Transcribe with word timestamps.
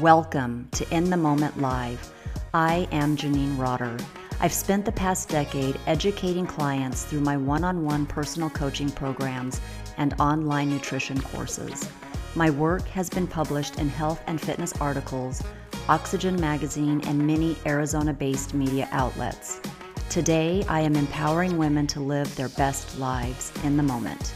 Welcome 0.00 0.68
to 0.72 0.88
In 0.88 1.10
the 1.10 1.18
Moment 1.18 1.60
Live. 1.60 2.12
I 2.54 2.88
am 2.92 3.14
Janine 3.14 3.58
Rotter. 3.58 3.98
I've 4.40 4.52
spent 4.52 4.86
the 4.86 4.92
past 4.92 5.28
decade 5.28 5.78
educating 5.86 6.46
clients 6.46 7.04
through 7.04 7.20
my 7.20 7.36
one 7.36 7.62
on 7.62 7.84
one 7.84 8.06
personal 8.06 8.48
coaching 8.48 8.90
programs 8.90 9.60
and 9.98 10.14
online 10.18 10.70
nutrition 10.70 11.20
courses. 11.20 11.86
My 12.34 12.48
work 12.48 12.88
has 12.88 13.10
been 13.10 13.26
published 13.26 13.78
in 13.78 13.90
health 13.90 14.22
and 14.26 14.40
fitness 14.40 14.72
articles, 14.80 15.42
Oxygen 15.90 16.40
Magazine, 16.40 17.02
and 17.06 17.26
many 17.26 17.54
Arizona 17.66 18.14
based 18.14 18.54
media 18.54 18.88
outlets. 18.92 19.60
Today, 20.08 20.64
I 20.68 20.80
am 20.80 20.96
empowering 20.96 21.58
women 21.58 21.86
to 21.88 22.00
live 22.00 22.34
their 22.34 22.48
best 22.50 22.98
lives 22.98 23.52
in 23.62 23.76
the 23.76 23.82
moment. 23.82 24.32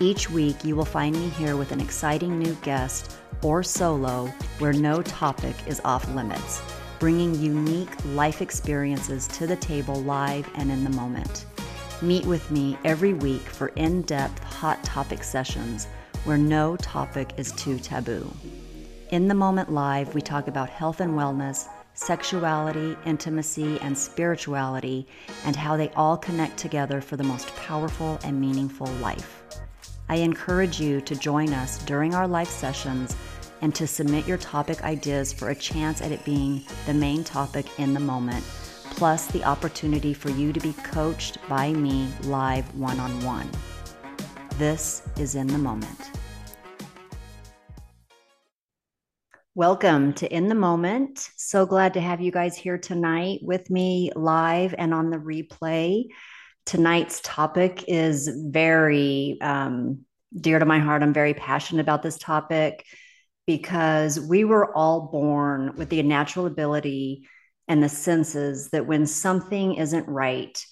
Each 0.00 0.28
week, 0.28 0.64
you 0.64 0.74
will 0.74 0.84
find 0.84 1.14
me 1.14 1.28
here 1.28 1.56
with 1.56 1.70
an 1.70 1.80
exciting 1.80 2.40
new 2.40 2.54
guest 2.62 3.19
or 3.42 3.62
solo 3.62 4.26
where 4.58 4.72
no 4.72 5.02
topic 5.02 5.54
is 5.66 5.80
off 5.84 6.08
limits, 6.14 6.62
bringing 6.98 7.34
unique 7.34 7.90
life 8.06 8.42
experiences 8.42 9.26
to 9.28 9.46
the 9.46 9.56
table 9.56 10.02
live 10.02 10.48
and 10.54 10.70
in 10.70 10.84
the 10.84 10.90
moment. 10.90 11.46
Meet 12.02 12.26
with 12.26 12.50
me 12.50 12.78
every 12.84 13.14
week 13.14 13.42
for 13.42 13.68
in 13.68 14.02
depth 14.02 14.42
hot 14.42 14.82
topic 14.84 15.22
sessions 15.22 15.86
where 16.24 16.38
no 16.38 16.76
topic 16.76 17.32
is 17.36 17.52
too 17.52 17.78
taboo. 17.78 18.30
In 19.10 19.28
the 19.28 19.34
Moment 19.34 19.72
Live, 19.72 20.14
we 20.14 20.20
talk 20.20 20.46
about 20.46 20.70
health 20.70 21.00
and 21.00 21.12
wellness, 21.12 21.68
sexuality, 21.94 22.96
intimacy, 23.04 23.78
and 23.80 23.96
spirituality, 23.96 25.06
and 25.44 25.56
how 25.56 25.76
they 25.76 25.88
all 25.90 26.16
connect 26.16 26.56
together 26.56 27.00
for 27.00 27.16
the 27.16 27.24
most 27.24 27.54
powerful 27.56 28.18
and 28.22 28.40
meaningful 28.40 28.86
life. 29.02 29.42
I 30.08 30.16
encourage 30.16 30.80
you 30.80 31.00
to 31.02 31.14
join 31.14 31.52
us 31.52 31.78
during 31.84 32.14
our 32.14 32.26
live 32.26 32.48
sessions 32.48 33.14
and 33.62 33.74
to 33.74 33.86
submit 33.86 34.26
your 34.26 34.38
topic 34.38 34.82
ideas 34.84 35.32
for 35.32 35.50
a 35.50 35.54
chance 35.54 36.00
at 36.00 36.12
it 36.12 36.24
being 36.24 36.64
the 36.86 36.94
main 36.94 37.24
topic 37.24 37.78
in 37.78 37.94
the 37.94 38.00
moment, 38.00 38.44
plus 38.90 39.26
the 39.28 39.44
opportunity 39.44 40.14
for 40.14 40.30
you 40.30 40.52
to 40.52 40.60
be 40.60 40.72
coached 40.84 41.38
by 41.48 41.72
me 41.72 42.08
live 42.22 42.74
one 42.74 42.98
on 42.98 43.10
one. 43.24 43.48
This 44.58 45.02
is 45.18 45.34
In 45.34 45.46
the 45.46 45.58
Moment. 45.58 46.10
Welcome 49.54 50.12
to 50.14 50.32
In 50.32 50.48
the 50.48 50.54
Moment. 50.54 51.30
So 51.36 51.66
glad 51.66 51.94
to 51.94 52.00
have 52.00 52.20
you 52.20 52.30
guys 52.30 52.56
here 52.56 52.78
tonight 52.78 53.40
with 53.42 53.70
me 53.70 54.10
live 54.14 54.74
and 54.76 54.94
on 54.94 55.10
the 55.10 55.16
replay. 55.16 56.04
Tonight's 56.66 57.20
topic 57.22 57.84
is 57.88 58.28
very 58.28 59.38
um, 59.40 60.04
dear 60.38 60.58
to 60.58 60.66
my 60.66 60.78
heart. 60.78 61.02
I'm 61.02 61.12
very 61.12 61.34
passionate 61.34 61.80
about 61.80 62.02
this 62.02 62.18
topic 62.18 62.86
because 63.50 64.20
we 64.20 64.44
were 64.44 64.72
all 64.76 65.08
born 65.10 65.74
with 65.74 65.88
the 65.88 66.00
natural 66.04 66.46
ability 66.46 67.26
and 67.66 67.82
the 67.82 67.88
senses 67.88 68.70
that 68.70 68.86
when 68.86 69.06
something 69.06 69.74
isn't 69.74 70.06
right, 70.06 70.64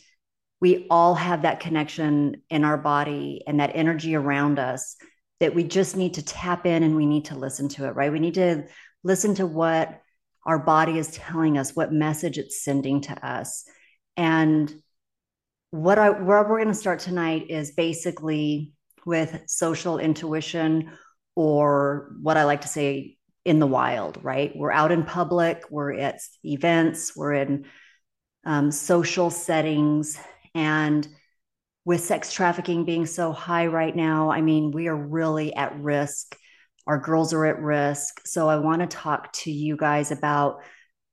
we 0.60 0.86
all 0.88 1.16
have 1.16 1.42
that 1.42 1.58
connection 1.58 2.40
in 2.50 2.62
our 2.62 2.78
body 2.78 3.42
and 3.48 3.58
that 3.58 3.72
energy 3.74 4.14
around 4.14 4.60
us 4.60 4.94
that 5.40 5.56
we 5.56 5.64
just 5.64 5.96
need 5.96 6.14
to 6.14 6.24
tap 6.24 6.66
in 6.66 6.84
and 6.84 6.94
we 6.94 7.04
need 7.04 7.24
to 7.24 7.36
listen 7.36 7.68
to 7.68 7.86
it, 7.86 7.96
right? 7.96 8.12
We 8.12 8.20
need 8.20 8.34
to 8.34 8.66
listen 9.02 9.34
to 9.34 9.46
what 9.46 10.00
our 10.46 10.60
body 10.60 10.98
is 10.98 11.10
telling 11.10 11.58
us, 11.58 11.74
what 11.74 11.92
message 11.92 12.38
it's 12.38 12.62
sending 12.62 13.00
to 13.02 13.26
us. 13.26 13.64
And 14.16 14.72
what 15.72 15.98
I 15.98 16.10
where 16.10 16.44
we're 16.44 16.58
going 16.58 16.68
to 16.68 16.74
start 16.74 17.00
tonight 17.00 17.50
is 17.50 17.72
basically 17.72 18.72
with 19.04 19.42
social 19.48 19.98
intuition 19.98 20.92
or 21.38 22.10
what 22.20 22.36
I 22.36 22.42
like 22.42 22.62
to 22.62 22.68
say 22.68 23.16
in 23.44 23.60
the 23.60 23.66
wild, 23.66 24.18
right? 24.24 24.50
We're 24.56 24.72
out 24.72 24.90
in 24.90 25.04
public, 25.04 25.62
we're 25.70 25.92
at 25.92 26.18
events, 26.42 27.14
we're 27.14 27.34
in 27.34 27.66
um, 28.44 28.72
social 28.72 29.30
settings. 29.30 30.18
And 30.56 31.06
with 31.84 32.00
sex 32.00 32.32
trafficking 32.32 32.84
being 32.84 33.06
so 33.06 33.30
high 33.30 33.68
right 33.68 33.94
now, 33.94 34.32
I 34.32 34.40
mean, 34.40 34.72
we 34.72 34.88
are 34.88 34.96
really 34.96 35.54
at 35.54 35.78
risk. 35.78 36.36
Our 36.88 36.98
girls 36.98 37.32
are 37.32 37.46
at 37.46 37.62
risk. 37.62 38.26
So 38.26 38.48
I 38.48 38.56
want 38.56 38.80
to 38.80 38.88
talk 38.88 39.32
to 39.34 39.52
you 39.52 39.76
guys 39.76 40.10
about 40.10 40.62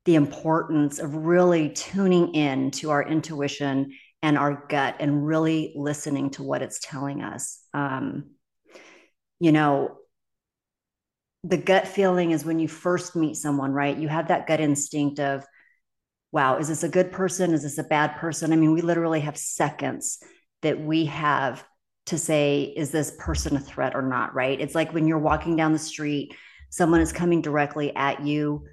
the 0.06 0.16
importance 0.16 0.98
of 0.98 1.14
really 1.14 1.70
tuning 1.70 2.34
in 2.34 2.72
to 2.72 2.90
our 2.90 3.08
intuition 3.08 3.92
and 4.24 4.40
our 4.40 4.66
gut 4.70 4.96
and 5.00 5.24
really 5.24 5.72
listening 5.76 6.32
to 6.32 6.42
what 6.42 6.64
it's 6.64 6.80
telling 6.82 7.22
us. 7.22 7.60
Um, 7.76 8.32
you 9.40 9.52
know, 9.52 10.00
the 11.48 11.58
gut 11.58 11.88
feeling 11.88 12.32
is 12.32 12.44
when 12.44 12.58
you 12.58 12.68
first 12.68 13.16
meet 13.16 13.36
someone, 13.36 13.72
right? 13.72 13.96
You 13.96 14.08
have 14.08 14.30
that 14.30 14.48
gut 14.48 14.60
instinct 14.60 15.20
of, 15.20 15.46
wow, 16.32 16.58
is 16.58 16.68
this 16.68 16.82
a 16.82 16.90
good 16.90 17.12
person? 17.12 17.54
Is 17.54 17.62
this 17.62 17.78
a 17.78 17.84
bad 17.84 18.16
person? 18.16 18.52
I 18.52 18.56
mean, 18.56 18.74
we 18.74 18.82
literally 18.82 19.20
have 19.20 19.38
seconds 19.38 20.18
that 20.64 20.80
we 20.80 21.06
have 21.06 21.64
to 22.08 22.18
say, 22.18 22.74
is 22.76 22.90
this 22.90 23.16
person 23.20 23.56
a 23.56 23.60
threat 23.60 23.96
or 23.96 24.02
not, 24.02 24.34
right? 24.34 24.60
It's 24.60 24.74
like 24.74 24.92
when 24.92 25.08
you're 25.08 25.20
walking 25.20 25.56
down 25.56 25.72
the 25.72 25.80
street, 25.80 26.36
someone 26.72 27.02
is 27.02 27.14
coming 27.14 27.42
directly 27.42 27.96
at 27.96 28.26
you. 28.26 28.66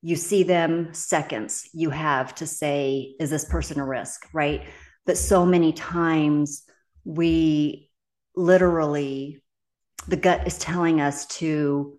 You 0.00 0.16
see 0.16 0.44
them 0.44 0.94
seconds 0.94 1.68
you 1.74 1.90
have 1.90 2.34
to 2.36 2.46
say, 2.46 3.16
is 3.20 3.28
this 3.28 3.44
person 3.44 3.80
a 3.80 3.86
risk, 3.86 4.26
right? 4.32 4.64
But 5.04 5.18
so 5.18 5.44
many 5.44 5.74
times 5.74 6.62
we 7.04 7.90
literally, 8.34 9.42
the 10.08 10.16
gut 10.16 10.46
is 10.46 10.58
telling 10.58 11.02
us 11.02 11.26
to 11.26 11.98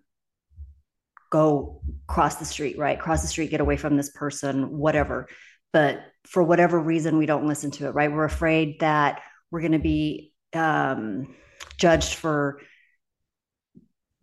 go 1.30 1.80
cross 2.06 2.36
the 2.36 2.44
street, 2.44 2.78
right? 2.78 2.98
Cross 2.98 3.22
the 3.22 3.28
street, 3.28 3.50
get 3.50 3.60
away 3.60 3.76
from 3.76 3.96
this 3.96 4.10
person, 4.10 4.78
whatever. 4.78 5.28
But 5.72 6.00
for 6.26 6.42
whatever 6.42 6.78
reason, 6.78 7.18
we 7.18 7.26
don't 7.26 7.46
listen 7.46 7.70
to 7.72 7.86
it, 7.86 7.90
right? 7.90 8.10
We're 8.10 8.24
afraid 8.24 8.80
that 8.80 9.22
we're 9.50 9.60
going 9.60 9.72
to 9.72 9.78
be 9.78 10.32
um, 10.52 11.34
judged 11.78 12.14
for, 12.14 12.60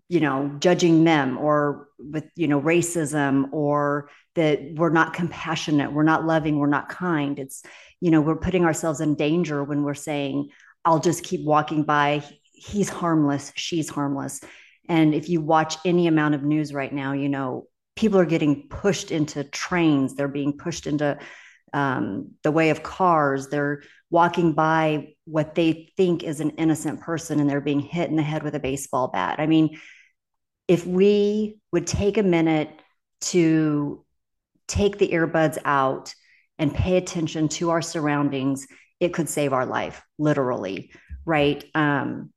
you 0.10 0.20
know, 0.20 0.56
judging 0.60 1.04
them 1.04 1.38
or 1.38 1.88
with, 2.00 2.26
you 2.36 2.48
know, 2.48 2.62
racism 2.62 3.52
or 3.52 4.10
that 4.36 4.74
we're 4.76 4.90
not 4.90 5.14
compassionate, 5.14 5.94
we're 5.94 6.04
not 6.04 6.26
loving, 6.26 6.58
we're 6.58 6.68
not 6.68 6.90
kind. 6.90 7.38
It's, 7.38 7.64
you 8.02 8.10
know, 8.12 8.22
we're 8.22 8.36
putting 8.36 8.66
ourselves 8.66 9.00
in 9.00 9.16
danger 9.16 9.64
when 9.64 9.84
we're 9.84 9.94
saying, 9.94 10.50
I'll 10.84 11.00
just 11.00 11.24
keep 11.24 11.46
walking 11.46 11.84
by. 11.84 12.24
He's 12.52 12.90
harmless, 12.90 13.52
she's 13.56 13.90
harmless. 13.90 14.42
And 14.90 15.14
if 15.16 15.30
you 15.30 15.42
watch 15.42 15.78
any 15.86 16.08
amount 16.08 16.36
of 16.36 16.44
news 16.44 16.74
right 16.74 16.92
now, 16.92 17.14
you 17.14 17.30
know, 17.30 17.68
people 17.96 18.20
are 18.20 18.26
getting 18.26 18.68
pushed 18.68 19.12
into 19.12 19.44
trains, 19.44 20.16
they're 20.16 20.28
being 20.28 20.58
pushed 20.58 20.88
into 20.88 21.18
um, 21.74 22.32
the 22.44 22.52
way 22.52 22.70
of 22.70 22.84
cars, 22.84 23.48
they're 23.48 23.84
walking 24.10 24.54
by 24.54 25.16
what 25.26 25.56
they 25.56 25.90
think 25.98 26.24
is 26.24 26.40
an 26.40 26.52
innocent 26.52 27.02
person 27.02 27.40
and 27.40 27.50
they're 27.50 27.62
being 27.62 27.80
hit 27.80 28.10
in 28.10 28.16
the 28.16 28.22
head 28.22 28.44
with 28.44 28.56
a 28.56 28.60
baseball 28.60 29.08
bat. 29.08 29.40
I 29.40 29.48
mean, 29.48 29.80
if 30.68 30.86
we 30.86 31.58
would 31.72 31.88
take 31.88 32.18
a 32.18 32.24
minute 32.24 32.70
to 33.22 34.06
take 34.68 34.98
the 34.98 35.10
earbuds 35.10 35.58
out 35.66 36.14
and 36.60 36.74
pay 36.74 36.98
attention 36.98 37.48
to 37.48 37.72
our 37.72 37.82
surroundings, 37.82 38.68
it 39.00 39.14
could 39.14 39.30
save 39.30 39.54
our 39.54 39.66
life, 39.66 40.04
literally, 40.18 40.92
right? 41.26 41.64
Um, 41.74 42.33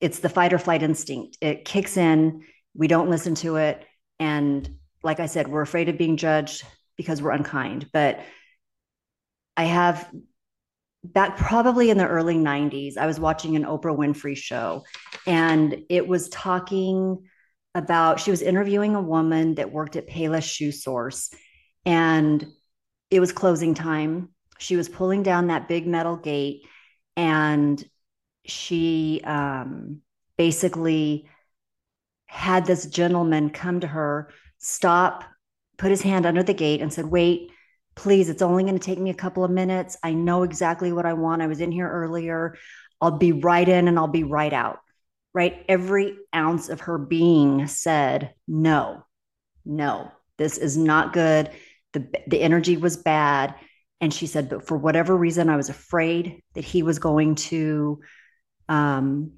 it's 0.00 0.20
the 0.20 0.28
fight 0.28 0.52
or 0.52 0.58
flight 0.58 0.82
instinct. 0.82 1.38
It 1.40 1.64
kicks 1.64 1.96
in, 1.96 2.44
we 2.74 2.88
don't 2.88 3.10
listen 3.10 3.34
to 3.36 3.56
it. 3.56 3.84
And 4.18 4.68
like 5.02 5.20
I 5.20 5.26
said, 5.26 5.48
we're 5.48 5.62
afraid 5.62 5.88
of 5.88 5.98
being 5.98 6.16
judged 6.16 6.64
because 6.96 7.22
we're 7.22 7.32
unkind. 7.32 7.88
But 7.92 8.20
I 9.56 9.64
have 9.64 10.10
back 11.02 11.36
probably 11.36 11.90
in 11.90 11.98
the 11.98 12.06
early 12.06 12.36
90s, 12.36 12.96
I 12.96 13.06
was 13.06 13.18
watching 13.18 13.56
an 13.56 13.64
Oprah 13.64 13.96
Winfrey 13.96 14.36
show 14.36 14.84
and 15.26 15.84
it 15.88 16.06
was 16.06 16.28
talking 16.28 17.26
about, 17.74 18.20
she 18.20 18.30
was 18.30 18.42
interviewing 18.42 18.94
a 18.94 19.02
woman 19.02 19.54
that 19.54 19.72
worked 19.72 19.96
at 19.96 20.08
Payless 20.08 20.44
Shoe 20.44 20.72
Source 20.72 21.30
and 21.86 22.46
it 23.10 23.20
was 23.20 23.32
closing 23.32 23.74
time. 23.74 24.30
She 24.58 24.76
was 24.76 24.88
pulling 24.88 25.22
down 25.22 25.46
that 25.46 25.68
big 25.68 25.86
metal 25.86 26.16
gate 26.16 26.62
and 27.16 27.82
she 28.44 29.20
um, 29.24 30.00
basically 30.36 31.28
had 32.26 32.64
this 32.64 32.86
gentleman 32.86 33.50
come 33.50 33.80
to 33.80 33.86
her, 33.86 34.30
stop, 34.58 35.24
put 35.78 35.90
his 35.90 36.02
hand 36.02 36.26
under 36.26 36.42
the 36.42 36.54
gate, 36.54 36.80
and 36.80 36.92
said, 36.92 37.04
Wait, 37.04 37.50
please, 37.94 38.28
it's 38.28 38.42
only 38.42 38.62
going 38.62 38.78
to 38.78 38.84
take 38.84 38.98
me 38.98 39.10
a 39.10 39.14
couple 39.14 39.44
of 39.44 39.50
minutes. 39.50 39.96
I 40.02 40.12
know 40.12 40.42
exactly 40.42 40.92
what 40.92 41.06
I 41.06 41.12
want. 41.12 41.42
I 41.42 41.48
was 41.48 41.60
in 41.60 41.72
here 41.72 41.90
earlier. 41.90 42.56
I'll 43.00 43.18
be 43.18 43.32
right 43.32 43.68
in 43.68 43.88
and 43.88 43.98
I'll 43.98 44.08
be 44.08 44.24
right 44.24 44.52
out. 44.52 44.78
Right. 45.32 45.64
Every 45.68 46.16
ounce 46.34 46.68
of 46.68 46.80
her 46.82 46.98
being 46.98 47.66
said, 47.66 48.34
No, 48.48 49.04
no, 49.64 50.10
this 50.38 50.56
is 50.56 50.76
not 50.76 51.12
good. 51.12 51.50
The, 51.92 52.08
the 52.26 52.40
energy 52.40 52.76
was 52.76 52.96
bad. 52.96 53.54
And 54.00 54.14
she 54.14 54.26
said, 54.26 54.48
But 54.48 54.66
for 54.66 54.76
whatever 54.76 55.16
reason, 55.16 55.48
I 55.48 55.56
was 55.56 55.68
afraid 55.68 56.42
that 56.54 56.64
he 56.64 56.82
was 56.82 56.98
going 56.98 57.34
to 57.36 58.00
um, 58.70 59.32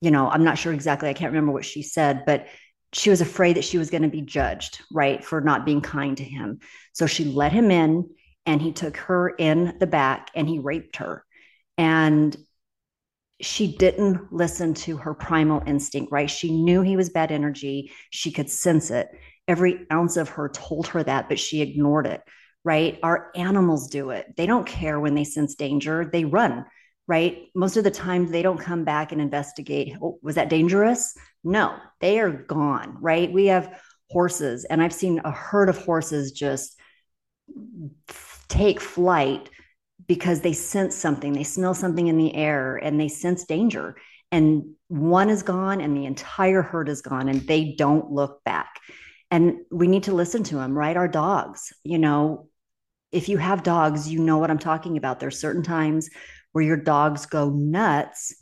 you 0.00 0.10
know, 0.10 0.30
I'm 0.30 0.44
not 0.44 0.56
sure 0.56 0.72
exactly, 0.72 1.10
I 1.10 1.12
can't 1.12 1.32
remember 1.32 1.52
what 1.52 1.64
she 1.64 1.82
said, 1.82 2.24
but 2.24 2.46
she 2.94 3.10
was 3.10 3.20
afraid 3.20 3.56
that 3.56 3.64
she 3.64 3.78
was 3.78 3.90
going 3.90 4.02
to 4.02 4.08
be 4.08 4.22
judged, 4.22 4.80
right, 4.92 5.24
for 5.24 5.40
not 5.40 5.66
being 5.66 5.80
kind 5.80 6.16
to 6.16 6.24
him. 6.24 6.60
So 6.92 7.06
she 7.06 7.24
let 7.24 7.52
him 7.52 7.70
in 7.70 8.08
and 8.46 8.60
he 8.60 8.72
took 8.72 8.96
her 8.98 9.28
in 9.28 9.76
the 9.78 9.86
back 9.86 10.30
and 10.34 10.48
he 10.48 10.58
raped 10.58 10.96
her. 10.96 11.24
And 11.78 12.36
she 13.40 13.76
didn't 13.76 14.32
listen 14.32 14.74
to 14.74 14.96
her 14.98 15.14
primal 15.14 15.62
instinct, 15.66 16.12
right? 16.12 16.30
She 16.30 16.52
knew 16.52 16.82
he 16.82 16.96
was 16.96 17.10
bad 17.10 17.32
energy. 17.32 17.90
She 18.10 18.30
could 18.30 18.50
sense 18.50 18.90
it. 18.90 19.08
Every 19.48 19.86
ounce 19.90 20.16
of 20.16 20.28
her 20.30 20.48
told 20.48 20.86
her 20.88 21.02
that, 21.02 21.28
but 21.28 21.40
she 21.40 21.62
ignored 21.62 22.06
it, 22.06 22.22
right? 22.62 22.98
Our 23.02 23.32
animals 23.34 23.88
do 23.88 24.10
it. 24.10 24.36
They 24.36 24.46
don't 24.46 24.66
care 24.66 25.00
when 25.00 25.14
they 25.14 25.24
sense 25.24 25.54
danger, 25.54 26.04
they 26.04 26.24
run, 26.24 26.66
right? 27.06 27.48
Most 27.54 27.76
of 27.76 27.84
the 27.84 27.90
time, 27.90 28.30
they 28.30 28.42
don't 28.42 28.58
come 28.58 28.84
back 28.84 29.12
and 29.12 29.20
investigate. 29.20 29.96
Oh, 30.00 30.18
was 30.22 30.36
that 30.36 30.48
dangerous? 30.50 31.14
No, 31.44 31.76
they 32.00 32.20
are 32.20 32.30
gone, 32.30 32.96
right? 33.00 33.32
We 33.32 33.46
have 33.46 33.80
horses, 34.10 34.64
and 34.64 34.82
I've 34.82 34.92
seen 34.92 35.20
a 35.24 35.30
herd 35.30 35.68
of 35.68 35.78
horses 35.78 36.32
just 36.32 36.78
take 38.48 38.80
flight 38.80 39.50
because 40.06 40.40
they 40.40 40.52
sense 40.52 40.94
something, 40.94 41.32
they 41.32 41.44
smell 41.44 41.74
something 41.74 42.06
in 42.06 42.18
the 42.18 42.34
air 42.34 42.76
and 42.76 43.00
they 43.00 43.08
sense 43.08 43.44
danger. 43.44 43.96
And 44.30 44.74
one 44.88 45.30
is 45.30 45.42
gone 45.42 45.80
and 45.80 45.96
the 45.96 46.06
entire 46.06 46.62
herd 46.62 46.88
is 46.88 47.02
gone 47.02 47.28
and 47.28 47.40
they 47.42 47.74
don't 47.76 48.10
look 48.10 48.42
back. 48.44 48.76
And 49.30 49.58
we 49.70 49.86
need 49.86 50.04
to 50.04 50.14
listen 50.14 50.42
to 50.44 50.56
them, 50.56 50.76
right? 50.76 50.96
Our 50.96 51.08
dogs, 51.08 51.72
you 51.84 51.98
know, 51.98 52.48
if 53.10 53.28
you 53.28 53.38
have 53.38 53.62
dogs, 53.62 54.10
you 54.10 54.18
know 54.18 54.38
what 54.38 54.50
I'm 54.50 54.58
talking 54.58 54.96
about. 54.96 55.20
There's 55.20 55.38
certain 55.38 55.62
times 55.62 56.10
where 56.52 56.64
your 56.64 56.76
dogs 56.76 57.26
go 57.26 57.50
nuts 57.50 58.34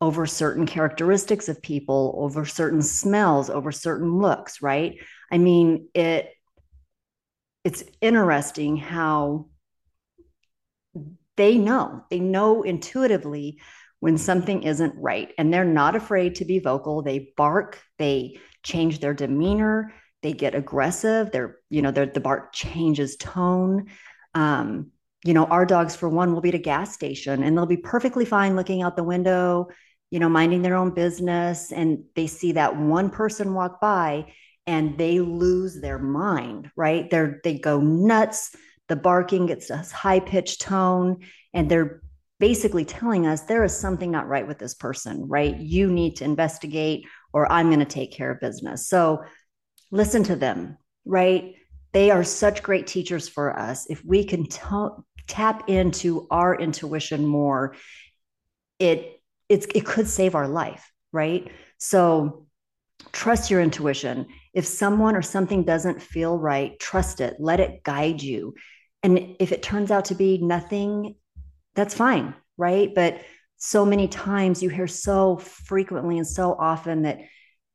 over 0.00 0.26
certain 0.26 0.66
characteristics 0.66 1.48
of 1.48 1.62
people, 1.62 2.14
over 2.18 2.44
certain 2.44 2.82
smells, 2.82 3.50
over 3.50 3.72
certain 3.72 4.18
looks, 4.18 4.60
right? 4.60 4.98
I 5.30 5.38
mean, 5.38 5.88
it 5.94 6.30
it's 7.64 7.82
interesting 8.02 8.76
how 8.76 9.46
they 11.36 11.56
know, 11.56 12.04
they 12.10 12.20
know 12.20 12.62
intuitively 12.62 13.58
when 14.00 14.18
something 14.18 14.62
isn't 14.62 14.94
right. 14.98 15.32
And 15.38 15.52
they're 15.52 15.64
not 15.64 15.96
afraid 15.96 16.36
to 16.36 16.44
be 16.44 16.58
vocal. 16.58 17.02
They 17.02 17.32
bark, 17.36 17.80
they 17.98 18.38
change 18.62 19.00
their 19.00 19.14
demeanor, 19.14 19.94
they 20.22 20.34
get 20.34 20.54
aggressive. 20.54 21.32
They're, 21.32 21.56
you 21.70 21.82
know, 21.82 21.90
they're, 21.90 22.06
the 22.06 22.20
bark 22.20 22.52
changes 22.52 23.16
tone. 23.16 23.86
Um, 24.34 24.90
you 25.24 25.34
know, 25.34 25.46
our 25.46 25.66
dogs, 25.66 25.96
for 25.96 26.08
one, 26.08 26.32
will 26.32 26.40
be 26.40 26.50
at 26.50 26.54
a 26.54 26.58
gas 26.58 26.92
station 26.92 27.42
and 27.42 27.56
they'll 27.56 27.66
be 27.66 27.76
perfectly 27.76 28.24
fine 28.24 28.56
looking 28.56 28.82
out 28.82 28.96
the 28.96 29.02
window, 29.02 29.68
you 30.10 30.20
know, 30.20 30.28
minding 30.28 30.62
their 30.62 30.76
own 30.76 30.92
business. 30.92 31.72
And 31.72 32.04
they 32.14 32.26
see 32.26 32.52
that 32.52 32.76
one 32.76 33.10
person 33.10 33.54
walk 33.54 33.80
by 33.80 34.32
and 34.66 34.96
they 34.98 35.20
lose 35.20 35.80
their 35.80 35.98
mind, 35.98 36.70
right? 36.76 37.10
They're, 37.10 37.40
they 37.42 37.58
go 37.58 37.80
nuts. 37.80 38.54
The 38.88 38.96
barking 38.96 39.46
gets 39.46 39.70
a 39.70 39.78
high 39.78 40.20
pitched 40.20 40.60
tone 40.60 41.24
and 41.54 41.70
they're 41.70 42.02
basically 42.38 42.84
telling 42.84 43.26
us 43.26 43.42
there 43.42 43.64
is 43.64 43.74
something 43.74 44.10
not 44.10 44.28
right 44.28 44.46
with 44.46 44.58
this 44.58 44.74
person 44.74 45.26
right? 45.28 45.56
You 45.56 45.90
need 45.90 46.16
to 46.16 46.24
investigate 46.24 47.06
or 47.32 47.50
i'm 47.50 47.68
going 47.68 47.78
to 47.78 47.86
take 47.86 48.12
care 48.12 48.30
of 48.30 48.40
business. 48.40 48.88
So 48.88 49.22
listen 49.90 50.24
to 50.24 50.36
them 50.36 50.76
right? 51.04 51.54
They 51.92 52.10
are 52.10 52.24
such 52.24 52.62
great 52.62 52.86
teachers 52.86 53.28
for 53.28 53.58
us. 53.58 53.86
If 53.88 54.04
we 54.04 54.24
can 54.24 54.46
t- 54.46 54.60
tap 55.26 55.68
into 55.68 56.26
our 56.30 56.54
intuition 56.54 57.26
more 57.26 57.74
it 58.78 59.20
it's 59.48 59.66
it 59.74 59.84
could 59.86 60.08
save 60.08 60.34
our 60.34 60.48
life 60.48 60.90
right? 61.14 61.50
So 61.78 62.46
trust 63.12 63.50
your 63.50 63.62
intuition. 63.62 64.26
If 64.52 64.66
someone 64.66 65.16
or 65.16 65.22
something 65.22 65.62
doesn't 65.62 66.02
feel 66.02 66.36
right 66.36 66.78
trust 66.78 67.22
it. 67.22 67.36
Let 67.38 67.60
it 67.60 67.84
guide 67.84 68.20
you. 68.20 68.54
And 69.02 69.36
if 69.38 69.52
it 69.52 69.62
turns 69.62 69.90
out 69.90 70.06
to 70.06 70.14
be 70.14 70.38
nothing, 70.38 71.14
that's 71.74 71.94
fine, 71.94 72.34
right? 72.58 72.92
But 72.94 73.22
so 73.56 73.86
many 73.86 74.08
times 74.08 74.62
you 74.62 74.68
hear 74.68 74.88
so 74.88 75.36
frequently 75.36 76.18
and 76.18 76.26
so 76.26 76.54
often 76.58 77.02
that 77.02 77.18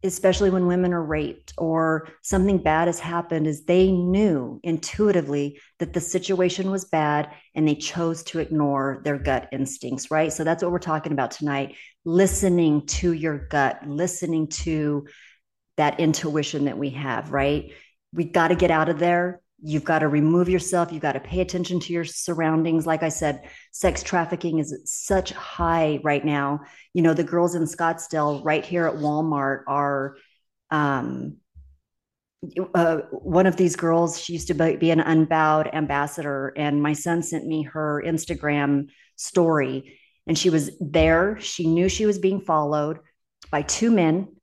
especially 0.04 0.50
when 0.50 0.68
women 0.68 0.94
are 0.94 1.04
raped 1.04 1.54
or 1.58 2.08
something 2.22 2.58
bad 2.58 2.88
has 2.88 3.00
happened 3.00 3.46
is 3.46 3.66
they 3.66 3.92
knew 3.92 4.60
intuitively 4.64 5.60
that 5.80 5.94
the 5.94 6.00
situation 6.00 6.72
was 6.72 6.86
bad 6.86 7.30
and 7.54 7.68
they 7.68 7.76
chose 7.76 8.24
to 8.24 8.40
ignore 8.40 9.02
their 9.04 9.18
gut 9.18 9.50
instincts 9.52 10.10
right? 10.10 10.32
So 10.32 10.44
that's 10.44 10.64
what 10.64 10.72
we're 10.72 10.80
talking 10.80 11.12
about 11.12 11.32
tonight 11.32 11.76
listening 12.06 12.86
to 12.86 13.12
your 13.12 13.38
gut 13.38 13.88
listening 13.88 14.48
to 14.48 15.06
that 15.76 16.00
intuition 16.00 16.66
that 16.66 16.78
we 16.78 16.92
have 16.92 17.32
right? 17.32 17.74
We 18.14 18.24
got 18.24 18.50
to 18.50 18.56
get 18.56 18.72
out 18.72 18.90
of 18.90 19.00
there 19.00 19.42
You've 19.62 19.84
got 19.84 20.00
to 20.00 20.08
remove 20.08 20.48
yourself. 20.48 20.92
You've 20.92 21.02
got 21.02 21.14
to 21.14 21.20
pay 21.20 21.42
attention 21.42 21.80
to 21.82 21.94
your 21.94 22.06
surroundings. 22.06 22.88
Like 22.88 23.04
I 23.04 23.10
said, 23.10 23.50
sex 23.72 24.04
trafficking 24.04 24.60
is 24.60 24.82
such 24.86 25.32
high 25.32 26.00
right 26.04 26.24
now. 26.24 26.62
You 26.94 27.02
know, 27.02 27.14
the 27.14 27.24
girls 27.24 27.56
in 27.56 27.64
Scottsdale, 27.64 28.44
right 28.44 28.66
here 28.66 28.88
at 28.88 28.96
Walmart, 28.96 29.64
are 29.68 30.16
um, 30.72 31.38
uh, 32.74 32.98
one 33.12 33.48
of 33.48 33.58
these 33.58 33.76
girls. 33.76 34.22
She 34.22 34.34
used 34.34 34.48
to 34.48 34.54
be 34.54 34.92
an 34.92 35.02
unbowed 35.02 35.70
ambassador, 35.74 36.54
and 36.56 36.82
my 36.82 36.94
son 36.94 37.22
sent 37.22 37.46
me 37.46 37.64
her 37.64 38.02
Instagram 38.06 38.88
story, 39.18 40.00
and 40.26 40.38
she 40.38 40.50
was 40.50 40.72
there. 40.80 41.38
She 41.40 41.68
knew 41.68 41.90
she 41.90 42.06
was 42.06 42.18
being 42.18 42.40
followed 42.40 43.00
by 43.52 43.64
two 43.64 43.92
men. 43.92 44.36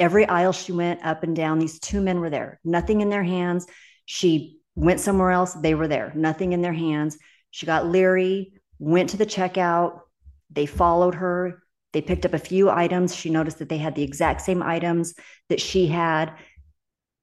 Every 0.00 0.26
aisle 0.26 0.52
she 0.52 0.72
went 0.72 1.04
up 1.04 1.22
and 1.22 1.34
down, 1.34 1.58
these 1.58 1.78
two 1.78 2.00
men 2.00 2.20
were 2.20 2.30
there, 2.30 2.60
nothing 2.64 3.00
in 3.00 3.10
their 3.10 3.24
hands 3.24 3.66
she 4.10 4.56
went 4.74 5.00
somewhere 5.00 5.30
else. 5.30 5.52
They 5.52 5.74
were 5.74 5.86
there, 5.86 6.12
nothing 6.14 6.54
in 6.54 6.62
their 6.62 6.72
hands. 6.72 7.18
She 7.50 7.66
got 7.66 7.86
leery, 7.86 8.54
went 8.78 9.10
to 9.10 9.18
the 9.18 9.26
checkout. 9.26 10.00
They 10.48 10.64
followed 10.64 11.16
her. 11.16 11.62
They 11.92 12.00
picked 12.00 12.24
up 12.24 12.32
a 12.32 12.38
few 12.38 12.70
items. 12.70 13.14
She 13.14 13.28
noticed 13.28 13.58
that 13.58 13.68
they 13.68 13.76
had 13.76 13.94
the 13.94 14.02
exact 14.02 14.40
same 14.40 14.62
items 14.62 15.12
that 15.50 15.60
she 15.60 15.88
had. 15.88 16.32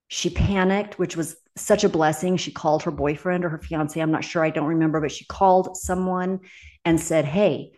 She 0.10 0.30
panicked, 0.30 1.00
which 1.00 1.18
was 1.18 1.38
such 1.58 1.84
a 1.84 1.90
blessing. 1.90 2.38
She 2.38 2.52
called 2.52 2.84
her 2.84 2.92
boyfriend 2.92 3.46
or 3.46 3.50
her 3.50 3.58
fiance. 3.58 4.00
I'm 4.00 4.12
not 4.12 4.24
sure. 4.24 4.46
I 4.46 4.52
don't 4.52 4.68
remember, 4.68 5.02
but 5.02 5.12
she 5.12 5.26
called 5.26 5.76
someone 5.78 6.42
and 6.86 7.02
said, 7.02 7.26
Hey, 7.26 7.72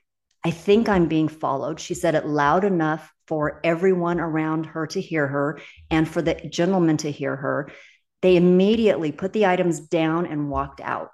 I 0.43 0.51
think 0.51 0.89
I'm 0.89 1.07
being 1.07 1.29
followed. 1.29 1.79
She 1.79 1.93
said 1.93 2.13
it 2.13 2.25
loud 2.25 2.65
enough 2.65 3.13
for 3.25 3.61
everyone 3.63 4.19
around 4.19 4.65
her 4.65 4.85
to 4.87 4.99
hear 4.99 5.27
her 5.27 5.61
and 5.89 6.05
for 6.05 6.21
the 6.21 6.35
gentleman 6.49 6.97
to 6.97 7.11
hear 7.11 7.37
her 7.37 7.71
they 8.21 8.35
immediately 8.35 9.11
put 9.11 9.33
the 9.33 9.45
items 9.45 9.79
down 9.79 10.25
and 10.25 10.49
walked 10.49 10.81
out. 10.81 11.11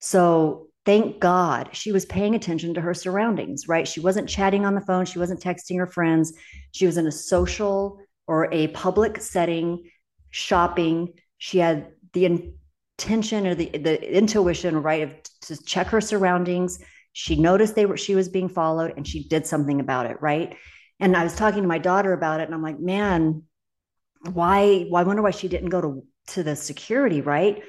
So 0.00 0.68
thank 0.84 1.20
God 1.20 1.70
she 1.72 1.92
was 1.92 2.04
paying 2.06 2.34
attention 2.34 2.74
to 2.74 2.80
her 2.80 2.94
surroundings, 2.94 3.68
right? 3.68 3.86
She 3.86 4.00
wasn't 4.00 4.28
chatting 4.28 4.64
on 4.64 4.74
the 4.74 4.80
phone, 4.80 5.04
she 5.04 5.18
wasn't 5.18 5.40
texting 5.40 5.78
her 5.78 5.86
friends. 5.86 6.32
She 6.72 6.86
was 6.86 6.96
in 6.96 7.06
a 7.06 7.12
social 7.12 8.00
or 8.26 8.52
a 8.52 8.68
public 8.68 9.20
setting, 9.20 9.90
shopping. 10.30 11.14
She 11.38 11.58
had 11.58 11.88
the 12.12 12.26
intention 12.26 13.46
or 13.46 13.54
the, 13.54 13.66
the 13.66 14.16
intuition, 14.16 14.82
right, 14.82 15.02
of 15.02 15.14
to 15.42 15.64
check 15.64 15.88
her 15.88 16.00
surroundings. 16.00 16.78
She 17.12 17.36
noticed 17.36 17.74
they 17.74 17.86
were 17.86 17.96
she 17.96 18.14
was 18.14 18.28
being 18.28 18.48
followed 18.48 18.94
and 18.96 19.06
she 19.06 19.26
did 19.26 19.46
something 19.46 19.80
about 19.80 20.06
it, 20.06 20.20
right? 20.20 20.56
And 21.00 21.16
I 21.16 21.24
was 21.24 21.34
talking 21.34 21.62
to 21.62 21.68
my 21.68 21.78
daughter 21.78 22.12
about 22.12 22.40
it, 22.40 22.44
and 22.44 22.54
I'm 22.54 22.62
like, 22.62 22.78
man, 22.78 23.42
why? 24.32 24.86
Why? 24.88 25.00
I 25.00 25.04
wonder 25.04 25.22
why 25.22 25.30
she 25.30 25.48
didn't 25.48 25.70
go 25.70 25.80
to 25.80 26.02
to 26.30 26.42
the 26.42 26.56
security, 26.56 27.20
right? 27.20 27.62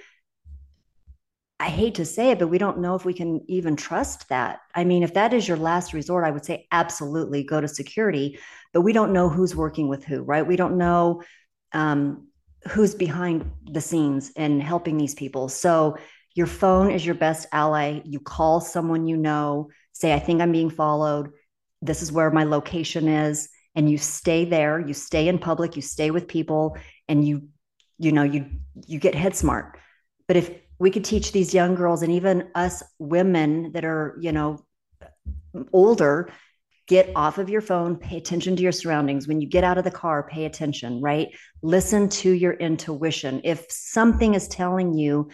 I 1.62 1.70
hate 1.70 1.96
to 1.96 2.06
say 2.06 2.32
it, 2.32 2.40
but 2.40 2.48
we 2.48 2.58
don't 2.58 2.80
know 2.80 2.96
if 2.96 3.06
we 3.06 3.14
can 3.14 3.42
even 3.48 3.76
trust 3.76 4.28
that. 4.30 4.62
I 4.74 4.84
mean, 4.84 5.04
if 5.04 5.14
that 5.14 5.32
is 5.32 5.48
your 5.48 5.58
last 5.58 5.94
resort, 5.94 6.26
I 6.26 6.32
would 6.32 6.44
say 6.44 6.66
absolutely 6.72 7.44
go 7.44 7.62
to 7.62 7.68
security, 7.68 8.40
but 8.74 8.82
we 8.82 8.94
don't 8.94 9.14
know 9.14 9.30
who's 9.30 9.56
working 9.56 9.88
with 9.88 10.04
who, 10.04 10.24
right? 10.24 10.46
We 10.46 10.56
don't 10.56 10.80
know 10.80 11.22
um, 11.72 12.30
who's 12.70 12.96
behind 12.96 13.52
the 13.72 13.80
scenes 13.80 14.32
and 14.36 14.60
helping 14.60 14.98
these 14.98 15.14
people. 15.14 15.50
So 15.50 15.98
your 16.34 16.48
phone 16.48 16.90
is 16.90 17.06
your 17.06 17.14
best 17.14 17.48
ally. 17.52 18.02
You 18.06 18.20
call 18.20 18.60
someone 18.60 19.06
you 19.06 19.18
know, 19.18 19.70
say, 19.94 20.14
I 20.14 20.20
think 20.20 20.42
I'm 20.42 20.52
being 20.52 20.72
followed. 20.72 21.30
This 21.84 22.02
is 22.02 22.12
where 22.12 22.32
my 22.32 22.44
location 22.44 23.08
is. 23.08 23.50
And 23.76 23.90
you 23.90 24.00
stay 24.00 24.46
there, 24.46 24.80
you 24.80 24.96
stay 24.96 25.28
in 25.28 25.38
public, 25.38 25.76
you 25.76 25.84
stay 25.84 26.10
with 26.10 26.28
people, 26.28 26.76
and 27.08 27.26
you 27.26 27.50
you 28.02 28.12
know 28.12 28.24
you 28.24 28.46
you 28.88 29.00
get 29.00 29.16
head 29.16 29.36
smart. 29.36 29.78
But 30.28 30.38
if 30.38 30.52
we 30.80 30.90
could 30.90 31.06
teach 31.06 31.32
these 31.32 31.54
young 31.54 31.76
girls 31.76 32.02
and 32.02 32.12
even 32.12 32.50
us 32.56 32.82
women 32.98 33.72
that 33.74 33.86
are 33.86 34.18
you 34.20 34.32
know 34.32 34.60
older 35.72 36.30
get 36.88 37.12
off 37.16 37.38
of 37.38 37.50
your 37.50 37.62
phone 37.62 37.96
pay 37.96 38.18
attention 38.18 38.56
to 38.56 38.64
your 38.64 38.72
surroundings. 38.72 39.28
When 39.28 39.40
you 39.40 39.48
get 39.48 39.64
out 39.64 39.78
of 39.78 39.84
the 39.84 39.92
car 39.92 40.24
pay 40.24 40.46
attention 40.46 41.00
right? 41.02 41.28
Listen 41.62 42.10
to 42.10 42.32
your 42.32 42.54
intuition. 42.54 43.42
If 43.44 43.68
something 43.70 44.34
is 44.34 44.48
telling 44.48 44.94
you 44.94 45.30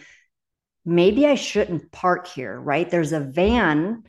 maybe 0.84 1.26
i 1.26 1.34
shouldn't 1.34 1.90
park 1.90 2.26
here 2.26 2.60
right? 2.60 2.90
There's 2.90 3.12
a 3.12 3.20
van 3.20 4.04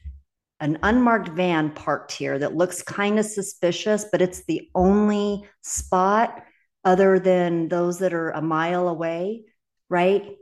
an 0.59 0.77
unmarked 0.83 1.29
van 1.29 1.71
parked 1.71 2.11
here 2.11 2.37
that 2.37 2.55
looks 2.55 2.81
kind 2.81 3.17
of 3.17 3.25
suspicious 3.25 4.05
but 4.11 4.21
it's 4.21 4.43
the 4.43 4.69
only 4.75 5.45
spot 5.61 6.43
other 6.89 7.19
than 7.19 7.69
those 7.69 7.99
that 7.99 8.13
are 8.13 8.31
a 8.31 8.41
mile 8.41 8.87
away, 8.87 9.45
right? 9.89 10.35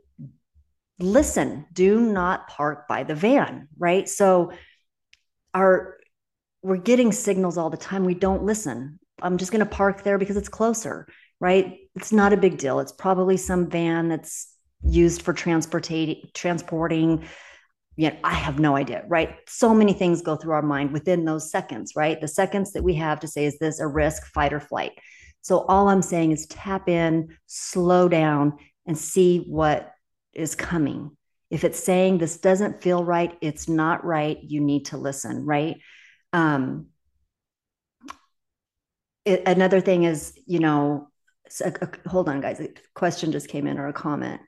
Listen, 0.98 1.66
do 1.74 2.00
not 2.00 2.48
park 2.48 2.88
by 2.88 3.04
the 3.04 3.16
van, 3.16 3.68
right? 3.78 4.08
So 4.08 4.54
our 5.54 5.98
we're 6.64 6.78
getting 6.78 7.12
signals 7.12 7.58
all 7.58 7.70
the 7.70 7.78
time. 7.78 8.06
We 8.06 8.16
don't 8.16 8.44
listen. 8.44 9.00
I'm 9.22 9.38
just 9.38 9.52
going 9.52 9.64
to 9.64 9.78
park 9.82 10.04
there 10.04 10.18
because 10.18 10.38
it's 10.38 10.50
closer, 10.50 11.08
right? 11.40 11.78
It's 11.96 12.14
not 12.14 12.34
a 12.34 12.38
big 12.38 12.58
deal. 12.58 12.80
It's 12.80 12.92
probably 12.92 13.38
some 13.38 13.70
van 13.70 14.08
that's 14.08 14.54
used 14.84 15.22
for 15.22 15.34
transporting 15.34 16.30
transporting 16.34 17.26
you 17.98 18.12
know, 18.12 18.18
I 18.24 18.36
have 18.36 18.60
no 18.60 18.76
idea, 18.76 19.04
right? 19.08 19.38
So 19.48 19.74
many 19.74 19.92
things 19.92 20.22
go 20.22 20.36
through 20.36 20.54
our 20.54 20.62
mind 20.62 20.94
within 20.94 21.26
those 21.26 21.50
seconds, 21.50 21.94
right? 21.96 22.22
The 22.22 22.28
seconds 22.28 22.72
that 22.74 22.84
we 22.84 22.94
have 22.94 23.20
to 23.22 23.28
say, 23.28 23.46
is 23.46 23.58
this 23.58 23.80
a 23.80 23.88
risk, 23.88 24.24
fight, 24.28 24.54
or 24.54 24.60
flight? 24.60 24.92
So 25.42 25.60
all 25.60 25.90
I'm 25.90 26.02
saying 26.02 26.32
is 26.32 26.46
tap 26.48 26.90
in, 26.90 27.38
slow 27.46 28.10
down, 28.10 28.58
and 28.86 28.98
see 28.98 29.46
what 29.48 29.94
is 30.34 30.56
coming. 30.56 31.12
If 31.50 31.64
it's 31.64 31.82
saying 31.82 32.18
this 32.18 32.38
doesn't 32.38 32.82
feel 32.82 33.04
right, 33.04 33.38
it's 33.42 33.70
not 33.70 34.04
right, 34.04 34.38
you 34.42 34.60
need 34.60 34.88
to 34.88 34.98
listen, 34.98 35.46
right? 35.46 35.78
Um, 36.34 36.88
it, 39.26 39.44
another 39.46 39.82
thing 39.82 40.04
is, 40.04 40.38
you 40.46 40.60
know, 40.60 41.10
so, 41.50 41.72
hold 42.06 42.28
on, 42.28 42.42
guys. 42.42 42.60
A 42.60 42.70
question 42.94 43.32
just 43.32 43.48
came 43.48 43.68
in 43.68 43.78
or 43.78 43.88
a 43.88 43.94
comment. 43.94 44.42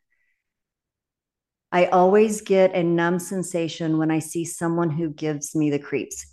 I 1.71 1.85
always 1.85 2.41
get 2.41 2.75
a 2.75 2.83
numb 2.83 3.19
sensation 3.19 3.97
when 3.97 4.11
I 4.11 4.19
see 4.19 4.43
someone 4.43 4.89
who 4.89 5.09
gives 5.09 5.55
me 5.55 5.69
the 5.69 5.79
creeps. 5.79 6.25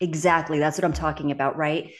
Exactly. 0.00 0.58
That's 0.58 0.76
what 0.76 0.84
I'm 0.84 0.92
talking 0.92 1.30
about, 1.30 1.56
right? 1.56 1.92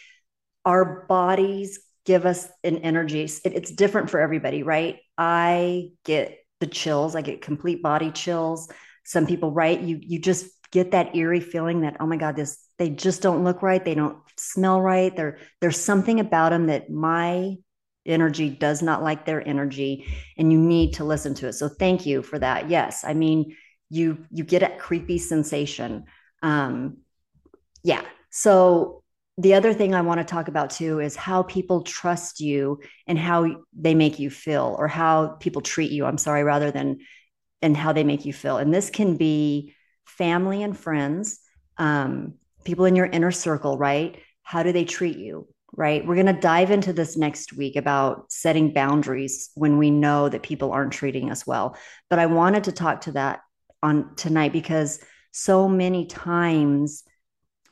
Our 0.65 1.07
bodies 1.09 1.79
give 2.05 2.27
us 2.27 2.49
an 2.65 2.79
energy. 2.79 3.23
It, 3.23 3.41
it's 3.45 3.71
different 3.71 4.11
for 4.11 4.21
everybody, 4.21 4.63
right? 4.63 4.99
I 5.17 5.91
get 6.05 6.39
the 6.61 6.67
chills, 6.67 7.17
I 7.17 7.23
get 7.23 7.43
complete 7.43 7.83
body 7.83 8.11
chills. 8.11 8.69
Some 9.05 9.27
people, 9.27 9.51
right? 9.51 9.81
You 9.81 9.99
you 10.01 10.19
just 10.21 10.47
get 10.71 10.93
that 10.93 11.15
eerie 11.15 11.41
feeling 11.41 11.83
that, 11.83 11.97
oh 12.01 12.07
my 12.07 12.17
God, 12.17 12.37
this 12.37 12.59
they 12.79 12.89
just 12.89 13.23
don't 13.23 13.45
look 13.45 13.63
right. 13.63 13.85
They 13.85 13.95
don't 13.95 14.19
smell 14.37 14.81
right. 14.81 15.15
There, 15.15 15.39
there's 15.61 15.81
something 15.81 16.19
about 16.19 16.51
them 16.51 16.67
that 16.67 16.91
my 16.91 17.57
energy 18.07 18.51
does 18.51 18.83
not 18.83 19.03
like 19.03 19.25
their 19.25 19.47
energy 19.47 20.05
and 20.37 20.53
you 20.53 20.59
need 20.59 20.95
to 20.95 21.05
listen 21.05 21.35
to 21.35 21.47
it 21.47 21.53
so 21.53 21.69
thank 21.69 22.05
you 22.05 22.21
for 22.21 22.39
that 22.39 22.69
yes 22.69 23.05
i 23.05 23.15
mean 23.15 23.57
you 23.91 24.27
you 24.31 24.43
get 24.43 24.63
a 24.63 24.77
creepy 24.77 25.19
sensation 25.19 26.05
um 26.43 26.97
yeah 27.85 28.03
so 28.31 29.02
the 29.39 29.55
other 29.55 29.73
thing 29.73 29.95
i 29.95 30.01
want 30.01 30.19
to 30.19 30.25
talk 30.25 30.49
about 30.49 30.71
too 30.71 31.01
is 31.01 31.17
how 31.17 31.43
people 31.43 31.83
trust 31.83 32.41
you 32.41 32.81
and 33.07 33.19
how 33.19 33.47
they 33.73 33.95
make 33.95 34.19
you 34.19 34.31
feel 34.31 34.77
or 34.79 34.89
how 34.89 35.29
people 35.41 35.63
treat 35.63 35.91
you 35.91 36.05
i'm 36.05 36.19
sorry 36.19 36.45
rather 36.45 36.71
than 36.71 36.99
and 37.63 37.77
how 37.77 37.93
they 37.93 38.05
make 38.05 38.25
you 38.25 38.33
feel 38.33 38.59
and 38.59 38.75
this 38.75 38.91
can 38.91 39.17
be 39.17 39.75
family 40.05 40.63
and 40.63 40.77
friends 40.77 41.41
um 41.79 42.35
people 42.65 42.85
in 42.85 42.97
your 42.97 43.07
inner 43.07 43.31
circle 43.31 43.79
right 43.79 44.19
how 44.43 44.63
do 44.63 44.73
they 44.73 44.85
treat 44.85 45.17
you 45.17 45.47
right? 45.75 46.07
We're 46.07 46.17
going 46.17 46.27
to 46.27 46.35
dive 46.35 46.71
into 46.71 46.93
this 46.93 47.17
next 47.17 47.53
week 47.53 47.77
about 47.77 48.31
setting 48.31 48.73
boundaries 48.73 49.51
when 49.55 49.79
we 49.79 49.91
know 49.91 50.29
that 50.29 50.43
people 50.43 50.71
aren't 50.71 50.93
treating 50.93 51.31
us 51.31 51.47
well. 51.47 51.77
But 52.11 52.19
I 52.19 52.27
wanted 52.27 52.65
to 52.65 52.73
talk 52.73 53.03
to 53.03 53.13
that 53.13 53.41
on 53.83 54.15
tonight 54.17 54.53
because 54.53 55.01
so 55.33 55.69
many 55.69 56.07
times 56.07 57.05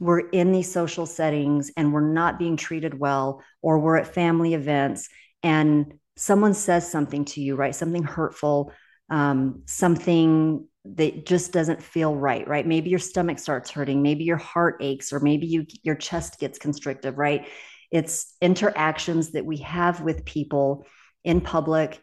we're 0.00 0.28
in 0.30 0.50
these 0.50 0.72
social 0.72 1.06
settings 1.06 1.70
and 1.76 1.92
we're 1.92 2.00
not 2.00 2.38
being 2.38 2.56
treated 2.56 2.98
well, 2.98 3.42
or 3.62 3.78
we're 3.78 3.98
at 3.98 4.12
family 4.12 4.54
events 4.54 5.08
and 5.42 5.94
someone 6.16 6.54
says 6.54 6.90
something 6.90 7.24
to 7.24 7.40
you, 7.40 7.54
right? 7.54 7.74
Something 7.74 8.02
hurtful, 8.02 8.72
um, 9.08 9.62
something 9.66 10.66
that 10.84 11.26
just 11.26 11.52
doesn't 11.52 11.82
feel 11.82 12.14
right, 12.14 12.46
right? 12.48 12.66
Maybe 12.66 12.90
your 12.90 12.98
stomach 12.98 13.38
starts 13.38 13.70
hurting, 13.70 14.02
maybe 14.02 14.24
your 14.24 14.36
heart 14.38 14.78
aches, 14.80 15.12
or 15.12 15.20
maybe 15.20 15.46
you 15.46 15.66
your 15.82 15.94
chest 15.94 16.38
gets 16.40 16.58
constrictive, 16.58 17.18
right? 17.18 17.46
It's 17.90 18.34
interactions 18.40 19.32
that 19.32 19.44
we 19.44 19.58
have 19.58 20.00
with 20.00 20.24
people 20.24 20.86
in 21.24 21.40
public, 21.40 22.00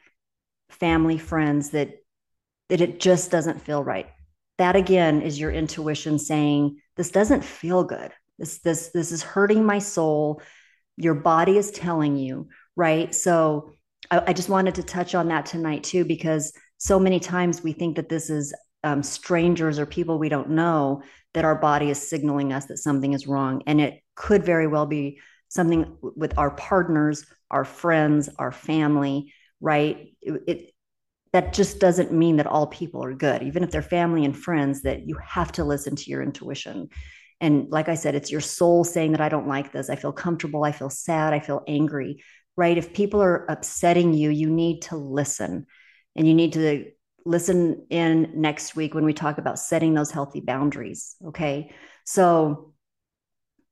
family, 0.69 1.17
friends 1.17 1.71
that 1.71 1.91
that 2.69 2.81
it 2.81 2.99
just 2.99 3.31
doesn't 3.31 3.61
feel 3.61 3.83
right. 3.83 4.07
That 4.57 4.75
again 4.75 5.21
is 5.21 5.39
your 5.39 5.51
intuition 5.51 6.17
saying 6.19 6.77
this 6.95 7.11
doesn't 7.11 7.43
feel 7.43 7.83
good. 7.83 8.11
This 8.39 8.59
this 8.59 8.89
this 8.89 9.11
is 9.11 9.23
hurting 9.23 9.63
my 9.65 9.79
soul. 9.79 10.41
Your 10.95 11.13
body 11.13 11.57
is 11.57 11.71
telling 11.71 12.17
you, 12.17 12.47
right? 12.75 13.13
So 13.13 13.73
I, 14.09 14.23
I 14.27 14.33
just 14.33 14.49
wanted 14.49 14.75
to 14.75 14.83
touch 14.83 15.15
on 15.15 15.27
that 15.27 15.45
tonight 15.45 15.83
too, 15.83 16.05
because 16.05 16.53
so 16.77 16.99
many 16.99 17.19
times 17.19 17.63
we 17.63 17.73
think 17.73 17.95
that 17.95 18.09
this 18.09 18.29
is 18.29 18.53
um, 18.83 19.03
strangers 19.03 19.79
or 19.79 19.85
people 19.85 20.17
we 20.19 20.29
don't 20.29 20.51
know 20.51 21.01
that 21.33 21.45
our 21.45 21.55
body 21.55 21.89
is 21.89 22.09
signaling 22.09 22.53
us 22.53 22.65
that 22.65 22.77
something 22.77 23.13
is 23.13 23.27
wrong, 23.27 23.61
and 23.67 23.79
it 23.81 24.01
could 24.15 24.43
very 24.43 24.67
well 24.67 24.85
be 24.85 25.19
something 25.49 25.97
with 26.01 26.37
our 26.37 26.51
partners, 26.51 27.25
our 27.51 27.63
friends, 27.65 28.29
our 28.37 28.51
family, 28.51 29.33
right? 29.61 30.13
It, 30.21 30.41
it, 30.47 30.71
that 31.37 31.53
just 31.53 31.79
doesn't 31.79 32.11
mean 32.11 32.37
that 32.37 32.47
all 32.47 32.65
people 32.65 33.03
are 33.03 33.13
good. 33.13 33.43
Even 33.43 33.63
if 33.63 33.69
they're 33.69 33.83
family 33.83 34.25
and 34.25 34.35
friends, 34.35 34.81
that 34.81 35.07
you 35.07 35.15
have 35.23 35.51
to 35.51 35.63
listen 35.63 35.95
to 35.95 36.09
your 36.09 36.23
intuition. 36.23 36.89
And 37.39 37.69
like 37.69 37.89
I 37.89 37.93
said, 37.93 38.15
it's 38.15 38.31
your 38.31 38.41
soul 38.41 38.83
saying 38.83 39.11
that 39.11 39.21
I 39.21 39.29
don't 39.29 39.47
like 39.47 39.71
this. 39.71 39.87
I 39.87 39.97
feel 39.97 40.11
comfortable. 40.11 40.63
I 40.63 40.71
feel 40.71 40.89
sad. 40.89 41.33
I 41.33 41.39
feel 41.39 41.61
angry, 41.67 42.23
right? 42.55 42.75
If 42.75 42.91
people 42.91 43.21
are 43.21 43.45
upsetting 43.49 44.15
you, 44.15 44.31
you 44.31 44.49
need 44.49 44.81
to 44.83 44.97
listen 44.97 45.67
and 46.15 46.27
you 46.27 46.33
need 46.33 46.53
to 46.53 46.85
listen 47.23 47.85
in 47.91 48.31
next 48.33 48.75
week 48.75 48.95
when 48.95 49.05
we 49.05 49.13
talk 49.13 49.37
about 49.37 49.59
setting 49.59 49.93
those 49.93 50.09
healthy 50.09 50.39
boundaries. 50.39 51.17
Okay. 51.23 51.71
So 52.03 52.73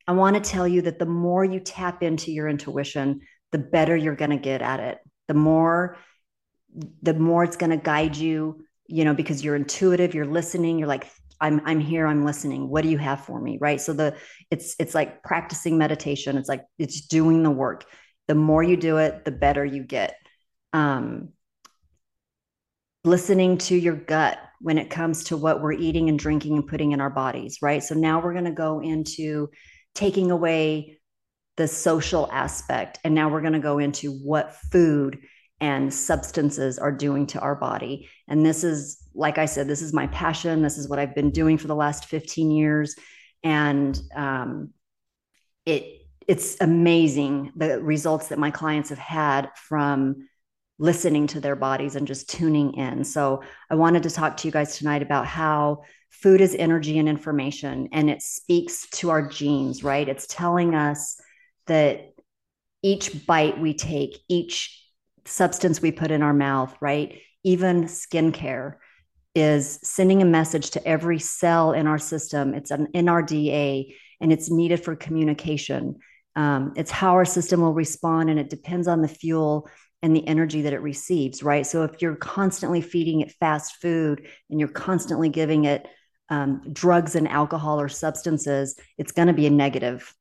I 0.08 0.12
want 0.12 0.36
to 0.36 0.52
tell 0.52 0.68
you 0.68 0.84
that 0.84 1.00
the 1.00 1.08
more 1.08 1.44
you 1.44 1.60
tap 1.60 2.04
into 2.04 2.32
your 2.32 2.48
intuition, 2.48 3.22
the 3.52 3.58
better 3.58 3.98
you're 3.98 4.16
going 4.16 4.30
to 4.30 4.38
get 4.38 4.62
at 4.62 4.82
it. 4.82 5.00
The 5.28 5.34
more 5.34 5.98
the 7.02 7.14
more 7.14 7.44
it's 7.44 7.58
going 7.58 7.72
to 7.72 7.78
guide 7.78 8.16
you, 8.16 8.66
you 8.88 9.06
know, 9.06 9.14
because 9.14 9.44
you're 9.44 9.56
intuitive, 9.56 10.14
you're 10.14 10.26
listening, 10.26 10.78
you're 10.78 10.88
like 10.88 11.10
I'm 11.42 11.62
I'm 11.66 11.80
here, 11.80 12.08
I'm 12.08 12.24
listening. 12.24 12.70
What 12.70 12.84
do 12.84 12.90
you 12.90 12.98
have 12.98 13.26
for 13.26 13.40
me? 13.40 13.58
Right? 13.60 13.82
So 13.82 13.94
the 13.94 14.16
it's 14.50 14.76
it's 14.80 14.96
like 14.96 15.22
practicing 15.24 15.78
meditation. 15.78 16.38
It's 16.38 16.50
like 16.50 16.66
it's 16.80 17.08
doing 17.08 17.44
the 17.44 17.52
work. 17.52 17.86
The 18.28 18.36
more 18.36 18.64
you 18.64 18.78
do 18.78 18.98
it, 18.98 19.26
the 19.26 19.32
better 19.32 19.66
you 19.66 19.84
get. 19.84 20.16
Um 20.74 21.30
listening 23.04 23.58
to 23.60 23.76
your 23.76 23.96
gut 23.96 24.40
when 24.62 24.78
it 24.78 24.90
comes 24.90 25.26
to 25.26 25.38
what 25.38 25.62
we're 25.62 25.74
eating 25.74 26.10
and 26.10 26.18
drinking 26.18 26.56
and 26.56 26.68
putting 26.68 26.92
in 26.92 27.00
our 27.00 27.10
bodies, 27.10 27.60
right? 27.62 27.84
So 27.84 27.94
now 27.94 28.20
we're 28.20 28.34
going 28.34 28.46
to 28.46 28.52
go 28.52 28.80
into 28.80 29.50
taking 29.94 30.32
away 30.32 30.98
the 31.56 31.68
social 31.68 32.28
aspect. 32.32 32.98
And 33.04 33.14
now 33.14 33.30
we're 33.30 33.42
going 33.42 33.54
to 33.54 33.60
go 33.60 33.78
into 33.78 34.12
what 34.12 34.56
food 34.72 35.20
and 35.60 35.94
substances 35.94 36.78
are 36.78 36.92
doing 36.92 37.28
to 37.28 37.40
our 37.40 37.56
body. 37.56 38.10
And 38.28 38.46
this 38.46 38.64
is, 38.64 39.02
like 39.14 39.38
I 39.38 39.46
said, 39.46 39.68
this 39.68 39.82
is 39.82 39.94
my 39.94 40.08
passion. 40.08 40.62
This 40.62 40.78
is 40.78 40.90
what 40.90 41.00
I've 41.00 41.16
been 41.16 41.32
doing 41.32 41.58
for 41.58 41.68
the 41.68 41.76
last 41.76 42.06
15 42.06 42.52
years. 42.52 42.96
And 43.44 44.00
um, 44.16 44.72
it, 45.66 46.02
it's 46.28 46.58
amazing 46.60 47.54
the 47.56 47.82
results 47.82 48.30
that 48.30 48.40
my 48.40 48.52
clients 48.52 48.90
have 48.90 48.98
had 48.98 49.50
from 49.56 50.28
listening 50.78 51.28
to 51.28 51.40
their 51.40 51.56
bodies 51.56 51.96
and 51.96 52.06
just 52.06 52.30
tuning 52.30 52.74
in. 52.74 53.04
So 53.06 53.44
I 53.70 53.76
wanted 53.76 54.04
to 54.04 54.10
talk 54.10 54.36
to 54.38 54.48
you 54.48 54.52
guys 54.52 54.78
tonight 54.78 55.02
about 55.02 55.26
how 55.26 55.84
food 56.22 56.42
is 56.42 56.56
energy 56.56 56.98
and 56.98 57.10
information 57.10 57.90
and 57.92 58.10
it 58.10 58.22
speaks 58.22 58.88
to 58.90 59.10
our 59.10 59.28
genes 59.28 59.84
right 59.84 60.08
it's 60.08 60.26
telling 60.28 60.74
us 60.74 61.20
that 61.68 62.14
each 62.82 63.26
bite 63.26 63.60
we 63.60 63.74
take 63.74 64.18
each 64.30 64.85
substance 65.26 65.82
we 65.82 65.92
put 65.92 66.12
in 66.12 66.22
our 66.22 66.34
mouth 66.34 66.76
right? 66.82 67.20
Even 67.44 67.86
skincare 67.86 68.76
is 69.34 69.80
sending 69.84 70.22
a 70.22 70.26
message 70.26 70.72
to 70.72 70.88
every 70.88 71.20
cell 71.20 71.74
in 71.74 71.88
our 71.88 72.00
system. 72.00 72.54
It's 72.54 72.72
an 72.72 72.88
nrda 72.94 73.94
and 74.22 74.32
it's 74.32 74.50
needed 74.50 74.84
for 74.84 74.96
communication. 74.96 75.98
Um, 76.36 76.74
it's 76.76 76.92
how 76.92 77.14
our 77.14 77.26
system 77.26 77.62
will 77.62 77.74
respond 77.74 78.30
and 78.30 78.40
it 78.40 78.50
depends 78.50 78.88
on 78.88 79.02
the 79.02 79.08
fuel 79.08 79.70
and 80.02 80.16
the 80.16 80.28
energy 80.28 80.62
that 80.62 80.74
it 80.74 80.82
receives 80.82 81.44
right? 81.44 81.66
So 81.66 81.84
if 81.84 82.02
you're 82.02 82.16
constantly 82.16 82.82
feeding 82.82 83.22
it 83.22 83.32
fast 83.40 83.78
food 83.82 84.28
and 84.50 84.60
you're 84.60 84.70
constantly 84.70 85.30
giving 85.30 85.66
it 85.66 85.88
um, 86.30 86.62
drugs 86.72 87.16
and 87.16 87.28
alcohol 87.28 87.80
or 87.80 87.90
substances, 87.90 88.76
it's 88.98 89.12
going 89.12 89.28
to 89.28 89.34
be 89.34 89.48
a 89.48 89.52
negative 89.52 90.14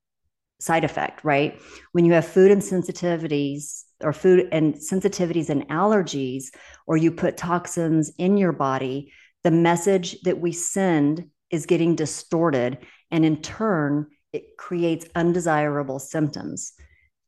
side 0.60 0.84
effect, 0.84 1.24
right? 1.24 1.60
When 1.92 2.04
you 2.04 2.12
have 2.12 2.26
food 2.26 2.50
and 2.50 2.62
sensitivities 2.62 3.84
or 4.04 4.12
food 4.12 4.48
and 4.52 4.74
sensitivities 4.74 5.48
and 5.48 5.68
allergies, 5.68 6.46
or 6.86 6.96
you 6.96 7.10
put 7.10 7.36
toxins 7.36 8.12
in 8.18 8.36
your 8.36 8.52
body, 8.52 9.12
the 9.42 9.50
message 9.50 10.20
that 10.22 10.38
we 10.38 10.52
send 10.52 11.30
is 11.50 11.66
getting 11.66 11.96
distorted. 11.96 12.78
And 13.10 13.24
in 13.24 13.42
turn, 13.42 14.06
it 14.32 14.56
creates 14.56 15.06
undesirable 15.14 15.98
symptoms. 15.98 16.72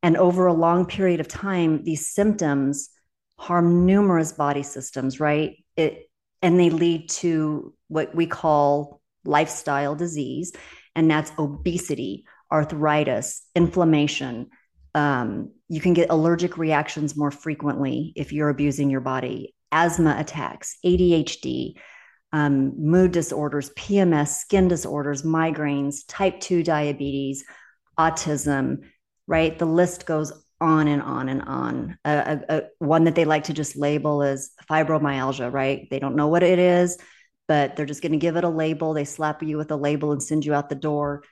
And 0.02 0.16
over 0.16 0.46
a 0.46 0.52
long 0.52 0.86
period 0.86 1.20
of 1.20 1.28
time, 1.28 1.82
these 1.84 2.08
symptoms 2.08 2.90
harm 3.38 3.86
numerous 3.86 4.32
body 4.32 4.62
systems, 4.62 5.20
right? 5.20 5.56
It 5.76 6.10
and 6.42 6.60
they 6.60 6.70
lead 6.70 7.08
to 7.08 7.74
what 7.88 8.14
we 8.14 8.26
call 8.26 9.00
lifestyle 9.24 9.94
disease, 9.94 10.52
and 10.94 11.10
that's 11.10 11.32
obesity, 11.38 12.24
arthritis, 12.52 13.42
inflammation. 13.54 14.50
Um, 14.96 15.52
you 15.68 15.80
can 15.80 15.92
get 15.92 16.08
allergic 16.08 16.56
reactions 16.56 17.16
more 17.16 17.30
frequently 17.30 18.14
if 18.16 18.32
you're 18.32 18.48
abusing 18.48 18.88
your 18.88 19.02
body, 19.02 19.54
asthma 19.70 20.16
attacks, 20.18 20.78
ADHD, 20.84 21.74
um, 22.32 22.72
mood 22.78 23.12
disorders, 23.12 23.70
PMS, 23.76 24.28
skin 24.28 24.68
disorders, 24.68 25.22
migraines, 25.22 25.98
type 26.08 26.40
2 26.40 26.62
diabetes, 26.62 27.44
autism, 27.98 28.84
right? 29.26 29.58
The 29.58 29.66
list 29.66 30.06
goes 30.06 30.32
on 30.62 30.88
and 30.88 31.02
on 31.02 31.28
and 31.28 31.42
on. 31.42 31.98
One 32.78 33.04
that 33.04 33.14
they 33.14 33.26
like 33.26 33.44
to 33.44 33.52
just 33.52 33.76
label 33.76 34.22
as 34.22 34.50
fibromyalgia, 34.70 35.52
right? 35.52 35.86
They 35.90 35.98
don't 35.98 36.16
know 36.16 36.28
what 36.28 36.42
it 36.42 36.58
is, 36.58 36.96
but 37.48 37.76
they're 37.76 37.84
just 37.84 38.00
going 38.00 38.12
to 38.12 38.18
give 38.18 38.36
it 38.36 38.44
a 38.44 38.48
label. 38.48 38.94
They 38.94 39.04
slap 39.04 39.42
you 39.42 39.58
with 39.58 39.70
a 39.70 39.76
label 39.76 40.12
and 40.12 40.22
send 40.22 40.46
you 40.46 40.54
out 40.54 40.70
the 40.70 40.74
door. 40.74 41.22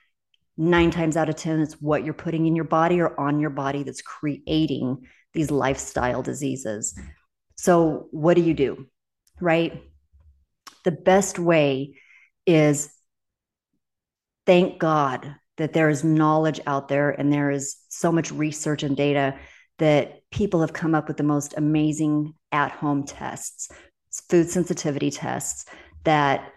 Nine 0.57 0.91
times 0.91 1.17
out 1.17 1.29
of 1.29 1.35
10, 1.35 1.59
it's 1.59 1.81
what 1.81 2.05
you're 2.05 2.13
putting 2.13 2.45
in 2.45 2.55
your 2.55 2.65
body 2.65 2.99
or 3.01 3.19
on 3.19 3.39
your 3.39 3.49
body 3.49 3.83
that's 3.83 4.01
creating 4.01 5.05
these 5.33 5.51
lifestyle 5.51 6.21
diseases. 6.21 6.97
So, 7.57 8.07
what 8.11 8.35
do 8.35 8.41
you 8.41 8.53
do? 8.53 8.87
Right? 9.41 9.83
The 10.83 10.91
best 10.91 11.39
way 11.39 11.95
is 12.45 12.89
thank 14.45 14.79
God 14.79 15.35
that 15.57 15.73
there 15.73 15.89
is 15.89 16.03
knowledge 16.03 16.59
out 16.67 16.87
there 16.87 17.09
and 17.09 17.31
there 17.31 17.51
is 17.51 17.77
so 17.89 18.11
much 18.11 18.31
research 18.31 18.83
and 18.83 18.95
data 18.95 19.37
that 19.77 20.21
people 20.31 20.61
have 20.61 20.73
come 20.73 20.95
up 20.95 21.07
with 21.07 21.17
the 21.17 21.23
most 21.23 21.53
amazing 21.57 22.33
at 22.51 22.71
home 22.71 23.03
tests, 23.03 23.69
food 24.29 24.49
sensitivity 24.49 25.11
tests 25.11 25.65
that 26.03 26.49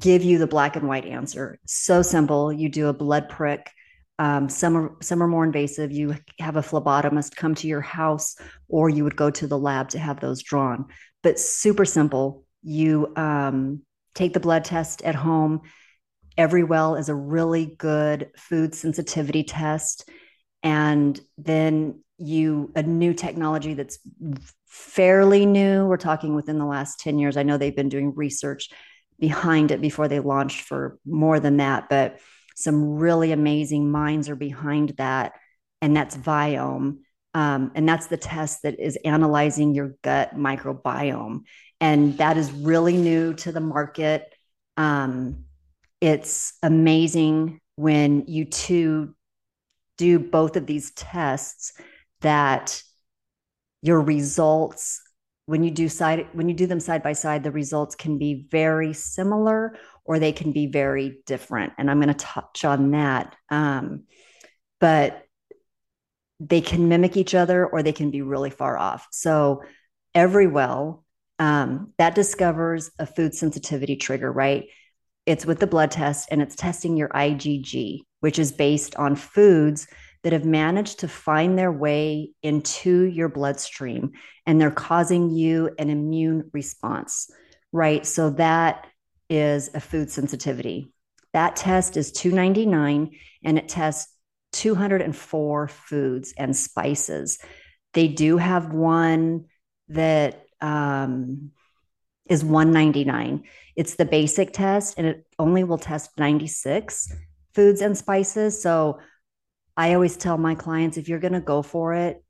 give 0.00 0.24
you 0.24 0.38
the 0.38 0.46
black 0.46 0.76
and 0.76 0.88
white 0.88 1.04
answer. 1.04 1.58
So 1.66 2.02
simple. 2.02 2.52
You 2.52 2.68
do 2.68 2.88
a 2.88 2.92
blood 2.92 3.28
prick. 3.28 3.70
Um, 4.18 4.48
some 4.48 4.76
are 4.76 4.96
some 5.00 5.22
are 5.22 5.28
more 5.28 5.44
invasive. 5.44 5.92
You 5.92 6.16
have 6.40 6.56
a 6.56 6.62
phlebotomist 6.62 7.36
come 7.36 7.54
to 7.56 7.68
your 7.68 7.80
house, 7.80 8.36
or 8.68 8.90
you 8.90 9.04
would 9.04 9.16
go 9.16 9.30
to 9.30 9.46
the 9.46 9.58
lab 9.58 9.90
to 9.90 9.98
have 9.98 10.20
those 10.20 10.42
drawn. 10.42 10.86
But 11.22 11.38
super 11.38 11.84
simple. 11.84 12.44
You 12.62 13.12
um, 13.16 13.82
take 14.14 14.32
the 14.32 14.40
blood 14.40 14.64
test 14.64 15.02
at 15.02 15.14
home. 15.14 15.62
Everlywell 16.38 16.98
is 16.98 17.08
a 17.08 17.14
really 17.14 17.76
good 17.78 18.30
food 18.36 18.74
sensitivity 18.74 19.42
test. 19.42 20.08
And 20.62 21.18
then 21.38 22.02
you, 22.18 22.72
a 22.76 22.82
new 22.82 23.14
technology 23.14 23.74
that's 23.74 23.98
fairly 24.66 25.46
new, 25.46 25.86
we're 25.86 25.96
talking 25.96 26.34
within 26.34 26.58
the 26.58 26.66
last 26.66 27.00
10 27.00 27.18
years. 27.18 27.36
I 27.36 27.42
know 27.42 27.56
they've 27.56 27.74
been 27.74 27.88
doing 27.88 28.14
research 28.14 28.68
behind 29.20 29.70
it 29.70 29.80
before 29.80 30.08
they 30.08 30.20
launched 30.20 30.62
for 30.62 30.98
more 31.06 31.38
than 31.38 31.58
that, 31.58 31.88
but 31.88 32.18
some 32.56 32.96
really 32.96 33.32
amazing 33.32 33.90
minds 33.90 34.28
are 34.28 34.36
behind 34.36 34.90
that. 34.98 35.32
And 35.80 35.96
that's 35.96 36.16
Viome. 36.16 36.98
Um, 37.32 37.70
and 37.74 37.88
that's 37.88 38.08
the 38.08 38.16
test 38.16 38.62
that 38.64 38.80
is 38.80 38.98
analyzing 39.04 39.72
your 39.72 39.94
gut 40.02 40.36
microbiome. 40.36 41.42
And 41.80 42.18
that 42.18 42.36
is 42.36 42.50
really 42.50 42.96
new 42.96 43.34
to 43.34 43.52
the 43.52 43.60
market. 43.60 44.34
Um, 44.76 45.44
it's 46.00 46.54
amazing 46.62 47.60
when 47.76 48.24
you 48.26 48.46
two 48.46 49.14
do 49.96 50.18
both 50.18 50.56
of 50.56 50.66
these 50.66 50.90
tests 50.92 51.72
that 52.20 52.82
your 53.82 54.00
results 54.00 55.00
when 55.46 55.64
you 55.64 55.70
do 55.70 55.88
side 55.88 56.28
when 56.32 56.48
you 56.48 56.54
do 56.54 56.66
them 56.66 56.80
side 56.80 57.02
by 57.02 57.12
side 57.12 57.42
the 57.42 57.50
results 57.50 57.94
can 57.94 58.18
be 58.18 58.46
very 58.50 58.92
similar 58.92 59.76
or 60.04 60.18
they 60.18 60.32
can 60.32 60.52
be 60.52 60.66
very 60.66 61.20
different 61.26 61.72
and 61.78 61.90
i'm 61.90 62.00
going 62.00 62.14
to 62.14 62.24
touch 62.24 62.64
on 62.64 62.92
that 62.92 63.34
um, 63.50 64.04
but 64.80 65.24
they 66.40 66.62
can 66.62 66.88
mimic 66.88 67.16
each 67.16 67.34
other 67.34 67.66
or 67.66 67.82
they 67.82 67.92
can 67.92 68.10
be 68.10 68.22
really 68.22 68.50
far 68.50 68.78
off. 68.78 69.06
So 69.12 69.62
Everlywell 70.14 71.02
um, 71.38 71.92
that 71.98 72.14
discovers 72.14 72.90
a 72.98 73.06
food 73.06 73.34
sensitivity 73.34 73.96
trigger 73.96 74.32
right? 74.32 74.64
It's 75.26 75.46
with 75.46 75.60
the 75.60 75.66
blood 75.66 75.90
test 75.90 76.28
and 76.30 76.40
it's 76.40 76.56
testing 76.56 76.96
your 76.96 77.10
IgG, 77.10 78.00
which 78.20 78.38
is 78.38 78.52
based 78.52 78.96
on 78.96 79.16
foods 79.16 79.86
that 80.22 80.32
have 80.32 80.44
managed 80.44 81.00
to 81.00 81.08
find 81.08 81.58
their 81.58 81.72
way 81.72 82.30
into 82.42 83.04
your 83.04 83.28
bloodstream 83.28 84.12
and 84.46 84.60
they're 84.60 84.70
causing 84.70 85.30
you 85.30 85.70
an 85.78 85.88
immune 85.90 86.50
response, 86.52 87.30
right? 87.72 88.04
So 88.04 88.30
that 88.30 88.86
is 89.28 89.70
a 89.74 89.80
food 89.80 90.10
sensitivity. 90.10 90.92
That 91.32 91.56
test 91.56 91.96
is 91.96 92.12
299 92.12 93.12
and 93.44 93.58
it 93.58 93.68
tests 93.68 94.12
204 94.52 95.68
foods 95.68 96.34
and 96.36 96.56
spices. 96.56 97.38
They 97.94 98.08
do 98.08 98.36
have 98.36 98.72
one 98.72 99.46
that 99.88 100.44
um, 100.60 101.52
is 102.28 102.44
199 102.44 103.44
it's 103.76 103.94
the 103.94 104.04
basic 104.04 104.52
test 104.52 104.94
and 104.98 105.06
it 105.06 105.26
only 105.38 105.64
will 105.64 105.78
test 105.78 106.10
96 106.18 107.12
foods 107.54 107.80
and 107.80 107.96
spices 107.96 108.62
so 108.62 108.98
i 109.80 109.94
always 109.94 110.16
tell 110.16 110.36
my 110.36 110.54
clients 110.54 110.96
if 110.96 111.08
you're 111.08 111.18
going 111.18 111.32
to 111.32 111.40
go 111.40 111.62
for 111.62 111.94
it 111.94 112.22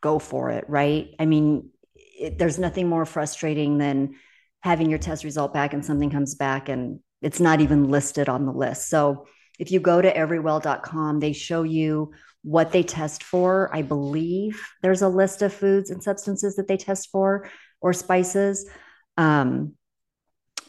go 0.00 0.18
for 0.18 0.50
it 0.50 0.64
right 0.68 1.14
i 1.18 1.26
mean 1.26 1.70
it, 1.96 2.38
there's 2.38 2.58
nothing 2.58 2.88
more 2.88 3.06
frustrating 3.06 3.78
than 3.78 4.14
having 4.60 4.90
your 4.90 4.98
test 4.98 5.24
result 5.24 5.52
back 5.54 5.72
and 5.72 5.84
something 5.84 6.10
comes 6.10 6.34
back 6.34 6.68
and 6.68 7.00
it's 7.22 7.40
not 7.40 7.60
even 7.60 7.90
listed 7.90 8.28
on 8.28 8.44
the 8.44 8.52
list 8.52 8.88
so 8.88 9.26
if 9.58 9.72
you 9.72 9.80
go 9.80 10.00
to 10.00 10.14
everlywell.com, 10.14 11.18
they 11.18 11.32
show 11.32 11.64
you 11.64 12.12
what 12.42 12.72
they 12.72 12.82
test 12.82 13.22
for 13.22 13.70
i 13.74 13.82
believe 13.82 14.60
there's 14.82 15.02
a 15.02 15.08
list 15.08 15.42
of 15.42 15.52
foods 15.52 15.90
and 15.90 16.02
substances 16.02 16.56
that 16.56 16.68
they 16.68 16.76
test 16.76 17.08
for 17.10 17.48
or 17.80 17.92
spices 17.92 18.68
um, 19.16 19.74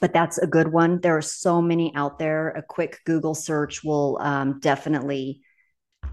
but 0.02 0.14
that's 0.14 0.38
a 0.38 0.48
good 0.48 0.70
one. 0.70 1.02
There 1.02 1.18
are 1.18 1.22
so 1.22 1.62
many 1.62 1.94
out 1.96 2.20
there. 2.20 2.50
A 2.50 2.64
quick 2.64 3.00
Google 3.06 3.36
search 3.36 3.84
will 3.84 4.18
um, 4.22 4.60
definitely 4.60 5.42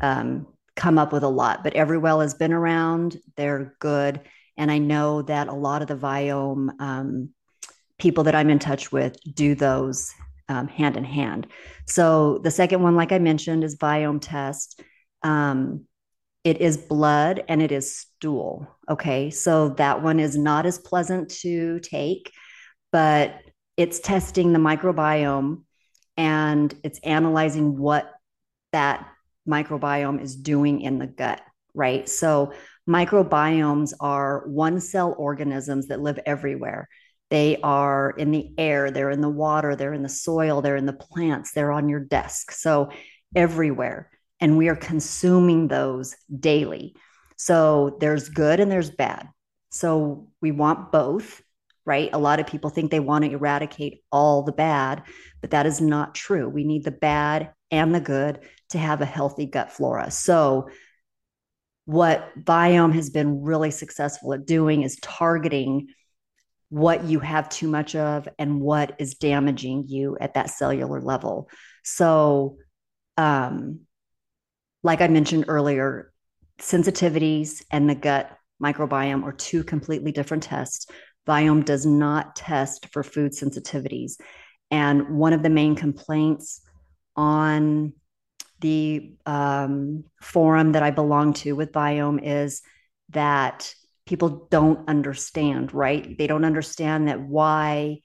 um, 0.00 0.46
come 0.74 0.98
up 0.98 1.12
with 1.12 1.22
a 1.22 1.28
lot. 1.28 1.64
But 1.64 1.74
Everlywell 1.74 2.22
has 2.22 2.34
been 2.34 2.52
around. 2.52 3.16
They're 3.36 3.74
good, 3.80 4.20
and 4.56 4.70
I 4.70 4.78
know 4.78 5.22
that 5.22 5.48
a 5.48 5.54
lot 5.54 5.82
of 5.82 5.88
the 5.88 5.96
Viome 5.96 6.70
um, 6.80 7.30
people 7.98 8.24
that 8.24 8.34
I'm 8.34 8.50
in 8.50 8.58
touch 8.58 8.92
with 8.92 9.16
do 9.34 9.54
those 9.54 10.12
um, 10.48 10.68
hand 10.68 10.96
in 10.96 11.04
hand. 11.04 11.46
So 11.86 12.38
the 12.38 12.50
second 12.50 12.82
one, 12.82 12.94
like 12.94 13.12
I 13.12 13.18
mentioned, 13.18 13.64
is 13.64 13.76
Viome 13.76 14.20
test. 14.20 14.80
Um, 15.22 15.86
it 16.44 16.60
is 16.60 16.76
blood 16.76 17.42
and 17.48 17.60
it 17.60 17.72
is 17.72 17.96
stool. 17.96 18.68
Okay. 18.88 19.30
So 19.30 19.70
that 19.70 20.02
one 20.02 20.20
is 20.20 20.36
not 20.36 20.66
as 20.66 20.78
pleasant 20.78 21.30
to 21.40 21.80
take, 21.80 22.30
but 22.92 23.40
it's 23.76 23.98
testing 23.98 24.52
the 24.52 24.60
microbiome 24.60 25.62
and 26.16 26.72
it's 26.84 27.00
analyzing 27.00 27.76
what 27.76 28.12
that 28.72 29.06
microbiome 29.46 30.20
is 30.20 30.36
doing 30.36 30.80
in 30.80 30.98
the 30.98 31.06
gut, 31.06 31.40
right? 31.74 32.08
So, 32.08 32.52
microbiomes 32.88 33.92
are 34.00 34.46
one 34.46 34.80
cell 34.80 35.14
organisms 35.18 35.88
that 35.88 36.00
live 36.00 36.20
everywhere. 36.24 36.88
They 37.30 37.58
are 37.62 38.10
in 38.10 38.30
the 38.30 38.52
air, 38.56 38.90
they're 38.90 39.10
in 39.10 39.20
the 39.20 39.28
water, 39.28 39.74
they're 39.74 39.94
in 39.94 40.02
the 40.02 40.08
soil, 40.08 40.62
they're 40.62 40.76
in 40.76 40.86
the 40.86 40.92
plants, 40.92 41.52
they're 41.52 41.72
on 41.72 41.88
your 41.88 42.00
desk. 42.00 42.52
So, 42.52 42.90
everywhere 43.34 44.10
and 44.40 44.56
we 44.56 44.68
are 44.68 44.76
consuming 44.76 45.68
those 45.68 46.14
daily. 46.38 46.94
So 47.36 47.96
there's 48.00 48.28
good 48.28 48.60
and 48.60 48.70
there's 48.70 48.90
bad. 48.90 49.28
So 49.70 50.28
we 50.40 50.52
want 50.52 50.92
both, 50.92 51.42
right? 51.84 52.10
A 52.12 52.18
lot 52.18 52.40
of 52.40 52.46
people 52.46 52.70
think 52.70 52.90
they 52.90 53.00
want 53.00 53.24
to 53.24 53.30
eradicate 53.30 54.02
all 54.10 54.42
the 54.42 54.52
bad, 54.52 55.02
but 55.40 55.50
that 55.50 55.66
is 55.66 55.80
not 55.80 56.14
true. 56.14 56.48
We 56.48 56.64
need 56.64 56.84
the 56.84 56.90
bad 56.90 57.52
and 57.70 57.94
the 57.94 58.00
good 58.00 58.40
to 58.70 58.78
have 58.78 59.00
a 59.00 59.06
healthy 59.06 59.46
gut 59.46 59.72
flora. 59.72 60.10
So 60.10 60.68
what 61.84 62.32
Viome 62.42 62.94
has 62.94 63.10
been 63.10 63.42
really 63.42 63.70
successful 63.70 64.32
at 64.34 64.46
doing 64.46 64.82
is 64.82 64.98
targeting 65.00 65.88
what 66.68 67.04
you 67.04 67.20
have 67.20 67.48
too 67.48 67.68
much 67.68 67.94
of 67.94 68.28
and 68.38 68.60
what 68.60 68.96
is 68.98 69.14
damaging 69.14 69.84
you 69.86 70.16
at 70.20 70.34
that 70.34 70.50
cellular 70.50 71.00
level. 71.00 71.48
So 71.84 72.56
um, 73.16 73.80
like 74.82 75.00
I 75.00 75.08
mentioned 75.08 75.44
earlier, 75.48 76.12
sensitivities 76.60 77.62
and 77.70 77.88
the 77.88 77.94
gut 77.94 78.36
microbiome 78.62 79.24
are 79.24 79.32
two 79.32 79.62
completely 79.62 80.12
different 80.12 80.42
tests. 80.42 80.86
Viome 81.28 81.64
does 81.64 81.84
not 81.84 82.36
test 82.36 82.86
for 82.92 83.02
food 83.02 83.32
sensitivities. 83.32 84.14
And 84.70 85.18
one 85.18 85.32
of 85.32 85.42
the 85.42 85.50
main 85.50 85.74
complaints 85.76 86.62
on 87.14 87.92
the 88.60 89.14
um, 89.26 90.04
forum 90.20 90.72
that 90.72 90.82
I 90.82 90.90
belong 90.90 91.34
to 91.34 91.52
with 91.52 91.72
Viome 91.72 92.20
is 92.22 92.62
that 93.10 93.72
people 94.06 94.48
don't 94.50 94.88
understand, 94.88 95.74
right? 95.74 96.16
They 96.16 96.26
don't 96.26 96.44
understand 96.44 97.08
that 97.08 97.20
why 97.20 97.98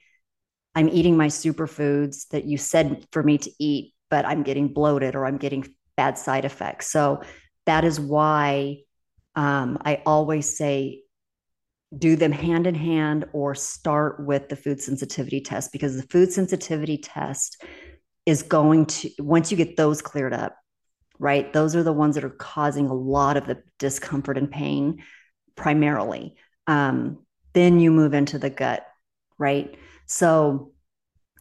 I'm 0.76 0.90
eating 0.90 1.18
my 1.18 1.28
superfoods 1.28 2.28
that 2.30 2.46
you 2.46 2.58
said 2.58 3.06
for 3.12 3.24
me 3.24 3.38
to 3.40 3.52
eat, 3.60 3.94
but 4.10 4.26
I'm 4.26 4.44
getting 4.44 4.74
bloated 4.74 5.16
or 5.16 5.26
I'm 5.26 5.38
getting 5.38 5.68
bad 5.98 6.18
side 6.18 6.46
effects. 6.46 6.90
So 6.90 7.22
that 7.66 7.84
is 7.84 8.00
why 8.00 8.78
um, 9.36 9.78
I 9.86 10.02
always 10.06 10.58
say 10.58 11.02
do 11.98 12.16
them 12.16 12.32
hand 12.32 12.68
in 12.68 12.76
hand 12.76 13.26
or 13.34 13.54
start 13.54 14.26
with 14.26 14.48
the 14.48 14.56
food 14.56 14.82
sensitivity 14.82 15.42
test 15.42 15.72
because 15.72 15.98
the 15.98 16.08
food 16.08 16.32
sensitivity 16.32 16.98
test 16.98 17.62
is 18.26 18.44
going 18.44 18.86
to 18.86 19.10
once 19.20 19.52
you 19.52 19.58
get 19.58 19.78
those 19.78 20.02
cleared 20.02 20.34
up 20.34 20.56
right 21.20 21.54
those 21.54 21.76
are 21.76 21.84
the 21.84 21.94
ones 21.94 22.16
that 22.16 22.24
are 22.24 22.30
causing 22.30 22.88
a 22.88 22.94
lot 22.94 23.38
of 23.38 23.46
the 23.48 23.62
discomfort 23.80 24.38
and 24.38 24.52
pain 24.52 25.04
primarily 25.56 26.36
um, 26.68 27.20
then 27.54 27.80
you 27.80 27.92
move 27.92 28.14
into 28.14 28.38
the 28.38 28.50
gut 28.50 28.86
right 29.38 29.76
so 30.06 30.72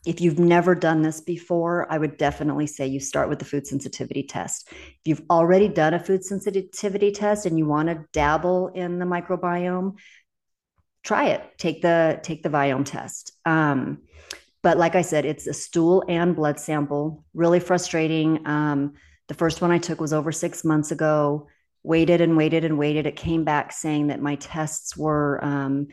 if 0.06 0.20
you've 0.20 0.38
never 0.38 0.74
done 0.74 1.02
this 1.02 1.20
before, 1.20 1.90
I 1.92 1.98
would 1.98 2.16
definitely 2.16 2.66
say 2.66 2.86
you 2.86 3.00
start 3.00 3.28
with 3.28 3.38
the 3.38 3.44
food 3.44 3.66
sensitivity 3.66 4.22
test. 4.22 4.68
If 4.70 4.98
you've 5.04 5.22
already 5.28 5.68
done 5.68 5.92
a 5.92 6.00
food 6.00 6.24
sensitivity 6.24 7.12
test 7.12 7.44
and 7.44 7.58
you 7.58 7.66
want 7.66 7.88
to 7.90 8.04
dabble 8.12 8.68
in 8.68 8.98
the 8.98 9.04
microbiome, 9.04 9.98
try 11.02 11.28
it. 11.28 11.42
Take 11.58 11.82
the 11.82 12.18
take 12.22 12.42
the 12.42 12.48
Viome 12.48 12.84
test. 12.84 13.32
Um, 13.44 13.98
but 14.62 14.79
like 14.79 14.94
I 14.94 15.03
said, 15.03 15.25
it's 15.25 15.46
a 15.46 15.55
stool 15.55 16.05
and 16.09 16.37
blood 16.37 16.61
sample. 16.61 17.25
Really 17.35 17.61
frustrating. 17.61 18.46
Um, 18.46 18.94
the 19.29 19.35
first 19.35 19.61
one 19.61 19.70
I 19.70 19.79
took 19.79 20.01
was 20.01 20.12
over 20.12 20.33
six 20.33 20.64
months 20.64 20.90
ago. 20.90 21.49
Waited 21.83 22.20
and 22.20 22.37
waited 22.37 22.64
and 22.64 22.79
waited. 22.79 23.07
It 23.07 23.16
came 23.16 23.44
back 23.44 23.73
saying 23.73 24.09
that 24.09 24.20
my 24.20 24.35
tests 24.35 24.96
were 24.96 25.42
um, 25.42 25.88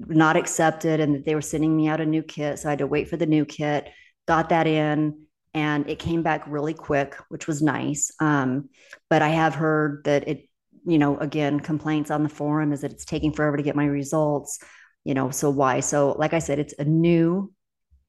not 0.00 0.36
accepted 0.36 1.00
and 1.00 1.14
that 1.14 1.24
they 1.24 1.34
were 1.34 1.42
sending 1.42 1.74
me 1.74 1.88
out 1.88 2.00
a 2.00 2.06
new 2.06 2.22
kit. 2.22 2.58
So 2.58 2.68
I 2.68 2.72
had 2.72 2.80
to 2.80 2.86
wait 2.86 3.08
for 3.08 3.16
the 3.16 3.26
new 3.26 3.44
kit, 3.44 3.88
got 4.26 4.50
that 4.50 4.66
in, 4.66 5.26
and 5.54 5.88
it 5.88 5.98
came 5.98 6.22
back 6.22 6.44
really 6.46 6.74
quick, 6.74 7.14
which 7.30 7.46
was 7.46 7.62
nice. 7.62 8.10
Um, 8.20 8.68
but 9.08 9.22
I 9.22 9.28
have 9.28 9.54
heard 9.54 10.02
that 10.04 10.28
it, 10.28 10.48
you 10.84 10.98
know, 10.98 11.16
again, 11.16 11.60
complaints 11.60 12.10
on 12.10 12.22
the 12.22 12.28
forum 12.28 12.72
is 12.72 12.82
that 12.82 12.92
it's 12.92 13.06
taking 13.06 13.32
forever 13.32 13.56
to 13.56 13.62
get 13.62 13.74
my 13.74 13.86
results, 13.86 14.58
you 15.04 15.14
know, 15.14 15.30
so 15.30 15.48
why? 15.48 15.80
So, 15.80 16.12
like 16.18 16.34
I 16.34 16.40
said, 16.40 16.58
it's 16.58 16.74
a 16.78 16.84
new, 16.84 17.52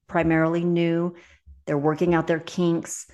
primarily 0.08 0.64
new. 0.64 1.14
They're 1.66 1.78
working 1.78 2.14
out 2.14 2.26
their 2.26 2.40
kinks. 2.40 3.06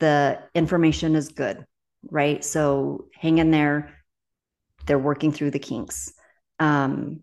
The 0.00 0.40
information 0.54 1.16
is 1.16 1.28
good, 1.28 1.64
right? 2.10 2.44
So 2.44 3.06
hang 3.14 3.38
in 3.38 3.50
there. 3.50 3.94
They're 4.86 4.98
working 4.98 5.32
through 5.32 5.52
the 5.52 5.58
kinks. 5.58 6.12
Um, 6.58 7.20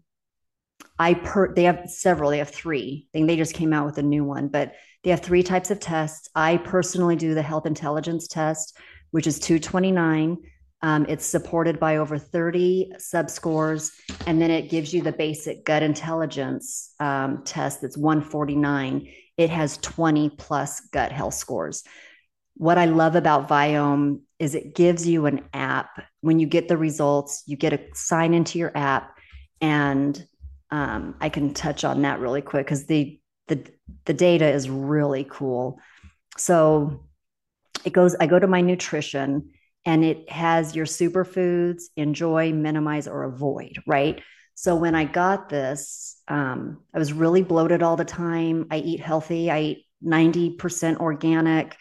I 0.97 1.15
per 1.15 1.53
they 1.53 1.63
have 1.63 1.89
several, 1.89 2.29
they 2.29 2.39
have 2.39 2.49
three. 2.49 3.07
I 3.07 3.09
think 3.13 3.27
they 3.27 3.37
just 3.37 3.53
came 3.53 3.73
out 3.73 3.85
with 3.85 3.97
a 3.97 4.03
new 4.03 4.23
one, 4.23 4.47
but 4.47 4.73
they 5.03 5.09
have 5.09 5.21
three 5.21 5.43
types 5.43 5.71
of 5.71 5.79
tests. 5.79 6.29
I 6.35 6.57
personally 6.57 7.15
do 7.15 7.33
the 7.33 7.41
health 7.41 7.65
intelligence 7.65 8.27
test, 8.27 8.77
which 9.11 9.27
is 9.27 9.39
229. 9.39 10.37
Um, 10.83 11.05
it's 11.07 11.25
supported 11.25 11.79
by 11.79 11.97
over 11.97 12.17
30 12.17 12.93
subscores, 12.97 13.91
and 14.25 14.41
then 14.41 14.49
it 14.49 14.69
gives 14.69 14.93
you 14.93 15.01
the 15.01 15.11
basic 15.11 15.63
gut 15.63 15.83
intelligence 15.83 16.93
um, 16.99 17.43
test 17.43 17.81
that's 17.81 17.97
149. 17.97 19.07
It 19.37 19.49
has 19.49 19.77
20 19.77 20.29
plus 20.31 20.79
gut 20.91 21.11
health 21.11 21.35
scores. 21.35 21.83
What 22.55 22.77
I 22.77 22.85
love 22.85 23.15
about 23.15 23.47
Viome 23.47 24.21
is 24.39 24.55
it 24.55 24.75
gives 24.75 25.07
you 25.07 25.27
an 25.27 25.43
app. 25.53 26.03
When 26.21 26.39
you 26.39 26.47
get 26.47 26.67
the 26.67 26.77
results, 26.77 27.43
you 27.45 27.57
get 27.57 27.73
a 27.73 27.79
sign 27.93 28.33
into 28.33 28.57
your 28.57 28.75
app, 28.75 29.17
and 29.61 30.25
um, 30.71 31.15
I 31.21 31.29
can 31.29 31.53
touch 31.53 31.83
on 31.83 32.01
that 32.01 32.19
really 32.19 32.41
quick 32.41 32.65
because 32.65 32.85
the 32.85 33.19
the 33.47 33.63
the 34.05 34.13
data 34.13 34.49
is 34.49 34.69
really 34.69 35.27
cool. 35.29 35.79
So 36.37 37.05
it 37.85 37.93
goes. 37.93 38.15
I 38.19 38.25
go 38.25 38.39
to 38.39 38.47
my 38.47 38.61
nutrition, 38.61 39.51
and 39.85 40.03
it 40.03 40.29
has 40.29 40.75
your 40.75 40.85
superfoods: 40.85 41.83
enjoy, 41.95 42.53
minimize, 42.53 43.07
or 43.07 43.23
avoid. 43.23 43.77
Right. 43.85 44.21
So 44.53 44.75
when 44.75 44.93
I 44.95 45.05
got 45.05 45.49
this, 45.49 46.21
um, 46.27 46.83
I 46.93 46.99
was 46.99 47.13
really 47.13 47.41
bloated 47.41 47.81
all 47.81 47.95
the 47.95 48.05
time. 48.05 48.67
I 48.69 48.77
eat 48.77 48.99
healthy. 48.99 49.49
I 49.49 49.61
eat 49.61 49.85
ninety 50.01 50.51
percent 50.51 50.99
organic, 50.99 51.75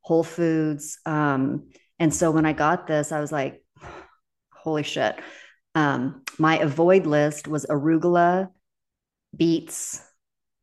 whole 0.00 0.24
foods. 0.24 0.98
Um, 1.06 1.70
and 1.98 2.12
so 2.12 2.30
when 2.30 2.46
I 2.46 2.52
got 2.52 2.86
this, 2.86 3.12
I 3.12 3.20
was 3.20 3.32
like, 3.32 3.62
"Holy 4.52 4.82
shit!" 4.82 5.16
Um, 5.74 6.22
my 6.38 6.58
avoid 6.58 7.06
list 7.06 7.48
was 7.48 7.66
arugula, 7.66 8.50
beets, 9.36 10.02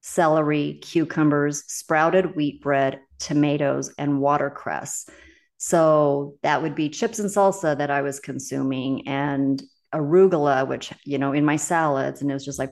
celery, 0.02 0.80
cucumbers, 0.82 1.64
sprouted 1.68 2.36
wheat 2.36 2.62
bread, 2.62 3.00
tomatoes, 3.20 3.94
and 3.98 4.20
watercress. 4.20 5.10
So 5.58 6.36
that 6.44 6.62
would 6.62 6.76
be 6.76 6.90
chips 6.90 7.20
and 7.20 7.30
salsa 7.30 7.78
that 7.78 7.90
I 7.90 8.02
was 8.02 8.20
consuming 8.20 9.08
and 9.08 9.62
arugula, 9.94 10.68
which, 10.68 10.92
you 11.06 11.18
know, 11.18 11.34
in 11.34 11.46
my 11.46 11.56
salads. 11.56 12.22
And 12.22 12.30
it 12.30 12.34
was 12.34 12.46
just 12.46 12.60
like, 12.60 12.72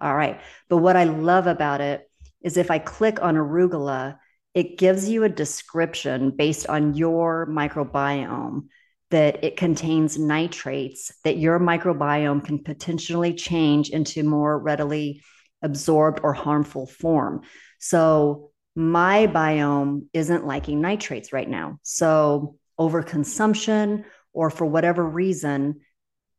all 0.00 0.14
right. 0.14 0.40
But 0.68 0.78
what 0.78 0.96
I 0.96 1.04
love 1.04 1.46
about 1.46 1.80
it 1.80 2.08
is 2.42 2.56
if 2.56 2.70
I 2.70 2.78
click 2.78 3.20
on 3.22 3.34
arugula, 3.34 4.18
it 4.54 4.78
gives 4.78 5.08
you 5.08 5.24
a 5.24 5.28
description 5.28 6.30
based 6.30 6.68
on 6.68 6.94
your 6.94 7.46
microbiome 7.46 8.66
that 9.10 9.42
it 9.42 9.56
contains 9.56 10.18
nitrates 10.18 11.12
that 11.24 11.38
your 11.38 11.58
microbiome 11.58 12.44
can 12.44 12.62
potentially 12.62 13.32
change 13.34 13.90
into 13.90 14.22
more 14.22 14.58
readily 14.58 15.22
absorbed 15.62 16.20
or 16.22 16.32
harmful 16.34 16.86
form. 16.86 17.42
So 17.78 18.50
my 18.74 19.26
biome 19.26 20.06
isn't 20.12 20.46
liking 20.46 20.80
nitrates 20.80 21.32
right 21.32 21.48
now. 21.48 21.78
So 21.82 22.56
overconsumption 22.78 24.04
or 24.32 24.50
for 24.50 24.66
whatever 24.66 25.04
reason, 25.04 25.80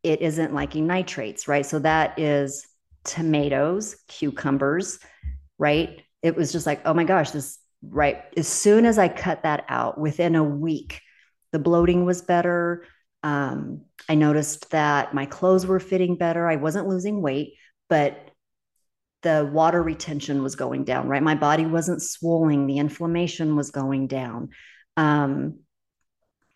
it 0.04 0.22
isn't 0.22 0.54
liking 0.54 0.88
nitrates, 0.88 1.48
right? 1.48 1.66
So 1.66 1.80
that 1.80 2.18
is 2.18 2.66
tomatoes, 3.04 3.98
cucumbers, 4.08 5.00
right? 5.58 6.02
It 6.22 6.36
was 6.36 6.52
just 6.52 6.66
like, 6.66 6.82
oh 6.86 6.94
my 6.94 7.04
gosh, 7.04 7.32
this 7.32 7.60
right. 7.82 8.24
As 8.38 8.48
soon 8.48 8.86
as 8.86 8.98
I 8.98 9.08
cut 9.08 9.44
that 9.44 9.66
out 9.70 10.00
within 10.00 10.36
a 10.36 10.44
week, 10.44 11.02
the 11.52 11.60
bloating 11.60 12.06
was 12.06 12.22
better. 12.22 12.86
Um, 13.24 13.82
I 14.08 14.16
noticed 14.16 14.72
that 14.72 15.14
my 15.14 15.26
clothes 15.26 15.66
were 15.66 15.80
fitting 15.80 16.16
better. 16.16 16.48
I 16.48 16.56
wasn't 16.56 16.88
losing 16.88 17.22
weight, 17.22 17.56
but 17.90 18.29
the 19.22 19.50
water 19.52 19.82
retention 19.82 20.44
was 20.44 20.56
going 20.56 20.86
down, 20.86 21.08
right? 21.08 21.22
My 21.22 21.36
body 21.36 21.66
wasn't 21.66 22.02
swelling, 22.02 22.68
the 22.68 22.78
inflammation 22.78 23.56
was 23.56 23.72
going 23.72 24.08
down. 24.08 24.50
Um, 24.96 25.60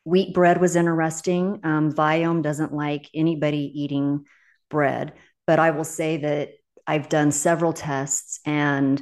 wheat 0.05 0.33
bread 0.33 0.59
was 0.59 0.75
interesting. 0.75 1.59
Um, 1.63 1.91
Viome 1.91 2.41
doesn't 2.41 2.73
like 2.73 3.09
anybody 3.13 3.71
eating 3.73 4.25
bread, 4.69 5.13
but 5.45 5.59
I 5.59 5.71
will 5.71 5.83
say 5.83 6.17
that 6.17 6.51
I've 6.85 7.09
done 7.09 7.31
several 7.31 7.73
tests 7.73 8.39
and 8.45 9.01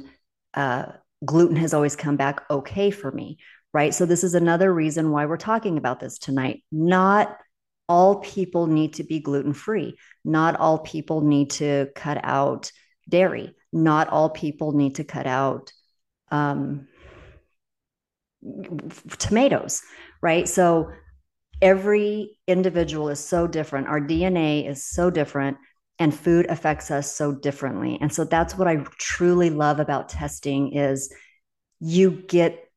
uh, 0.54 0.86
gluten 1.24 1.56
has 1.56 1.74
always 1.74 1.96
come 1.96 2.16
back 2.16 2.42
okay 2.50 2.90
for 2.90 3.10
me, 3.10 3.38
right? 3.72 3.94
So, 3.94 4.06
this 4.06 4.22
is 4.22 4.34
another 4.34 4.72
reason 4.72 5.10
why 5.10 5.26
we're 5.26 5.36
talking 5.36 5.78
about 5.78 5.98
this 5.98 6.18
tonight. 6.18 6.62
Not 6.70 7.36
all 7.88 8.16
people 8.20 8.66
need 8.66 8.94
to 8.94 9.04
be 9.04 9.20
gluten 9.20 9.52
free, 9.52 9.96
not 10.24 10.56
all 10.56 10.78
people 10.78 11.22
need 11.22 11.50
to 11.50 11.88
cut 11.94 12.20
out 12.22 12.70
dairy, 13.08 13.54
not 13.72 14.08
all 14.08 14.30
people 14.30 14.72
need 14.72 14.96
to 14.96 15.04
cut 15.04 15.26
out 15.26 15.72
um, 16.30 16.88
tomatoes, 19.18 19.82
right? 20.20 20.48
So, 20.48 20.90
every 21.60 22.38
individual 22.48 23.08
is 23.08 23.20
so 23.20 23.46
different. 23.46 23.86
Our 23.86 24.00
DNA 24.00 24.68
is 24.68 24.84
so 24.84 25.10
different 25.10 25.58
and 25.98 26.12
food 26.12 26.46
affects 26.48 26.90
us 26.90 27.14
so 27.14 27.32
differently 27.32 27.98
and 28.00 28.12
so 28.12 28.24
that's 28.24 28.56
what 28.56 28.66
i 28.66 28.76
truly 28.98 29.50
love 29.50 29.78
about 29.78 30.08
testing 30.08 30.72
is 30.72 31.14
you 31.82 32.10
get 32.10 32.70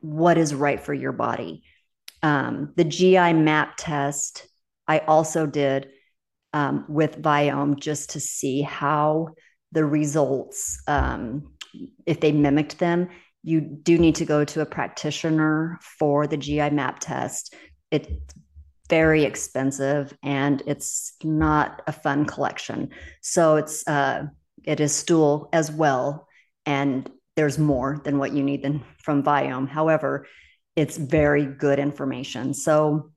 what 0.00 0.38
is 0.38 0.54
right 0.54 0.80
for 0.80 0.94
your 0.94 1.12
body. 1.12 1.62
Um, 2.22 2.72
the 2.76 2.84
GI 2.84 3.32
map 3.32 3.74
test 3.78 4.46
I 4.86 4.98
also 4.98 5.46
did 5.46 5.88
um, 6.52 6.84
with 6.88 7.22
Viome 7.22 7.78
just 7.78 8.10
to 8.10 8.20
see 8.20 8.60
how 8.60 9.28
the 9.72 9.84
results, 9.84 10.82
um, 10.86 11.52
if 12.06 12.20
they 12.20 12.32
mimicked 12.32 12.78
them, 12.78 13.08
you 13.42 13.60
do 13.60 13.98
need 13.98 14.16
to 14.16 14.24
go 14.24 14.44
to 14.44 14.60
a 14.60 14.66
practitioner 14.66 15.78
for 15.98 16.26
the 16.26 16.36
GI 16.36 16.70
map 16.70 16.98
test. 17.00 17.54
It's 17.90 18.08
very 18.88 19.24
expensive 19.24 20.12
and 20.22 20.62
it's 20.66 21.14
not 21.22 21.82
a 21.86 21.92
fun 21.92 22.26
collection. 22.26 22.90
So 23.22 23.56
it's 23.56 23.86
uh, 23.86 24.24
it 24.64 24.80
is 24.80 24.94
stool 24.94 25.48
as 25.52 25.70
well, 25.70 26.26
and 26.66 27.10
there's 27.36 27.58
more 27.58 28.00
than 28.04 28.18
what 28.18 28.32
you 28.32 28.42
need 28.42 28.62
than 28.62 28.82
from 29.02 29.22
Viome. 29.22 29.68
However, 29.68 30.26
it's 30.76 30.98
very 30.98 31.46
good 31.46 31.78
information. 31.78 32.52
So 32.52 33.12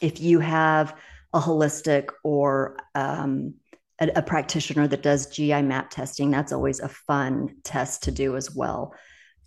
if 0.00 0.20
you 0.20 0.38
have 0.38 0.94
a 1.32 1.40
holistic 1.40 2.08
or 2.22 2.76
um, 2.94 3.54
a, 4.02 4.10
a, 4.16 4.22
practitioner 4.22 4.88
that 4.88 5.02
does 5.02 5.26
GI 5.26 5.62
map 5.62 5.90
testing, 5.90 6.30
that's 6.30 6.52
always 6.52 6.80
a 6.80 6.88
fun 6.88 7.56
test 7.62 8.02
to 8.04 8.10
do 8.10 8.36
as 8.36 8.54
well. 8.54 8.94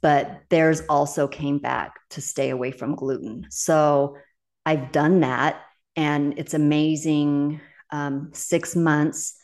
But 0.01 0.41
theirs 0.49 0.81
also 0.87 1.27
came 1.27 1.59
back 1.59 1.93
to 2.11 2.21
stay 2.21 2.49
away 2.49 2.71
from 2.71 2.95
gluten. 2.95 3.47
So 3.49 4.17
I've 4.65 4.91
done 4.91 5.19
that 5.21 5.61
and 5.95 6.37
it's 6.37 6.53
amazing. 6.53 7.59
Um, 7.91 8.31
six 8.33 8.75
months. 8.75 9.35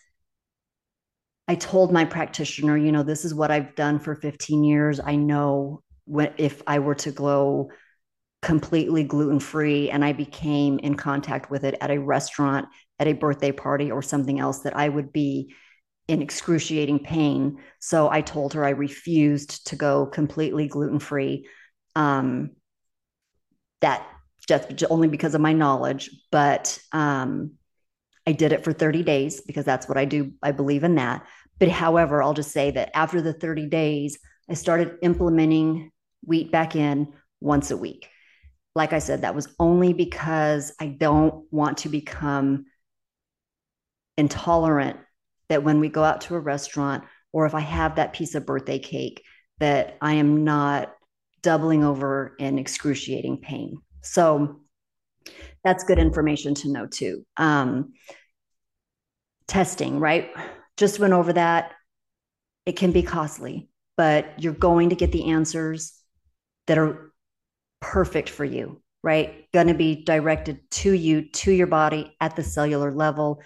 I 1.48 1.56
told 1.56 1.92
my 1.92 2.06
practitioner, 2.06 2.78
you 2.78 2.92
know, 2.92 3.04
this 3.04 3.24
is 3.24 3.34
what 3.34 3.52
I've 3.52 3.76
done 3.76 4.00
for 4.00 4.16
15 4.16 4.64
years. 4.64 5.00
I 5.00 5.16
know 5.16 5.84
when, 6.06 6.34
if 6.38 6.62
I 6.66 6.80
were 6.80 6.96
to 6.96 7.12
go 7.12 7.72
completely 8.42 9.04
gluten 9.04 9.40
free 9.40 9.90
and 9.90 10.04
I 10.04 10.14
became 10.14 10.80
in 10.80 10.96
contact 10.96 11.52
with 11.52 11.64
it 11.64 11.76
at 11.80 11.92
a 11.92 12.00
restaurant, 12.00 12.68
at 13.00 13.08
a 13.08 13.14
birthday 13.14 13.52
party, 13.52 13.92
or 13.92 14.02
something 14.02 14.40
else, 14.40 14.60
that 14.60 14.76
I 14.76 14.90
would 14.90 15.14
be 15.14 15.54
in 16.08 16.22
excruciating 16.22 17.00
pain. 17.00 17.60
So 17.80 18.10
I 18.10 18.22
told 18.22 18.54
her 18.54 18.66
I 18.66 18.72
refused 18.72 19.68
to 19.68 19.76
go 19.76 20.06
completely 20.08 20.68
gluten 20.68 21.00
free. 21.00 21.48
Um, 21.96 22.52
that 23.82 24.06
just 24.48 24.84
only 24.90 25.08
because 25.08 25.36
of 25.36 25.42
my 25.42 25.54
knowledge, 25.54 26.10
but 26.32 26.78
um, 26.92 27.54
I 28.28 28.32
did 28.32 28.52
it 28.52 28.64
for 28.64 28.74
30 28.74 29.04
days 29.04 29.42
because 29.42 29.66
that's 29.66 29.88
what 29.88 29.98
I 29.98 30.06
do. 30.06 30.34
I 30.42 30.52
believe 30.52 30.84
in 30.84 30.96
that. 30.96 31.26
But 31.60 31.70
however, 31.70 32.22
I'll 32.22 32.34
just 32.34 32.52
say 32.52 32.72
that 32.72 32.96
after 32.96 33.22
the 33.22 33.34
30 33.34 33.68
days, 33.68 34.20
I 34.50 34.56
started 34.56 34.98
implementing 35.02 35.92
wheat 36.26 36.52
back 36.52 36.76
in 36.76 37.14
once 37.40 37.72
a 37.72 37.78
week. 37.78 38.11
Like 38.76 38.94
I 38.94 39.00
said, 39.00 39.22
that 39.22 39.36
was 39.36 39.54
only 39.60 39.94
because 39.94 40.74
I 40.80 40.88
don't 40.88 41.46
want 41.52 41.80
to 41.80 41.90
become 41.90 42.66
intolerant 44.18 44.98
that 45.50 45.64
when 45.64 45.80
we 45.80 45.90
go 45.90 46.04
out 46.04 46.22
to 46.22 46.36
a 46.36 46.40
restaurant 46.40 47.04
or 47.34 47.46
if 47.46 47.54
I 47.54 47.60
have 47.60 47.96
that 47.96 48.14
piece 48.14 48.36
of 48.36 48.46
birthday 48.46 48.80
cake, 48.80 49.24
that 49.60 49.98
I 50.02 50.14
am 50.14 50.44
not 50.44 50.94
doubling 51.42 51.84
over 51.84 52.36
in 52.40 52.58
excruciating 52.58 53.38
pain. 53.38 53.82
So 54.02 54.62
that's 55.64 55.84
good 55.84 56.00
information 56.00 56.56
to 56.56 56.72
know 56.72 56.88
too. 56.88 57.26
Um, 57.38 57.94
testing, 59.48 60.00
right? 60.00 60.30
Just 60.78 61.00
went 61.00 61.14
over 61.14 61.34
that. 61.34 61.74
It 62.66 62.78
can 62.78 62.92
be 62.92 63.04
costly, 63.04 63.70
but 63.98 64.42
you're 64.42 64.54
going 64.54 64.90
to 64.90 64.96
get 64.96 65.12
the 65.12 65.32
answers 65.32 65.94
that 66.68 66.78
are 66.78 67.11
perfect 67.82 68.30
for 68.30 68.46
you, 68.46 68.82
right? 69.04 69.52
Going 69.54 69.68
to 69.68 69.74
be 69.74 70.04
directed 70.04 70.70
to 70.72 70.92
you, 70.92 71.30
to 71.30 71.52
your 71.52 71.68
body 71.68 72.16
at 72.22 72.36
the 72.36 72.44
cellular 72.44 72.92
level, 72.92 73.42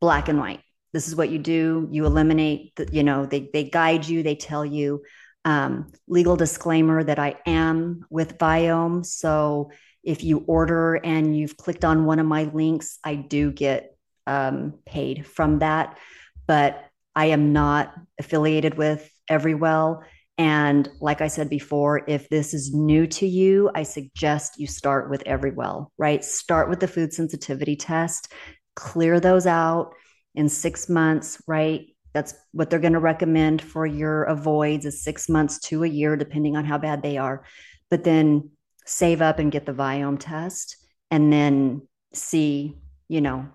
black 0.00 0.28
and 0.28 0.38
white. 0.38 0.60
This 0.92 1.08
is 1.08 1.16
what 1.16 1.28
you 1.28 1.38
do. 1.38 1.88
You 1.90 2.06
eliminate, 2.06 2.76
the, 2.76 2.88
you 2.92 3.02
know, 3.02 3.26
they, 3.26 3.50
they 3.52 3.64
guide 3.64 4.06
you, 4.06 4.22
they 4.22 4.36
tell 4.36 4.64
you 4.64 5.02
um, 5.44 5.92
legal 6.06 6.36
disclaimer 6.36 7.02
that 7.02 7.18
I 7.18 7.36
am 7.46 8.04
with 8.08 8.38
Viome. 8.38 9.04
So 9.04 9.70
if 10.02 10.22
you 10.22 10.44
order 10.46 10.94
and 10.94 11.36
you've 11.36 11.56
clicked 11.56 11.84
on 11.84 12.04
one 12.04 12.18
of 12.18 12.26
my 12.26 12.44
links, 12.44 12.98
I 13.02 13.16
do 13.16 13.50
get 13.50 13.96
um, 14.26 14.74
paid 14.86 15.26
from 15.26 15.58
that. 15.58 15.98
But 16.46 16.84
I 17.14 17.26
am 17.26 17.52
not 17.52 17.94
affiliated 18.18 18.76
with 18.76 19.10
Everlywell. 19.30 20.02
And 20.36 20.88
like 21.00 21.20
I 21.20 21.28
said 21.28 21.48
before, 21.48 22.02
if 22.08 22.28
this 22.28 22.54
is 22.54 22.74
new 22.74 23.06
to 23.06 23.26
you, 23.26 23.70
I 23.74 23.84
suggest 23.84 24.58
you 24.58 24.66
start 24.66 25.08
with 25.08 25.22
Everlywell, 25.24 25.88
right? 25.96 26.24
Start 26.24 26.68
with 26.68 26.80
the 26.80 26.88
food 26.88 27.12
sensitivity 27.12 27.76
test, 27.76 28.32
clear 28.74 29.20
those 29.20 29.46
out 29.46 29.92
in 30.34 30.48
six 30.48 30.88
months, 30.88 31.40
right? 31.46 31.86
That's 32.14 32.34
what 32.52 32.68
they're 32.68 32.80
going 32.80 32.94
to 32.94 33.00
recommend 33.00 33.62
for 33.62 33.86
your 33.86 34.24
avoids 34.24 34.86
is 34.86 35.02
six 35.02 35.28
months 35.28 35.58
to 35.60 35.84
a 35.84 35.88
year, 35.88 36.16
depending 36.16 36.56
on 36.56 36.64
how 36.64 36.78
bad 36.78 37.02
they 37.02 37.16
are. 37.16 37.44
But 37.90 38.02
then 38.02 38.50
save 38.86 39.22
up 39.22 39.38
and 39.38 39.52
get 39.52 39.66
the 39.66 39.72
Viome 39.72 40.18
test 40.18 40.76
and 41.10 41.32
then 41.32 41.82
see, 42.12 42.76
you 43.08 43.20
know, 43.20 43.46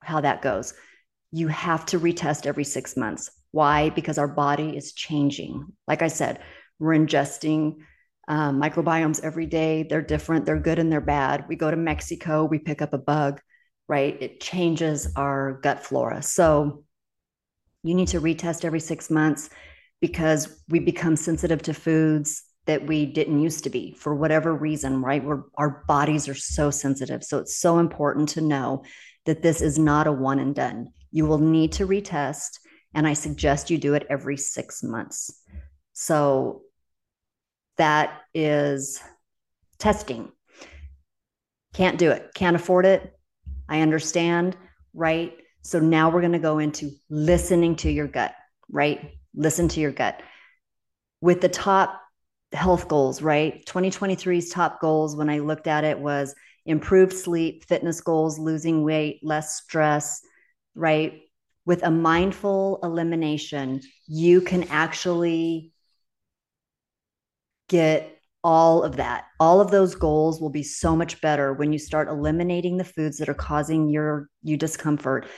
how 0.00 0.20
that 0.20 0.42
goes. 0.42 0.74
You 1.32 1.48
have 1.48 1.86
to 1.86 2.00
retest 2.00 2.46
every 2.46 2.64
six 2.64 2.96
months. 2.96 3.30
Why? 3.52 3.90
Because 3.90 4.18
our 4.18 4.28
body 4.28 4.76
is 4.76 4.92
changing. 4.92 5.66
Like 5.88 6.02
I 6.02 6.08
said, 6.08 6.40
we're 6.78 6.96
ingesting 6.96 7.76
um, 8.28 8.60
microbiomes 8.60 9.22
every 9.22 9.46
day. 9.46 9.82
They're 9.82 10.02
different, 10.02 10.46
they're 10.46 10.60
good 10.60 10.78
and 10.78 10.90
they're 10.90 11.00
bad. 11.00 11.46
We 11.48 11.56
go 11.56 11.70
to 11.70 11.76
Mexico, 11.76 12.44
we 12.44 12.58
pick 12.58 12.80
up 12.80 12.92
a 12.92 12.98
bug, 12.98 13.40
right? 13.88 14.16
It 14.20 14.40
changes 14.40 15.12
our 15.16 15.60
gut 15.62 15.84
flora. 15.84 16.22
So 16.22 16.84
you 17.82 17.94
need 17.94 18.08
to 18.08 18.20
retest 18.20 18.64
every 18.64 18.80
six 18.80 19.10
months 19.10 19.50
because 20.00 20.62
we 20.68 20.78
become 20.78 21.16
sensitive 21.16 21.62
to 21.62 21.74
foods 21.74 22.44
that 22.66 22.86
we 22.86 23.06
didn't 23.06 23.40
used 23.40 23.64
to 23.64 23.70
be 23.70 23.92
for 23.92 24.14
whatever 24.14 24.54
reason, 24.54 25.02
right? 25.02 25.24
We're, 25.24 25.42
our 25.56 25.82
bodies 25.88 26.28
are 26.28 26.34
so 26.34 26.70
sensitive. 26.70 27.24
So 27.24 27.38
it's 27.38 27.56
so 27.56 27.78
important 27.78 28.28
to 28.30 28.40
know 28.40 28.84
that 29.26 29.42
this 29.42 29.60
is 29.60 29.78
not 29.78 30.06
a 30.06 30.12
one 30.12 30.38
and 30.38 30.54
done. 30.54 30.88
You 31.10 31.26
will 31.26 31.38
need 31.38 31.72
to 31.72 31.86
retest, 31.86 32.60
and 32.94 33.06
I 33.06 33.12
suggest 33.12 33.70
you 33.70 33.78
do 33.78 33.94
it 33.94 34.06
every 34.10 34.36
six 34.36 34.82
months. 34.82 35.42
So 35.92 36.62
that 37.76 38.22
is 38.34 39.00
testing. 39.78 40.30
Can't 41.74 41.98
do 41.98 42.10
it, 42.10 42.30
can't 42.34 42.56
afford 42.56 42.86
it. 42.86 43.12
I 43.68 43.80
understand, 43.80 44.56
right? 44.92 45.36
So 45.62 45.78
now 45.78 46.10
we're 46.10 46.20
going 46.20 46.32
to 46.32 46.38
go 46.38 46.58
into 46.58 46.90
listening 47.08 47.76
to 47.76 47.90
your 47.90 48.08
gut, 48.08 48.34
right? 48.70 49.12
Listen 49.34 49.68
to 49.68 49.80
your 49.80 49.92
gut. 49.92 50.22
With 51.20 51.40
the 51.40 51.48
top 51.48 52.00
health 52.52 52.88
goals, 52.88 53.22
right? 53.22 53.64
2023's 53.66 54.50
top 54.50 54.80
goals, 54.80 55.14
when 55.14 55.30
I 55.30 55.38
looked 55.38 55.66
at 55.66 55.84
it, 55.84 55.98
was 55.98 56.34
improved 56.66 57.12
sleep, 57.12 57.64
fitness 57.64 58.00
goals, 58.00 58.38
losing 58.38 58.82
weight, 58.82 59.20
less 59.22 59.62
stress, 59.62 60.20
right? 60.74 61.20
With 61.70 61.84
a 61.84 61.90
mindful 61.92 62.80
elimination, 62.82 63.80
you 64.08 64.40
can 64.40 64.64
actually 64.64 65.72
get 67.68 68.18
all 68.42 68.82
of 68.82 68.96
that. 68.96 69.26
All 69.38 69.60
of 69.60 69.70
those 69.70 69.94
goals 69.94 70.40
will 70.40 70.50
be 70.50 70.64
so 70.64 70.96
much 70.96 71.20
better 71.20 71.52
when 71.52 71.72
you 71.72 71.78
start 71.78 72.08
eliminating 72.08 72.76
the 72.76 72.82
foods 72.82 73.18
that 73.18 73.28
are 73.28 73.34
causing 73.34 73.88
your 73.88 74.28
you 74.42 74.56
discomfort 74.56 75.28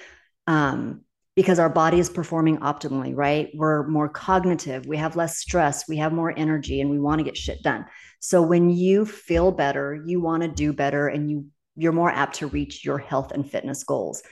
um, 0.47 1.03
because 1.37 1.59
our 1.59 1.69
body 1.69 1.99
is 1.99 2.09
performing 2.09 2.57
optimally, 2.61 3.13
right? 3.15 3.51
We're 3.55 3.87
more 3.87 4.09
cognitive, 4.09 4.87
we 4.87 4.97
have 4.97 5.17
less 5.17 5.37
stress, 5.37 5.87
we 5.87 5.99
have 5.99 6.15
more 6.15 6.33
energy, 6.35 6.81
and 6.81 6.89
we 6.89 6.99
want 6.99 7.19
to 7.19 7.25
get 7.25 7.37
shit 7.37 7.63
done. 7.63 7.85
So 8.21 8.41
when 8.41 8.71
you 8.71 9.05
feel 9.05 9.53
better, 9.53 10.03
you 10.07 10.23
want 10.23 10.45
to 10.45 10.49
do 10.49 10.73
better, 10.73 11.09
and 11.09 11.31
you 11.31 11.45
you're 11.77 11.93
more 11.93 12.11
apt 12.11 12.37
to 12.37 12.47
reach 12.47 12.87
your 12.87 12.97
health 12.97 13.33
and 13.33 13.47
fitness 13.51 13.85
goals. 13.85 14.23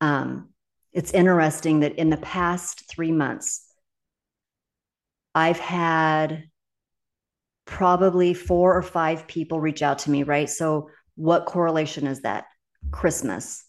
Um, 0.00 0.48
it's 0.94 1.12
interesting 1.12 1.80
that 1.80 1.96
in 1.96 2.08
the 2.08 2.16
past 2.16 2.84
three 2.88 3.10
months, 3.12 3.66
I've 5.34 5.58
had 5.58 6.44
probably 7.66 8.32
four 8.32 8.76
or 8.76 8.82
five 8.82 9.26
people 9.26 9.60
reach 9.60 9.82
out 9.82 9.98
to 10.00 10.10
me, 10.10 10.22
right? 10.22 10.48
So, 10.48 10.90
what 11.16 11.46
correlation 11.46 12.06
is 12.06 12.22
that? 12.22 12.44
Christmas, 12.92 13.64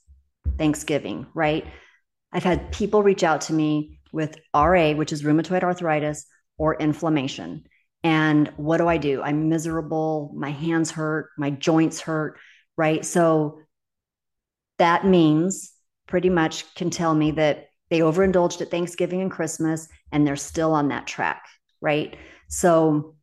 Thanksgiving, 0.58 1.26
right? 1.34 1.66
I've 2.32 2.44
had 2.44 2.72
people 2.72 3.02
reach 3.02 3.24
out 3.24 3.42
to 3.42 3.54
me 3.54 4.00
with 4.12 4.38
RA, 4.54 4.92
which 4.92 5.12
is 5.12 5.24
rheumatoid 5.24 5.64
arthritis 5.64 6.26
or 6.58 6.76
inflammation. 6.76 7.66
And 8.04 8.50
what 8.58 8.78
do 8.78 8.88
I 8.88 8.98
do? 8.98 9.22
I'm 9.24 9.50
miserable. 9.50 10.32
My 10.36 10.52
hands 10.52 10.92
hurt. 10.92 11.30
My 11.38 11.50
joints 11.50 12.02
hurt. 12.02 12.38
Right. 12.78 13.04
So 13.04 13.60
that 14.78 15.06
means 15.06 15.72
pretty 16.08 16.30
much 16.30 16.74
can 16.76 16.90
tell 16.90 17.14
me 17.14 17.32
that 17.32 17.70
they 17.90 18.02
overindulged 18.02 18.62
at 18.62 18.72
Thanksgiving 18.72 19.22
and 19.22 19.32
Christmas 19.32 19.88
and 20.12 20.26
they're 20.26 20.36
still 20.36 20.74
on 20.74 20.90
that 20.90 21.08
track. 21.08 21.46
Right. 21.82 22.18
So 22.48 23.16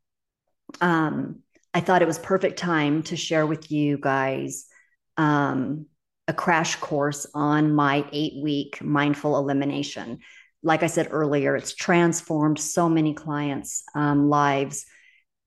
um, 0.81 1.40
I 1.75 1.81
thought 1.81 2.03
it 2.03 2.09
was 2.09 2.18
perfect 2.18 2.59
time 2.59 3.03
to 3.05 3.16
share 3.16 3.47
with 3.47 3.71
you 3.71 3.99
guys 3.99 4.66
um, 5.16 5.87
a 6.29 6.33
crash 6.33 6.77
course 6.77 7.27
on 7.35 7.75
my 7.75 8.05
eight 8.12 8.42
week 8.42 8.83
mindful 8.83 9.37
elimination. 9.37 10.21
Like 10.62 10.83
I 10.83 10.87
said 10.87 11.09
earlier, 11.11 11.57
it's 11.57 11.75
transformed 11.75 12.59
so 12.59 12.88
many 12.88 13.14
clients' 13.14 13.83
um, 13.95 14.29
lives 14.29 14.87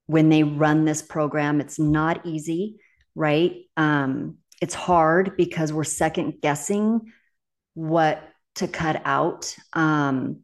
when 0.08 0.30
they 0.30 0.44
run 0.44 0.86
this 0.86 1.02
program. 1.02 1.62
It's 1.62 1.80
not 1.80 2.26
easy, 2.26 2.78
right? 3.16 3.56
Um, 3.78 4.38
it's 4.62 4.74
hard 4.74 5.38
because 5.38 5.72
we're 5.72 5.84
second 5.84 6.42
guessing 6.42 7.12
what 7.76 8.28
to 8.56 8.68
cut 8.68 9.02
out. 9.06 9.56
Um, 9.74 10.42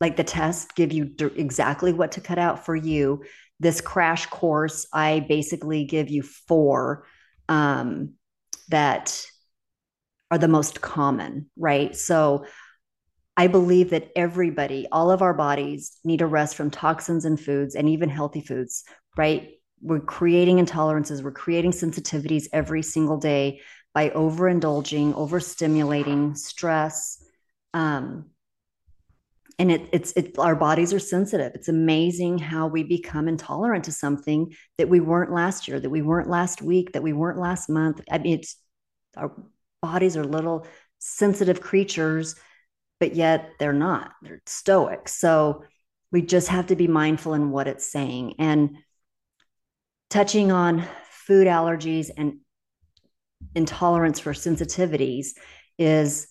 like 0.00 0.16
the 0.16 0.24
tests 0.24 0.70
give 0.76 0.92
you 0.92 1.14
exactly 1.36 1.92
what 1.92 2.12
to 2.12 2.20
cut 2.20 2.38
out 2.38 2.64
for 2.64 2.76
you. 2.76 3.24
this 3.60 3.80
crash 3.80 4.26
course, 4.26 4.86
I 4.92 5.20
basically 5.20 5.84
give 5.84 6.10
you 6.10 6.22
four 6.22 7.06
um, 7.48 8.14
that 8.68 9.24
are 10.30 10.38
the 10.38 10.48
most 10.48 10.80
common, 10.80 11.48
right? 11.56 11.94
So 11.96 12.44
I 13.36 13.46
believe 13.46 13.90
that 13.90 14.10
everybody, 14.14 14.86
all 14.92 15.10
of 15.10 15.22
our 15.22 15.34
bodies 15.34 15.96
need 16.04 16.20
a 16.20 16.26
rest 16.26 16.56
from 16.56 16.70
toxins 16.70 17.24
and 17.24 17.40
foods 17.40 17.74
and 17.74 17.88
even 17.88 18.08
healthy 18.08 18.40
foods, 18.40 18.84
right? 19.16 19.50
We're 19.80 20.00
creating 20.00 20.58
intolerances, 20.58 21.22
we're 21.22 21.32
creating 21.32 21.72
sensitivities 21.72 22.46
every 22.52 22.82
single 22.82 23.18
day 23.18 23.60
by 23.94 24.10
overindulging, 24.10 25.14
overstimulating, 25.14 26.36
stress. 26.36 27.24
Um, 27.72 28.30
and 29.58 29.70
it, 29.70 29.88
it's 29.92 30.12
it, 30.12 30.36
our 30.38 30.56
bodies 30.56 30.92
are 30.92 30.98
sensitive. 30.98 31.52
It's 31.54 31.68
amazing 31.68 32.38
how 32.38 32.66
we 32.66 32.82
become 32.82 33.28
intolerant 33.28 33.84
to 33.84 33.92
something 33.92 34.54
that 34.78 34.88
we 34.88 34.98
weren't 34.98 35.32
last 35.32 35.68
year, 35.68 35.78
that 35.78 35.90
we 35.90 36.02
weren't 36.02 36.28
last 36.28 36.60
week, 36.60 36.92
that 36.92 37.04
we 37.04 37.12
weren't 37.12 37.38
last 37.38 37.68
month. 37.70 38.00
I 38.10 38.18
mean, 38.18 38.40
it's 38.40 38.56
our 39.16 39.30
bodies 39.80 40.16
are 40.16 40.24
little 40.24 40.66
sensitive 40.98 41.60
creatures 41.60 42.34
but 43.00 43.14
yet 43.14 43.50
they're 43.58 43.72
not. 43.72 44.12
They're 44.22 44.40
stoic. 44.46 45.08
So 45.08 45.64
we 46.10 46.22
just 46.22 46.48
have 46.48 46.68
to 46.68 46.76
be 46.76 46.88
mindful 46.88 47.34
in 47.34 47.50
what 47.50 47.68
it's 47.68 47.90
saying. 47.90 48.36
And 48.38 48.78
touching 50.10 50.52
on 50.52 50.86
food 51.10 51.46
allergies 51.46 52.10
and 52.16 52.38
intolerance 53.54 54.20
for 54.20 54.32
sensitivities 54.32 55.28
is 55.78 56.28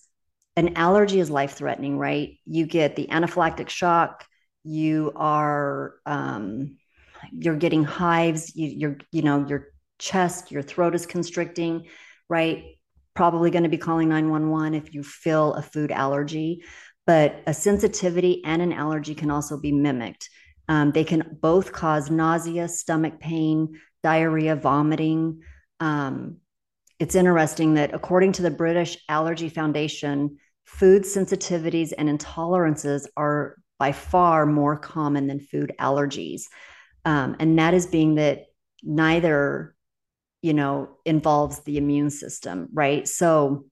an 0.56 0.76
allergy 0.76 1.20
is 1.20 1.30
life 1.30 1.52
threatening, 1.52 1.98
right? 1.98 2.38
You 2.44 2.66
get 2.66 2.96
the 2.96 3.08
anaphylactic 3.08 3.68
shock. 3.68 4.24
You 4.62 5.12
are 5.16 5.94
um, 6.06 6.78
you're 7.32 7.56
getting 7.56 7.84
hives. 7.84 8.54
You, 8.54 8.68
you're 8.68 8.98
you 9.10 9.22
know 9.22 9.46
your 9.46 9.68
chest, 9.98 10.50
your 10.50 10.62
throat 10.62 10.94
is 10.94 11.06
constricting, 11.06 11.86
right? 12.28 12.64
probably 13.14 13.50
going 13.50 13.62
to 13.62 13.68
be 13.68 13.78
calling 13.78 14.08
911 14.08 14.74
if 14.74 14.92
you 14.92 15.02
feel 15.02 15.54
a 15.54 15.62
food 15.62 15.90
allergy. 15.90 16.64
But 17.06 17.42
a 17.46 17.54
sensitivity 17.54 18.42
and 18.44 18.60
an 18.62 18.72
allergy 18.72 19.14
can 19.14 19.30
also 19.30 19.58
be 19.58 19.72
mimicked. 19.72 20.28
Um, 20.68 20.92
they 20.92 21.04
can 21.04 21.38
both 21.40 21.72
cause 21.72 22.10
nausea, 22.10 22.68
stomach 22.68 23.20
pain, 23.20 23.78
diarrhea, 24.02 24.56
vomiting. 24.56 25.42
Um, 25.80 26.38
it's 26.98 27.14
interesting 27.14 27.74
that 27.74 27.94
according 27.94 28.32
to 28.32 28.42
the 28.42 28.50
British 28.50 28.96
Allergy 29.08 29.48
Foundation, 29.48 30.38
food 30.64 31.02
sensitivities 31.02 31.92
and 31.96 32.08
intolerances 32.08 33.06
are 33.16 33.56
by 33.78 33.92
far 33.92 34.46
more 34.46 34.78
common 34.78 35.26
than 35.26 35.40
food 35.40 35.72
allergies. 35.80 36.42
Um, 37.04 37.36
and 37.38 37.58
that 37.58 37.74
is 37.74 37.86
being 37.86 38.14
that 38.14 38.46
neither 38.82 39.74
you 40.44 40.52
know, 40.52 40.90
involves 41.06 41.60
the 41.60 41.78
immune 41.78 42.10
system, 42.10 42.68
right? 42.74 43.08
So 43.08 43.64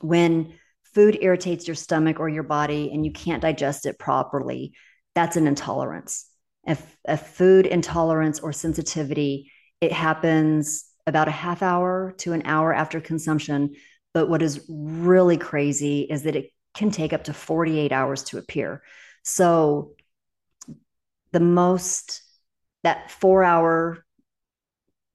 when 0.00 0.52
food 0.94 1.18
irritates 1.20 1.66
your 1.66 1.74
stomach 1.74 2.20
or 2.20 2.28
your 2.28 2.44
body 2.44 2.92
and 2.94 3.04
you 3.04 3.10
can't 3.10 3.42
digest 3.42 3.84
it 3.84 3.98
properly, 3.98 4.72
that's 5.16 5.34
an 5.34 5.48
intolerance. 5.48 6.26
If 6.64 6.96
a 7.04 7.16
food 7.16 7.66
intolerance 7.66 8.38
or 8.38 8.52
sensitivity, 8.52 9.50
it 9.80 9.90
happens 9.90 10.84
about 11.06 11.28
a 11.28 11.32
half 11.32 11.62
hour 11.62 12.14
to 12.18 12.32
an 12.32 12.42
hour 12.44 12.72
after 12.72 13.00
consumption. 13.00 13.74
But 14.12 14.28
what 14.28 14.42
is 14.42 14.64
really 14.68 15.36
crazy 15.36 16.02
is 16.02 16.22
that 16.22 16.36
it 16.36 16.50
can 16.74 16.90
take 16.90 17.12
up 17.12 17.24
to 17.24 17.34
48 17.34 17.92
hours 17.92 18.24
to 18.24 18.38
appear. 18.38 18.82
So 19.22 19.94
the 21.32 21.40
most 21.40 22.22
that 22.82 23.10
four 23.10 23.42
hour 23.42 24.04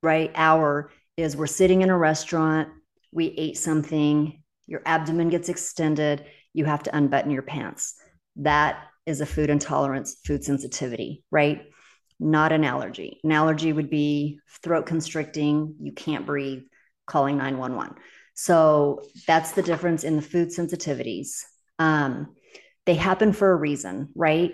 right 0.01 0.31
hour 0.35 0.91
is 1.17 1.35
we're 1.35 1.47
sitting 1.47 1.81
in 1.81 1.89
a 1.89 1.97
restaurant, 1.97 2.69
we 3.11 3.27
ate 3.27 3.57
something, 3.57 4.41
your 4.67 4.81
abdomen 4.85 5.29
gets 5.29 5.49
extended, 5.49 6.25
you 6.53 6.65
have 6.65 6.83
to 6.83 6.95
unbutton 6.95 7.31
your 7.31 7.41
pants. 7.41 7.95
That 8.37 8.83
is 9.05 9.21
a 9.21 9.25
food 9.25 9.49
intolerance, 9.49 10.17
food 10.25 10.43
sensitivity, 10.43 11.23
right? 11.31 11.63
Not 12.19 12.51
an 12.51 12.63
allergy. 12.63 13.19
An 13.23 13.31
allergy 13.31 13.71
would 13.71 13.89
be 13.89 14.39
throat 14.63 14.85
constricting, 14.85 15.75
you 15.81 15.93
can't 15.93 16.25
breathe, 16.25 16.63
calling 17.05 17.37
911. 17.37 17.95
So 18.33 19.01
that's 19.27 19.51
the 19.53 19.61
difference 19.61 20.03
in 20.03 20.15
the 20.15 20.21
food 20.21 20.49
sensitivities. 20.49 21.43
Um, 21.77 22.35
they 22.85 22.95
happen 22.95 23.33
for 23.33 23.51
a 23.51 23.55
reason, 23.55 24.09
right? 24.15 24.51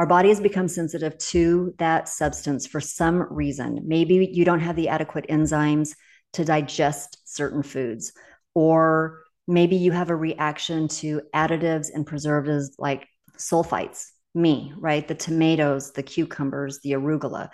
our 0.00 0.06
body 0.06 0.30
has 0.30 0.40
become 0.40 0.66
sensitive 0.66 1.18
to 1.18 1.74
that 1.76 2.08
substance 2.08 2.66
for 2.66 2.80
some 2.80 3.26
reason. 3.30 3.82
Maybe 3.84 4.30
you 4.32 4.46
don't 4.46 4.60
have 4.60 4.74
the 4.74 4.88
adequate 4.88 5.26
enzymes 5.28 5.94
to 6.32 6.42
digest 6.42 7.18
certain 7.26 7.62
foods, 7.62 8.14
or 8.54 9.20
maybe 9.46 9.76
you 9.76 9.92
have 9.92 10.08
a 10.08 10.16
reaction 10.16 10.88
to 10.88 11.20
additives 11.34 11.88
and 11.92 12.06
preservatives 12.06 12.76
like 12.78 13.08
sulfites, 13.36 14.06
me, 14.34 14.72
right? 14.76 15.06
The 15.06 15.14
tomatoes, 15.14 15.92
the 15.92 16.02
cucumbers, 16.02 16.80
the 16.80 16.92
arugula, 16.92 17.50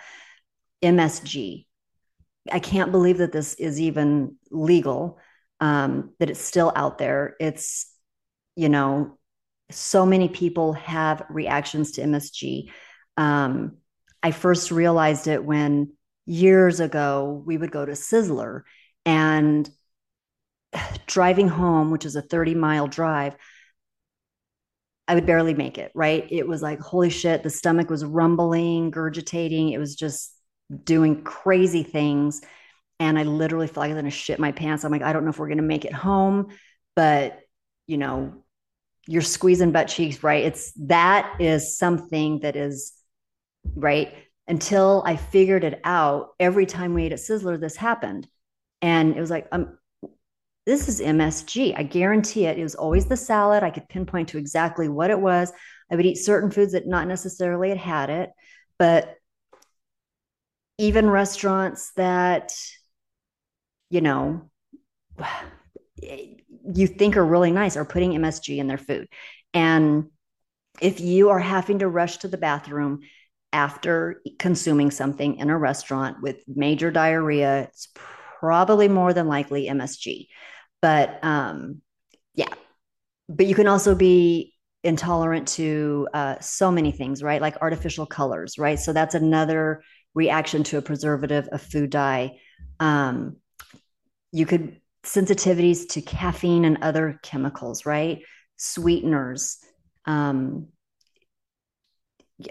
MSG. 0.83 1.65
I 2.51 2.59
can't 2.59 2.91
believe 2.91 3.17
that 3.17 3.31
this 3.31 3.55
is 3.55 3.79
even 3.79 4.35
legal, 4.51 5.19
um, 5.59 6.13
that 6.19 6.29
it's 6.29 6.41
still 6.41 6.71
out 6.75 6.97
there. 6.97 7.35
It's, 7.39 7.91
you 8.55 8.69
know, 8.69 9.17
so 9.69 10.05
many 10.05 10.29
people 10.29 10.73
have 10.73 11.23
reactions 11.29 11.93
to 11.93 12.01
MSG. 12.01 12.69
Um, 13.17 13.77
I 14.23 14.31
first 14.31 14.71
realized 14.71 15.27
it 15.27 15.43
when 15.43 15.93
years 16.25 16.79
ago 16.79 17.41
we 17.45 17.57
would 17.57 17.71
go 17.71 17.85
to 17.85 17.93
Sizzler 17.93 18.61
and 19.05 19.69
driving 21.07 21.47
home, 21.47 21.91
which 21.91 22.05
is 22.05 22.15
a 22.15 22.21
30 22.21 22.55
mile 22.55 22.87
drive, 22.87 23.35
I 25.07 25.15
would 25.15 25.25
barely 25.25 25.53
make 25.53 25.77
it, 25.77 25.91
right? 25.95 26.27
It 26.29 26.47
was 26.47 26.61
like, 26.61 26.79
holy 26.79 27.09
shit, 27.09 27.43
the 27.43 27.49
stomach 27.49 27.89
was 27.89 28.03
rumbling, 28.03 28.91
gurgitating. 28.91 29.69
It 29.69 29.77
was 29.77 29.95
just 29.95 30.33
doing 30.83 31.23
crazy 31.23 31.83
things. 31.83 32.41
And 32.99 33.17
I 33.17 33.23
literally 33.23 33.67
felt 33.67 33.77
like 33.77 33.91
I 33.91 33.93
was 33.93 34.01
going 34.01 34.11
to 34.11 34.17
shit 34.17 34.39
my 34.39 34.51
pants. 34.51 34.83
I'm 34.83 34.91
like, 34.91 35.03
I 35.03 35.13
don't 35.13 35.23
know 35.23 35.29
if 35.29 35.39
we're 35.39 35.47
going 35.47 35.57
to 35.57 35.63
make 35.63 35.85
it 35.85 35.93
home, 35.93 36.47
but 36.95 37.39
you 37.85 37.97
know, 37.97 38.43
you're 39.07 39.21
squeezing 39.21 39.71
butt 39.71 39.87
cheeks, 39.87 40.23
right? 40.23 40.43
It's 40.43 40.73
that 40.87 41.37
is 41.39 41.77
something 41.77 42.41
that 42.41 42.55
is 42.55 42.93
right. 43.75 44.13
Until 44.49 45.03
I 45.05 45.15
figured 45.15 45.63
it 45.63 45.79
out, 45.83 46.29
every 46.39 46.65
time 46.65 46.93
we 46.93 47.05
ate 47.05 47.13
at 47.13 47.19
Sizzler, 47.19 47.59
this 47.59 47.75
happened. 47.75 48.27
And 48.81 49.15
it 49.15 49.19
was 49.19 49.29
like, 49.29 49.47
um, 49.51 49.77
this 50.67 50.89
is 50.89 50.99
MSG. 50.99 51.73
I 51.77 51.83
guarantee 51.83 52.45
it. 52.45 52.59
It 52.59 52.63
was 52.63 52.75
always 52.75 53.05
the 53.05 53.15
salad. 53.15 53.63
I 53.63 53.69
could 53.69 53.87
pinpoint 53.87 54.27
to 54.29 54.37
exactly 54.37 54.89
what 54.89 55.09
it 55.09 55.19
was. 55.19 55.53
I 55.89 55.95
would 55.95 56.05
eat 56.05 56.17
certain 56.17 56.51
foods 56.51 56.73
that 56.73 56.85
not 56.85 57.07
necessarily 57.07 57.69
had 57.69 57.77
had 57.77 58.09
it, 58.09 58.31
but 58.77 59.15
even 60.77 61.09
restaurants 61.09 61.93
that, 61.95 62.53
you 63.89 64.01
know, 64.01 64.49
you 66.73 66.87
think 66.87 67.15
are 67.15 67.25
really 67.25 67.51
nice 67.51 67.77
are 67.77 67.85
putting 67.85 68.11
MSG 68.11 68.57
in 68.57 68.67
their 68.67 68.77
food. 68.77 69.07
And 69.53 70.07
if 70.81 70.99
you 70.99 71.29
are 71.29 71.39
having 71.39 71.79
to 71.79 71.87
rush 71.87 72.17
to 72.17 72.27
the 72.27 72.37
bathroom 72.37 72.99
after 73.53 74.21
consuming 74.37 74.91
something 74.91 75.37
in 75.37 75.49
a 75.49 75.57
restaurant 75.57 76.17
with 76.21 76.43
major 76.45 76.91
diarrhea, 76.91 77.61
it's 77.61 77.87
probably 77.95 78.89
more 78.89 79.13
than 79.13 79.29
likely 79.29 79.67
MSG. 79.67 80.27
But 80.81 81.19
um, 81.23 81.81
yeah, 82.33 82.53
but 83.29 83.45
you 83.45 83.55
can 83.55 83.67
also 83.67 83.95
be 83.95 84.53
intolerant 84.83 85.47
to 85.49 86.07
uh, 86.13 86.39
so 86.39 86.71
many 86.71 86.91
things, 86.91 87.23
right? 87.23 87.41
Like 87.41 87.57
artificial 87.61 88.05
colors, 88.05 88.57
right? 88.57 88.79
So 88.79 88.93
that's 88.93 89.15
another 89.15 89.83
reaction 90.13 90.63
to 90.63 90.77
a 90.77 90.81
preservative, 90.81 91.49
a 91.51 91.57
food 91.57 91.89
dye. 91.89 92.37
Um, 92.79 93.37
you 94.31 94.45
could 94.45 94.81
sensitivities 95.03 95.87
to 95.89 96.01
caffeine 96.01 96.65
and 96.65 96.77
other 96.81 97.19
chemicals, 97.23 97.85
right? 97.85 98.21
Sweeteners, 98.57 99.57
um, 100.05 100.67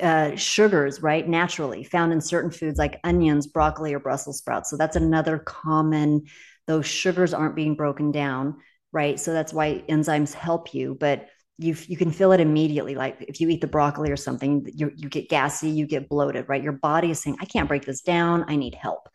uh, 0.02 0.34
sugars, 0.36 1.02
right? 1.02 1.28
Naturally 1.28 1.84
found 1.84 2.12
in 2.12 2.20
certain 2.20 2.50
foods 2.50 2.78
like 2.78 2.98
onions, 3.04 3.46
broccoli, 3.46 3.94
or 3.94 4.00
Brussels 4.00 4.38
sprouts. 4.38 4.70
So 4.70 4.76
that's 4.76 4.96
another 4.96 5.38
common, 5.38 6.24
those 6.66 6.86
sugars 6.86 7.34
aren't 7.34 7.56
being 7.56 7.74
broken 7.74 8.12
down, 8.12 8.56
right? 8.92 9.18
So 9.18 9.32
that's 9.32 9.52
why 9.52 9.84
enzymes 9.88 10.32
help 10.32 10.74
you. 10.74 10.96
But 10.98 11.28
you 11.58 11.76
you 11.86 11.96
can 11.96 12.10
feel 12.10 12.32
it 12.32 12.40
immediately. 12.40 12.94
Like 12.94 13.24
if 13.28 13.40
you 13.40 13.48
eat 13.48 13.60
the 13.60 13.66
broccoli 13.66 14.10
or 14.10 14.16
something, 14.16 14.66
you 14.74 14.92
you 14.94 15.08
get 15.08 15.28
gassy, 15.28 15.70
you 15.70 15.86
get 15.86 16.08
bloated, 16.08 16.48
right? 16.48 16.62
Your 16.62 16.72
body 16.72 17.10
is 17.10 17.20
saying, 17.20 17.36
I 17.40 17.46
can't 17.46 17.68
break 17.68 17.84
this 17.84 18.02
down. 18.02 18.44
I 18.48 18.56
need 18.56 18.74
help. 18.74 19.08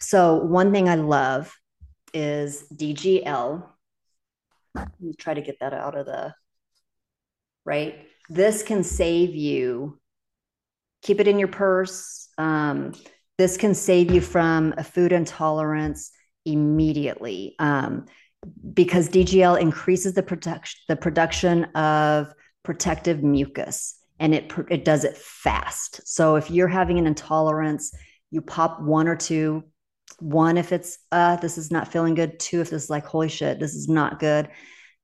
So 0.00 0.36
one 0.36 0.72
thing 0.72 0.88
I 0.88 0.96
love 0.96 1.56
is 2.12 2.64
DGL. 2.74 3.66
Let 4.74 4.88
me 5.00 5.14
try 5.14 5.34
to 5.34 5.42
get 5.42 5.60
that 5.60 5.72
out 5.72 5.96
of 5.96 6.06
the 6.06 6.34
right. 7.64 8.06
This 8.28 8.62
can 8.62 8.82
save 8.82 9.34
you 9.34 10.00
keep 11.04 11.20
it 11.20 11.28
in 11.28 11.38
your 11.38 11.48
purse. 11.48 12.28
Um, 12.38 12.94
this 13.38 13.56
can 13.56 13.74
save 13.74 14.10
you 14.10 14.20
from 14.20 14.74
a 14.76 14.82
food 14.82 15.12
intolerance 15.12 16.10
immediately 16.44 17.54
um, 17.58 18.06
because 18.72 19.08
DGL 19.08 19.60
increases 19.60 20.14
the 20.14 20.22
production 20.22 20.80
the 20.88 20.96
production 20.96 21.64
of 21.74 22.32
protective 22.62 23.22
mucus 23.22 23.96
and 24.18 24.34
it 24.34 24.52
it 24.70 24.84
does 24.84 25.04
it 25.04 25.16
fast. 25.16 26.00
So 26.06 26.36
if 26.36 26.50
you're 26.50 26.68
having 26.68 26.98
an 26.98 27.06
intolerance, 27.06 27.92
you 28.30 28.40
pop 28.40 28.80
one 28.80 29.08
or 29.08 29.16
two. 29.16 29.64
One 30.20 30.56
if 30.56 30.72
it's 30.72 30.98
uh 31.10 31.36
this 31.36 31.58
is 31.58 31.70
not 31.70 31.92
feeling 31.92 32.14
good. 32.14 32.38
Two 32.38 32.60
if 32.60 32.70
this 32.70 32.84
is 32.84 32.90
like 32.90 33.06
holy 33.06 33.28
shit 33.28 33.58
this 33.58 33.74
is 33.74 33.88
not 33.88 34.20
good. 34.20 34.48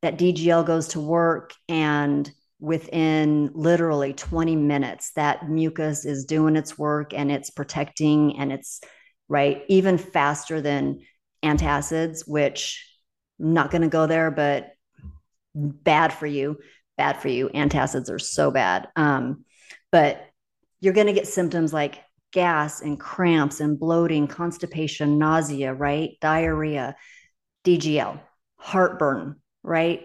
That 0.03 0.19
DGL 0.19 0.67
goes 0.67 0.89
to 0.89 1.01
work 1.01 1.53
and 1.69 2.31
within 2.61 3.51
literally 3.55 4.13
20 4.13 4.55
minutes 4.55 5.13
that 5.17 5.49
mucus 5.49 6.05
is 6.05 6.27
doing 6.27 6.57
its 6.57 6.79
work 6.79 7.15
and 7.15 7.33
it's 7.33 7.49
protecting 7.49 8.39
and 8.39 8.53
it's 8.53 8.83
right 9.29 9.65
even 9.69 9.97
faster 9.97 10.61
than 10.61 11.01
antacids 11.43 12.27
which 12.27 12.87
I'm 13.41 13.55
not 13.55 13.71
going 13.71 13.83
to 13.83 13.89
go 13.89 14.07
there 14.07 14.31
but 14.31 14.73
bad 15.55 16.13
for 16.13 16.27
you 16.27 16.59
bad 17.01 17.17
for 17.17 17.29
you. 17.29 17.49
Antacids 17.55 18.11
are 18.11 18.19
so 18.19 18.51
bad. 18.51 18.89
Um, 18.95 19.47
but 19.91 20.23
you're 20.81 20.93
going 20.93 21.07
to 21.07 21.15
get 21.15 21.27
symptoms 21.27 21.73
like 21.73 21.99
gas 22.31 22.83
and 22.83 23.01
cramps 23.01 23.61
and 23.61 23.81
bloating 23.81 24.27
constipation 24.27 25.19
nausea 25.19 25.73
right? 25.73 26.19
Diarrhea 26.21 26.95
dgl 27.65 28.21
heartburn 28.57 29.37
right? 29.63 30.03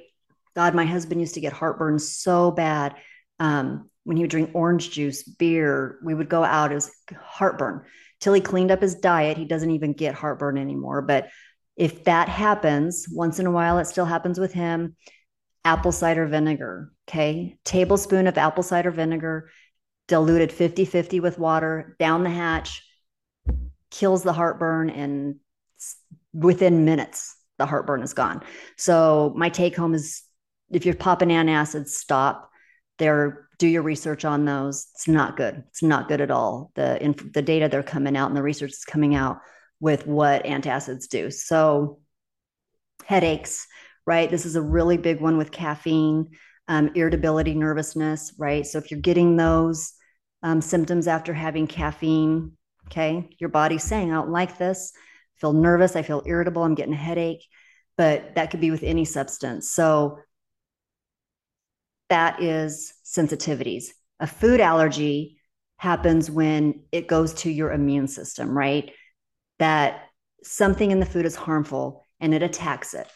God, 0.56 0.74
my 0.74 0.86
husband 0.86 1.20
used 1.20 1.34
to 1.34 1.42
get 1.42 1.52
heartburn 1.52 2.00
so 2.00 2.50
bad. 2.50 2.96
Um, 3.42 3.90
when 4.06 4.16
he 4.16 4.24
would 4.24 4.32
drink 4.32 4.52
orange 4.54 4.92
juice, 4.92 5.24
beer, 5.24 6.00
we 6.02 6.14
would 6.14 6.30
go 6.30 6.46
out 6.46 6.72
as 6.72 6.92
heartburn 7.14 7.82
till 8.20 8.34
he 8.34 8.42
cleaned 8.42 8.72
up 8.72 8.82
his 8.82 8.96
diet. 8.96 9.38
He 9.38 9.46
doesn't 9.46 9.72
even 9.72 9.94
get 9.94 10.16
heartburn 10.16 10.58
anymore. 10.58 11.02
But 11.02 11.30
if 11.76 12.06
that 12.06 12.30
happens 12.30 13.08
once 13.12 13.40
in 13.40 13.46
a 13.46 13.52
while, 13.52 13.80
it 13.80 13.86
still 13.86 14.06
happens 14.06 14.40
with 14.40 14.54
him. 14.54 14.96
Apple 15.64 15.92
cider 15.92 16.26
vinegar, 16.28 16.92
okay? 17.08 17.58
Tablespoon 17.66 18.28
of 18.28 18.38
apple 18.38 18.64
cider 18.64 18.92
vinegar, 18.92 19.50
diluted 20.08 20.52
50 20.52 20.86
50 20.86 21.20
with 21.20 21.40
water 21.40 21.96
down 22.00 22.24
the 22.24 22.30
hatch, 22.30 22.88
kills 23.90 24.24
the 24.24 24.34
heartburn 24.34 24.90
and 24.90 25.38
within 26.34 26.86
minutes 26.86 27.36
the 27.58 27.66
heartburn 27.66 28.04
is 28.04 28.14
gone. 28.14 28.44
So 28.78 29.34
my 29.36 29.50
take 29.50 29.76
home 29.76 29.94
is 29.94 30.24
if 30.72 30.86
you're 30.86 30.96
popping 30.96 31.30
antacids, 31.30 31.90
stop. 31.90 32.52
There, 32.98 33.48
do 33.58 33.68
your 33.68 33.82
research 33.82 34.26
on 34.26 34.46
those. 34.46 34.88
It's 34.96 35.08
not 35.08 35.38
good. 35.38 35.64
It's 35.70 35.84
not 35.84 36.08
good 36.08 36.22
at 36.22 36.32
all. 36.32 36.72
The 36.76 37.02
inf- 37.04 37.34
the 37.34 37.42
data 37.42 37.68
they're 37.70 37.84
coming 37.84 38.18
out 38.18 38.28
and 38.28 38.38
the 38.38 38.44
research 38.44 38.72
is 38.72 38.86
coming 38.86 39.16
out 39.16 39.40
with 39.80 40.08
what 40.08 40.46
antacids 40.46 41.08
do. 41.08 41.30
So 41.32 42.00
headaches, 43.06 43.68
right? 44.06 44.30
This 44.30 44.46
is 44.46 44.56
a 44.56 44.62
really 44.62 44.98
big 44.98 45.22
one 45.22 45.38
with 45.38 45.52
caffeine, 45.52 46.30
um, 46.68 46.92
irritability, 46.96 47.54
nervousness, 47.54 48.34
right? 48.38 48.66
So 48.66 48.78
if 48.78 48.92
you're 48.92 49.00
getting 49.00 49.36
those 49.36 49.94
um, 50.44 50.62
symptoms 50.62 51.08
after 51.08 51.34
having 51.34 51.68
caffeine, 51.68 52.54
okay, 52.88 53.30
your 53.40 53.50
body's 53.50 53.84
saying, 53.84 54.12
I 54.12 54.16
don't 54.16 54.30
like 54.30 54.58
this. 54.58 54.94
I 54.96 55.40
feel 55.40 55.54
nervous. 55.54 55.96
I 55.96 56.02
feel 56.02 56.24
irritable. 56.26 56.64
I'm 56.64 56.76
getting 56.76 56.94
a 56.94 56.98
headache. 56.98 57.46
But 57.98 58.36
that 58.36 58.52
could 58.52 58.62
be 58.62 58.72
with 58.72 58.84
any 58.84 59.06
substance. 59.06 59.70
So 59.70 60.20
that 62.10 62.42
is 62.42 62.94
sensitivities. 63.06 63.86
A 64.20 64.28
food 64.28 64.60
allergy 64.60 65.40
happens 65.78 66.32
when 66.32 66.84
it 66.92 67.08
goes 67.08 67.34
to 67.34 67.50
your 67.50 67.72
immune 67.72 68.08
system, 68.08 68.58
right? 68.58 68.92
That 69.60 70.06
something 70.44 70.92
in 70.92 71.00
the 71.00 71.06
food 71.06 71.26
is 71.26 71.36
harmful 71.36 72.06
and 72.20 72.34
it 72.34 72.44
attacks 72.44 72.94
it. 72.94 73.08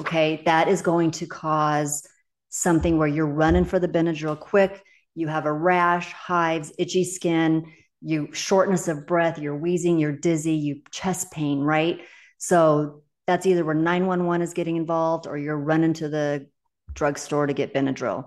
Okay. 0.00 0.42
That 0.46 0.68
is 0.68 0.82
going 0.82 1.10
to 1.12 1.26
cause 1.26 2.06
something 2.48 2.98
where 2.98 3.08
you're 3.08 3.26
running 3.26 3.64
for 3.64 3.78
the 3.78 3.88
Benadryl 3.88 4.38
quick. 4.38 4.82
You 5.14 5.28
have 5.28 5.46
a 5.46 5.52
rash, 5.52 6.12
hives, 6.12 6.72
itchy 6.78 7.04
skin, 7.04 7.72
you 8.00 8.32
shortness 8.32 8.88
of 8.88 9.06
breath, 9.06 9.38
you're 9.38 9.56
wheezing, 9.56 9.98
you're 9.98 10.16
dizzy, 10.16 10.54
you 10.54 10.80
chest 10.90 11.30
pain, 11.30 11.60
right? 11.60 12.00
So 12.38 13.02
that's 13.26 13.46
either 13.46 13.64
where 13.64 13.74
911 13.74 14.42
is 14.42 14.54
getting 14.54 14.76
involved 14.76 15.26
or 15.26 15.36
you're 15.36 15.58
running 15.58 15.92
to 15.94 16.08
the 16.08 16.46
drugstore 16.94 17.46
to 17.46 17.52
get 17.52 17.74
Benadryl. 17.74 18.26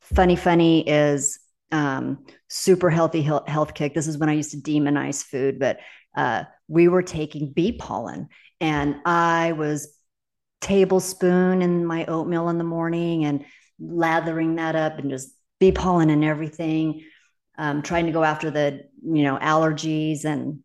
Funny 0.00 0.36
Funny 0.36 0.88
is 0.88 1.38
um, 1.70 2.24
super 2.48 2.90
healthy 2.90 3.22
health 3.22 3.74
kick. 3.74 3.94
This 3.94 4.06
is 4.06 4.18
when 4.18 4.28
I 4.28 4.34
used 4.34 4.50
to 4.50 4.58
demonize 4.58 5.24
food, 5.24 5.58
but 5.58 5.78
uh, 6.16 6.44
we 6.68 6.88
were 6.88 7.02
taking 7.02 7.52
bee 7.52 7.72
pollen, 7.72 8.28
and 8.60 8.96
I 9.04 9.52
was 9.52 9.96
tablespoon 10.60 11.62
in 11.62 11.84
my 11.84 12.04
oatmeal 12.06 12.48
in 12.48 12.58
the 12.58 12.64
morning 12.64 13.24
and 13.24 13.44
lathering 13.80 14.56
that 14.56 14.76
up 14.76 14.98
and 14.98 15.10
just 15.10 15.34
bee 15.58 15.72
pollen 15.72 16.10
and 16.10 16.24
everything. 16.24 17.04
Um, 17.58 17.82
trying 17.82 18.06
to 18.06 18.12
go 18.12 18.24
after 18.24 18.50
the 18.50 18.84
you 19.02 19.22
know 19.22 19.38
allergies 19.38 20.24
and 20.24 20.62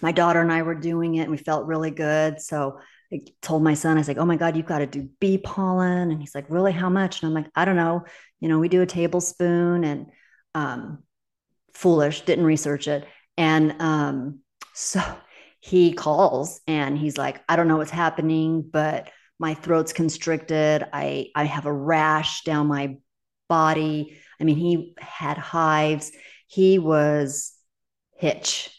my 0.00 0.12
daughter 0.12 0.40
and 0.40 0.52
I 0.52 0.62
were 0.62 0.74
doing 0.74 1.16
it 1.16 1.22
and 1.22 1.30
we 1.30 1.36
felt 1.36 1.66
really 1.66 1.90
good. 1.90 2.40
So 2.40 2.78
I 3.12 3.20
told 3.42 3.62
my 3.62 3.74
son, 3.74 3.96
I 3.96 4.00
was 4.00 4.08
like, 4.08 4.18
oh 4.18 4.24
my 4.24 4.36
God, 4.36 4.56
you've 4.56 4.66
got 4.66 4.78
to 4.78 4.86
do 4.86 5.08
bee 5.20 5.38
pollen. 5.38 6.10
And 6.10 6.20
he's 6.20 6.34
like, 6.34 6.46
really, 6.48 6.72
how 6.72 6.88
much? 6.88 7.22
And 7.22 7.28
I'm 7.28 7.34
like, 7.34 7.50
I 7.54 7.64
don't 7.64 7.76
know. 7.76 8.04
You 8.40 8.48
know, 8.48 8.58
we 8.58 8.68
do 8.68 8.82
a 8.82 8.86
tablespoon 8.86 9.84
and 9.84 10.06
um, 10.54 11.02
foolish, 11.74 12.22
didn't 12.22 12.44
research 12.44 12.88
it. 12.88 13.06
And 13.36 13.80
um, 13.80 14.40
so 14.74 15.02
he 15.60 15.92
calls 15.92 16.60
and 16.66 16.98
he's 16.98 17.16
like, 17.16 17.42
I 17.48 17.56
don't 17.56 17.68
know 17.68 17.76
what's 17.76 17.90
happening, 17.90 18.62
but 18.62 19.10
my 19.38 19.54
throat's 19.54 19.92
constricted. 19.92 20.86
I, 20.92 21.28
I 21.34 21.44
have 21.44 21.66
a 21.66 21.72
rash 21.72 22.42
down 22.42 22.68
my 22.68 22.96
body. 23.48 24.18
I 24.40 24.44
mean, 24.44 24.56
he 24.56 24.94
had 24.98 25.38
hives. 25.38 26.12
He 26.46 26.78
was 26.78 27.52
Hitch. 28.16 28.70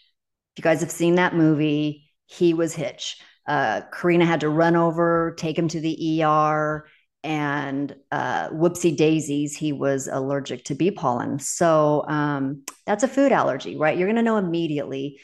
If 0.54 0.60
you 0.60 0.64
guys 0.64 0.82
have 0.82 0.92
seen 0.92 1.16
that 1.16 1.36
movie, 1.36 2.10
he 2.26 2.54
was 2.54 2.74
Hitch 2.74 3.18
uh, 3.48 3.82
Karina 3.92 4.26
had 4.26 4.42
to 4.42 4.50
run 4.50 4.76
over, 4.76 5.36
take 5.38 5.58
him 5.58 5.68
to 5.68 5.80
the 5.80 6.24
ER, 6.24 6.88
and 7.24 7.96
uh, 8.12 8.50
whoopsie 8.50 8.96
daisies, 8.96 9.56
he 9.56 9.74
was 9.74 10.08
allergic 10.08 10.64
to 10.66 10.76
bee 10.76 10.92
pollen. 10.92 11.40
So 11.40 12.06
um, 12.08 12.64
that's 12.86 13.04
a 13.04 13.08
food 13.08 13.32
allergy, 13.32 13.76
right? 13.78 13.98
You're 13.98 14.08
going 14.08 14.18
to 14.18 14.22
know 14.22 14.38
immediately 14.38 15.20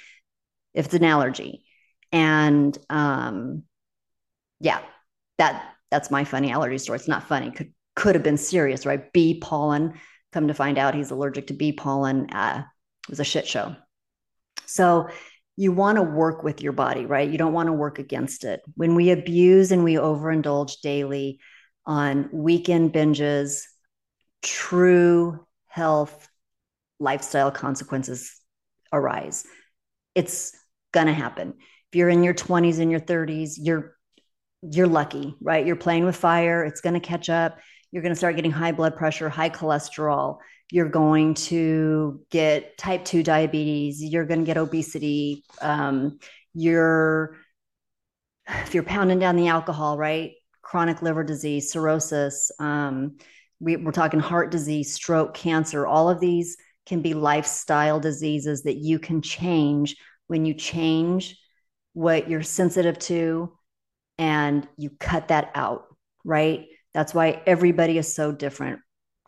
if 0.73 0.85
it's 0.85 0.95
an 0.95 1.03
allergy. 1.03 1.63
And 2.11 2.75
um, 2.89 3.63
yeah, 4.59 4.81
that 5.37 5.63
that's 5.91 6.09
my 6.09 6.23
funny 6.23 6.51
allergy 6.51 6.79
story. 6.79 6.97
It's 6.97 7.07
not 7.07 7.27
funny. 7.27 7.51
Could 7.51 7.73
could 7.95 8.15
have 8.15 8.23
been 8.23 8.37
serious, 8.37 8.85
right? 8.85 9.11
Bee 9.13 9.39
pollen. 9.39 9.93
Come 10.31 10.47
to 10.47 10.53
find 10.53 10.77
out, 10.77 10.95
he's 10.95 11.11
allergic 11.11 11.47
to 11.47 11.53
bee 11.53 11.73
pollen. 11.73 12.29
Uh, 12.31 12.63
it 13.03 13.09
was 13.09 13.19
a 13.19 13.25
shit 13.25 13.47
show. 13.47 13.75
So 14.65 15.09
you 15.61 15.71
want 15.71 15.97
to 15.97 16.01
work 16.01 16.41
with 16.41 16.59
your 16.59 16.71
body, 16.71 17.05
right? 17.05 17.29
You 17.29 17.37
don't 17.37 17.53
want 17.53 17.67
to 17.67 17.73
work 17.73 17.99
against 17.99 18.45
it. 18.45 18.63
When 18.73 18.95
we 18.95 19.11
abuse 19.11 19.71
and 19.71 19.83
we 19.83 19.93
overindulge 19.93 20.81
daily 20.81 21.39
on 21.85 22.29
weekend 22.33 22.93
binges, 22.93 23.61
true 24.41 25.45
health 25.67 26.27
lifestyle 26.99 27.51
consequences 27.51 28.35
arise. 28.91 29.45
It's 30.15 30.51
going 30.91 31.05
to 31.05 31.13
happen. 31.13 31.53
If 31.91 31.95
you're 31.95 32.09
in 32.09 32.23
your 32.23 32.33
20s 32.33 32.79
and 32.79 32.89
your 32.89 32.99
30s, 32.99 33.53
you're 33.57 33.95
you're 34.63 34.87
lucky, 34.87 35.35
right? 35.41 35.63
You're 35.63 35.75
playing 35.75 36.05
with 36.05 36.15
fire, 36.15 36.65
it's 36.65 36.81
going 36.81 36.95
to 36.95 36.99
catch 36.99 37.29
up. 37.29 37.59
You're 37.91 38.01
going 38.01 38.13
to 38.13 38.17
start 38.17 38.35
getting 38.35 38.51
high 38.51 38.71
blood 38.71 38.95
pressure, 38.95 39.29
high 39.29 39.51
cholesterol, 39.51 40.37
you're 40.71 40.89
going 40.89 41.33
to 41.33 42.21
get 42.29 42.77
type 42.77 43.05
2 43.05 43.23
diabetes 43.23 44.01
you're 44.01 44.25
going 44.25 44.39
to 44.39 44.45
get 44.45 44.57
obesity 44.57 45.43
um, 45.61 46.19
you're 46.53 47.35
if 48.47 48.73
you're 48.73 48.83
pounding 48.83 49.19
down 49.19 49.35
the 49.35 49.47
alcohol 49.47 49.97
right? 49.97 50.31
Chronic 50.61 51.01
liver 51.01 51.23
disease 51.23 51.71
cirrhosis 51.71 52.51
um, 52.59 53.17
we, 53.59 53.75
we're 53.75 53.91
talking 53.91 54.19
heart 54.19 54.51
disease 54.51 54.93
stroke 54.93 55.33
cancer 55.33 55.85
all 55.85 56.09
of 56.09 56.19
these 56.19 56.57
can 56.85 57.01
be 57.01 57.13
lifestyle 57.13 57.99
diseases 57.99 58.63
that 58.63 58.77
you 58.77 58.97
can 58.97 59.21
change 59.21 59.95
when 60.27 60.45
you 60.45 60.53
change 60.53 61.37
what 61.93 62.29
you're 62.29 62.41
sensitive 62.41 62.97
to 62.97 63.51
and 64.17 64.67
you 64.77 64.89
cut 64.99 65.27
that 65.27 65.51
out 65.53 65.85
right? 66.23 66.67
That's 66.93 67.13
why 67.13 67.41
everybody 67.45 67.97
is 67.97 68.13
so 68.13 68.31
different. 68.31 68.79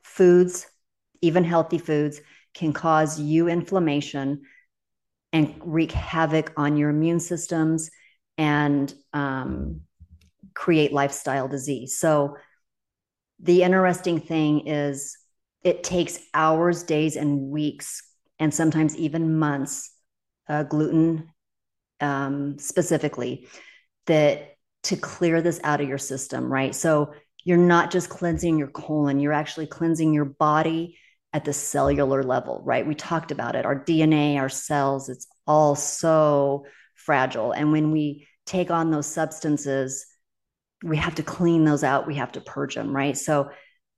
Foods 0.04 0.68
even 1.24 1.44
healthy 1.44 1.78
foods, 1.78 2.22
can 2.54 2.74
cause 2.74 3.20
you 3.20 3.48
inflammation 3.48 4.42
and 5.32 5.56
wreak 5.62 5.92
havoc 5.92 6.54
on 6.58 6.78
your 6.78 6.90
immune 6.90 7.20
systems 7.20 7.90
and 8.38 8.94
um, 9.14 9.82
create 10.54 10.94
lifestyle 10.94 11.48
disease. 11.48 11.98
So, 11.98 12.38
the 13.40 13.64
interesting 13.64 14.20
thing 14.20 14.68
is, 14.68 15.18
it 15.64 15.84
takes 15.84 16.20
hours, 16.34 16.84
days, 16.84 17.16
and 17.16 17.50
weeks 17.50 18.04
and 18.40 18.54
sometimes 18.54 18.96
even 18.98 19.38
months, 19.40 19.92
uh, 20.48 20.64
gluten 20.64 21.30
um, 22.00 22.58
specifically, 22.60 23.48
that 24.08 24.58
to 24.84 24.98
clear 24.98 25.42
this 25.42 25.60
out 25.64 25.82
of 25.82 25.88
your 25.88 25.98
system, 25.98 26.52
right? 26.52 26.76
So 26.76 27.14
you're 27.44 27.58
not 27.58 27.92
just 27.92 28.10
cleansing 28.10 28.58
your 28.58 28.68
colon, 28.68 29.20
you're 29.20 29.34
actually 29.34 29.68
cleansing 29.68 30.14
your 30.14 30.26
body 30.26 30.98
at 31.34 31.46
the 31.46 31.54
cellular 31.54 32.24
level, 32.24 32.62
right? 32.64 32.86
We 32.86 32.96
talked 32.96 33.32
about 33.32 33.56
it. 33.56 33.66
Our 33.66 33.84
DNA, 33.84 34.38
our 34.38 34.50
cells, 34.50 35.10
it's 35.10 35.28
all 35.48 35.76
so 35.76 36.66
fragile. 36.96 37.52
And 37.52 37.72
when 37.72 37.92
we 37.92 38.28
take 38.46 38.70
on 38.70 38.92
those 38.92 39.08
substances, 39.08 40.06
we 40.84 40.98
have 40.98 41.16
to 41.16 41.24
clean 41.24 41.66
those 41.66 41.84
out, 41.84 42.08
we 42.08 42.16
have 42.16 42.34
to 42.34 42.42
purge 42.42 42.76
them, 42.76 42.96
right? 42.96 43.18
So 43.18 43.50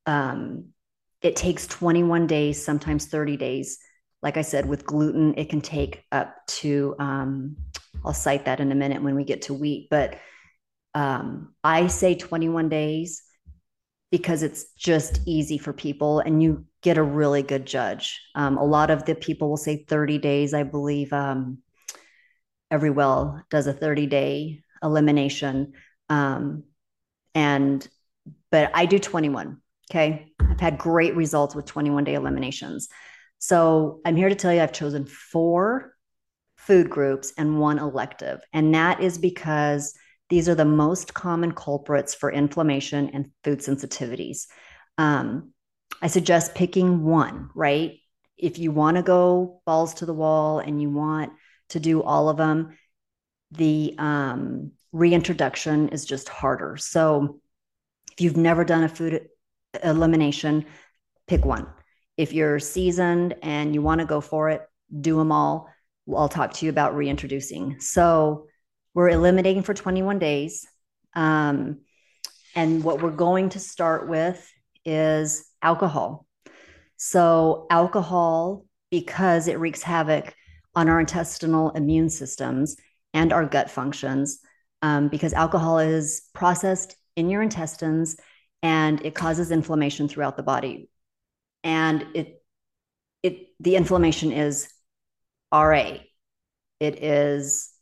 um, 0.05 0.67
it 1.21 1.35
takes 1.35 1.67
21 1.67 2.27
days, 2.27 2.63
sometimes 2.63 3.07
30 3.07 3.37
days. 3.37 3.79
Like 4.21 4.37
I 4.37 4.41
said, 4.41 4.65
with 4.67 4.85
gluten, 4.85 5.33
it 5.37 5.49
can 5.49 5.61
take 5.61 6.03
up 6.11 6.35
to, 6.47 6.95
um, 6.99 7.57
I'll 8.03 8.13
cite 8.13 8.45
that 8.45 8.59
in 8.59 8.71
a 8.71 8.75
minute 8.75 9.03
when 9.03 9.15
we 9.15 9.23
get 9.23 9.43
to 9.43 9.53
wheat, 9.53 9.87
but 9.89 10.17
um, 10.93 11.53
I 11.63 11.87
say 11.87 12.15
21 12.15 12.69
days 12.69 13.23
because 14.17 14.43
it's 14.43 14.71
just 14.77 15.19
easy 15.25 15.57
for 15.57 15.73
people 15.73 16.19
and 16.21 16.41
you 16.41 16.63
get 16.81 16.97
a 16.97 17.03
really 17.03 17.43
good 17.43 17.65
judge. 17.65 18.21
Um, 18.33 18.57
a 18.57 18.63
lot 18.63 18.89
of 18.89 19.03
the 19.03 19.13
people 19.13 19.49
will 19.49 19.57
say 19.57 19.83
30 19.83 20.19
days. 20.19 20.53
I 20.53 20.63
believe 20.63 21.11
um, 21.11 21.57
Everlywell 22.71 23.43
does 23.49 23.67
a 23.67 23.73
30 23.73 24.07
day 24.07 24.61
elimination. 24.81 25.73
Um, 26.07 26.63
and, 27.33 27.85
but 28.51 28.71
I 28.73 28.85
do 28.85 28.99
21. 28.99 29.61
Okay. 29.91 30.31
I've 30.39 30.61
had 30.61 30.77
great 30.77 31.17
results 31.17 31.53
with 31.53 31.65
21 31.65 32.05
day 32.05 32.13
eliminations. 32.13 32.87
So 33.39 33.99
I'm 34.05 34.15
here 34.15 34.29
to 34.29 34.35
tell 34.35 34.53
you 34.53 34.61
I've 34.61 34.71
chosen 34.71 35.05
four 35.05 35.93
food 36.55 36.89
groups 36.89 37.33
and 37.37 37.59
one 37.59 37.79
elective. 37.79 38.39
And 38.53 38.73
that 38.75 39.01
is 39.01 39.17
because 39.17 39.93
these 40.29 40.49
are 40.49 40.55
the 40.55 40.65
most 40.65 41.13
common 41.13 41.51
culprits 41.51 42.15
for 42.15 42.31
inflammation 42.31 43.09
and 43.13 43.31
food 43.43 43.59
sensitivities. 43.59 44.47
Um, 44.97 45.51
I 46.01 46.07
suggest 46.07 46.55
picking 46.55 47.03
one, 47.03 47.49
right? 47.55 47.99
If 48.37 48.59
you 48.59 48.71
want 48.71 48.97
to 48.97 49.03
go 49.03 49.61
balls 49.65 49.95
to 49.95 50.05
the 50.05 50.13
wall 50.13 50.59
and 50.59 50.81
you 50.81 50.89
want 50.89 51.33
to 51.69 51.79
do 51.79 52.01
all 52.01 52.29
of 52.29 52.37
them, 52.37 52.77
the 53.51 53.95
um, 53.97 54.71
reintroduction 54.91 55.89
is 55.89 56.05
just 56.05 56.27
harder. 56.27 56.77
So 56.77 57.39
if 58.11 58.21
you've 58.21 58.37
never 58.37 58.63
done 58.63 58.83
a 58.83 58.89
food 58.89 59.27
elimination, 59.83 60.65
pick 61.27 61.45
one. 61.45 61.67
If 62.17 62.33
you're 62.33 62.59
seasoned 62.59 63.35
and 63.41 63.73
you 63.73 63.81
want 63.81 64.01
to 64.01 64.07
go 64.07 64.21
for 64.21 64.49
it, 64.49 64.61
do 65.01 65.17
them 65.17 65.31
all. 65.31 65.69
I'll 66.13 66.29
talk 66.29 66.53
to 66.53 66.65
you 66.65 66.69
about 66.69 66.95
reintroducing. 66.95 67.79
So 67.79 68.47
we're 68.95 69.09
eliminating 69.09 69.61
for 69.61 69.75
21 69.75 70.17
days. 70.17 70.65
Um, 71.13 71.81
and 72.55 72.83
what 72.83 73.01
we're 73.01 73.11
going 73.11 73.49
to 73.49 73.59
start 73.59 74.07
with 74.07 74.49
is 74.85 75.45
alcohol. 75.61 76.25
So, 76.97 77.67
alcohol, 77.69 78.65
because 78.89 79.47
it 79.49 79.59
wreaks 79.59 79.83
havoc 79.83 80.33
on 80.73 80.87
our 80.87 80.99
intestinal 80.99 81.71
immune 81.71 82.09
systems 82.09 82.77
and 83.13 83.33
our 83.33 83.45
gut 83.45 83.69
functions, 83.69 84.39
um, 84.81 85.09
because 85.09 85.33
alcohol 85.33 85.79
is 85.79 86.23
processed 86.33 86.95
in 87.17 87.29
your 87.29 87.41
intestines 87.41 88.15
and 88.63 89.05
it 89.05 89.13
causes 89.13 89.51
inflammation 89.51 90.07
throughout 90.07 90.37
the 90.37 90.43
body. 90.43 90.89
And 91.63 92.05
it, 92.13 92.41
it, 93.23 93.47
the 93.59 93.75
inflammation 93.75 94.31
is 94.31 94.69
RA. 95.51 95.97
It 96.79 97.03
is 97.03 97.74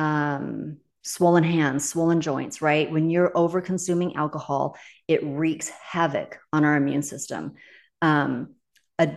um, 0.00 0.78
swollen 1.02 1.44
hands, 1.44 1.86
swollen 1.86 2.22
joints, 2.22 2.62
right? 2.62 2.90
When 2.90 3.10
you're 3.10 3.36
over 3.36 3.60
consuming 3.60 4.16
alcohol, 4.16 4.78
it 5.06 5.20
wreaks 5.22 5.68
havoc 5.68 6.38
on 6.54 6.64
our 6.64 6.74
immune 6.74 7.02
system. 7.02 7.52
Um, 8.00 8.54
a 8.98 9.10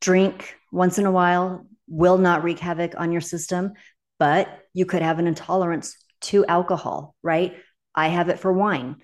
drink 0.00 0.54
once 0.70 0.98
in 0.98 1.06
a 1.06 1.10
while 1.10 1.66
will 1.88 2.18
not 2.18 2.44
wreak 2.44 2.60
havoc 2.60 2.94
on 2.96 3.10
your 3.10 3.20
system, 3.20 3.72
but 4.20 4.48
you 4.74 4.86
could 4.86 5.02
have 5.02 5.18
an 5.18 5.26
intolerance 5.26 5.96
to 6.20 6.46
alcohol, 6.46 7.16
right? 7.22 7.56
I 7.92 8.08
have 8.08 8.28
it 8.28 8.38
for 8.38 8.52
wine, 8.52 8.96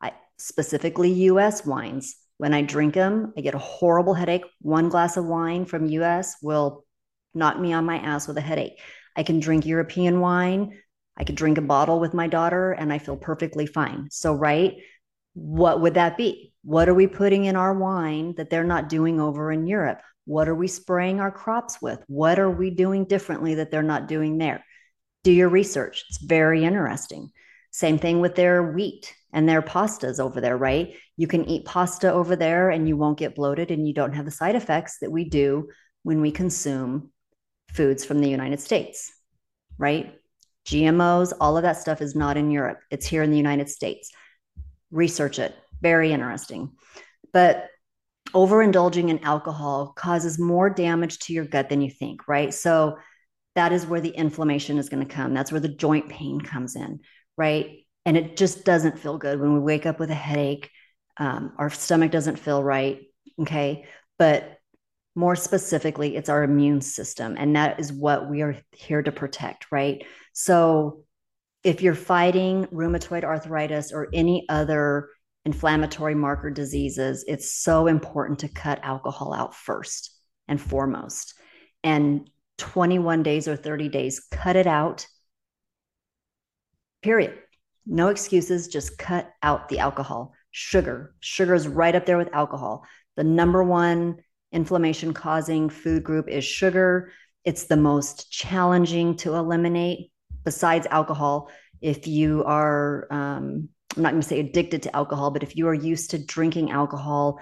I, 0.00 0.12
specifically 0.36 1.12
US 1.30 1.64
wines. 1.64 2.16
When 2.36 2.52
I 2.52 2.62
drink 2.62 2.94
them, 2.94 3.32
I 3.36 3.40
get 3.40 3.54
a 3.54 3.58
horrible 3.58 4.14
headache. 4.14 4.44
One 4.60 4.90
glass 4.90 5.16
of 5.16 5.24
wine 5.24 5.64
from 5.64 5.86
US 5.86 6.36
will 6.42 6.84
knock 7.32 7.58
me 7.58 7.72
on 7.72 7.86
my 7.86 7.96
ass 7.96 8.28
with 8.28 8.36
a 8.36 8.42
headache. 8.42 8.78
I 9.16 9.22
can 9.22 9.40
drink 9.40 9.66
European 9.66 10.20
wine. 10.20 10.78
I 11.16 11.24
could 11.24 11.34
drink 11.34 11.58
a 11.58 11.62
bottle 11.62 12.00
with 12.00 12.14
my 12.14 12.26
daughter 12.26 12.72
and 12.72 12.92
I 12.92 12.98
feel 12.98 13.16
perfectly 13.16 13.66
fine. 13.66 14.08
So, 14.10 14.32
right, 14.32 14.76
what 15.34 15.80
would 15.80 15.94
that 15.94 16.16
be? 16.16 16.52
What 16.62 16.88
are 16.88 16.94
we 16.94 17.06
putting 17.06 17.44
in 17.44 17.56
our 17.56 17.74
wine 17.74 18.34
that 18.36 18.50
they're 18.50 18.64
not 18.64 18.88
doing 18.88 19.20
over 19.20 19.52
in 19.52 19.66
Europe? 19.66 20.00
What 20.24 20.48
are 20.48 20.54
we 20.54 20.68
spraying 20.68 21.20
our 21.20 21.30
crops 21.30 21.80
with? 21.82 22.02
What 22.06 22.38
are 22.38 22.50
we 22.50 22.70
doing 22.70 23.04
differently 23.04 23.56
that 23.56 23.70
they're 23.70 23.82
not 23.82 24.08
doing 24.08 24.38
there? 24.38 24.64
Do 25.24 25.32
your 25.32 25.48
research. 25.48 26.04
It's 26.08 26.22
very 26.22 26.64
interesting. 26.64 27.30
Same 27.70 27.98
thing 27.98 28.20
with 28.20 28.34
their 28.34 28.72
wheat 28.72 29.14
and 29.32 29.48
their 29.48 29.62
pastas 29.62 30.18
over 30.18 30.40
there, 30.40 30.56
right? 30.56 30.94
You 31.16 31.26
can 31.26 31.44
eat 31.44 31.64
pasta 31.64 32.12
over 32.12 32.36
there 32.36 32.70
and 32.70 32.88
you 32.88 32.96
won't 32.96 33.18
get 33.18 33.34
bloated 33.34 33.70
and 33.70 33.86
you 33.86 33.94
don't 33.94 34.14
have 34.14 34.24
the 34.24 34.30
side 34.30 34.56
effects 34.56 34.98
that 35.00 35.12
we 35.12 35.28
do 35.28 35.68
when 36.02 36.20
we 36.20 36.30
consume 36.30 37.10
foods 37.72 38.04
from 38.04 38.20
the 38.20 38.28
United 38.28 38.60
States, 38.60 39.12
right? 39.78 40.14
GMOs, 40.66 41.32
all 41.40 41.56
of 41.56 41.62
that 41.62 41.78
stuff 41.78 42.00
is 42.00 42.14
not 42.14 42.36
in 42.36 42.50
Europe. 42.50 42.80
It's 42.90 43.06
here 43.06 43.22
in 43.22 43.30
the 43.30 43.36
United 43.36 43.68
States. 43.68 44.10
Research 44.90 45.38
it. 45.38 45.54
Very 45.80 46.12
interesting. 46.12 46.72
But 47.32 47.68
overindulging 48.34 49.08
in 49.08 49.24
alcohol 49.24 49.92
causes 49.96 50.38
more 50.38 50.70
damage 50.70 51.18
to 51.20 51.32
your 51.32 51.44
gut 51.44 51.68
than 51.68 51.80
you 51.80 51.90
think, 51.90 52.28
right? 52.28 52.52
So 52.52 52.98
that 53.56 53.72
is 53.72 53.86
where 53.86 54.00
the 54.00 54.10
inflammation 54.10 54.78
is 54.78 54.88
going 54.88 55.06
to 55.06 55.12
come. 55.12 55.34
That's 55.34 55.50
where 55.50 55.60
the 55.60 55.68
joint 55.68 56.08
pain 56.08 56.40
comes 56.40 56.76
in, 56.76 57.00
right? 57.36 57.84
And 58.06 58.16
it 58.16 58.36
just 58.36 58.64
doesn't 58.64 58.98
feel 58.98 59.18
good 59.18 59.40
when 59.40 59.54
we 59.54 59.60
wake 59.60 59.86
up 59.86 59.98
with 59.98 60.10
a 60.10 60.14
headache. 60.14 60.70
Um, 61.16 61.52
our 61.58 61.70
stomach 61.70 62.10
doesn't 62.10 62.38
feel 62.38 62.62
right. 62.62 63.00
Okay. 63.40 63.86
But 64.18 64.59
more 65.14 65.36
specifically, 65.36 66.16
it's 66.16 66.28
our 66.28 66.42
immune 66.42 66.80
system. 66.80 67.36
And 67.38 67.56
that 67.56 67.80
is 67.80 67.92
what 67.92 68.30
we 68.30 68.42
are 68.42 68.56
here 68.72 69.02
to 69.02 69.12
protect, 69.12 69.66
right? 69.72 70.04
So 70.32 71.04
if 71.64 71.82
you're 71.82 71.94
fighting 71.94 72.66
rheumatoid 72.66 73.24
arthritis 73.24 73.92
or 73.92 74.08
any 74.12 74.46
other 74.48 75.08
inflammatory 75.44 76.14
marker 76.14 76.50
diseases, 76.50 77.24
it's 77.26 77.52
so 77.52 77.86
important 77.86 78.40
to 78.40 78.48
cut 78.48 78.80
alcohol 78.82 79.34
out 79.34 79.54
first 79.54 80.16
and 80.48 80.60
foremost. 80.60 81.34
And 81.82 82.30
21 82.58 83.22
days 83.22 83.48
or 83.48 83.56
30 83.56 83.88
days, 83.88 84.20
cut 84.30 84.56
it 84.56 84.66
out. 84.66 85.06
Period. 87.02 87.38
No 87.86 88.08
excuses, 88.08 88.68
just 88.68 88.98
cut 88.98 89.30
out 89.42 89.68
the 89.68 89.78
alcohol. 89.78 90.34
Sugar. 90.50 91.14
Sugar 91.20 91.54
is 91.54 91.66
right 91.66 91.94
up 91.94 92.06
there 92.06 92.18
with 92.18 92.34
alcohol. 92.34 92.84
The 93.16 93.24
number 93.24 93.64
one 93.64 94.18
inflammation 94.52 95.14
causing 95.14 95.68
food 95.68 96.04
group 96.04 96.28
is 96.28 96.44
sugar. 96.44 97.12
It's 97.44 97.64
the 97.64 97.76
most 97.76 98.30
challenging 98.30 99.16
to 99.18 99.34
eliminate 99.34 100.10
besides 100.44 100.86
alcohol. 100.90 101.50
If 101.80 102.06
you 102.06 102.44
are, 102.44 103.06
um, 103.10 103.68
I'm 103.96 104.02
not 104.02 104.10
going 104.10 104.22
to 104.22 104.28
say 104.28 104.40
addicted 104.40 104.82
to 104.84 104.96
alcohol, 104.96 105.30
but 105.30 105.42
if 105.42 105.56
you 105.56 105.68
are 105.68 105.74
used 105.74 106.10
to 106.10 106.18
drinking 106.18 106.70
alcohol 106.70 107.40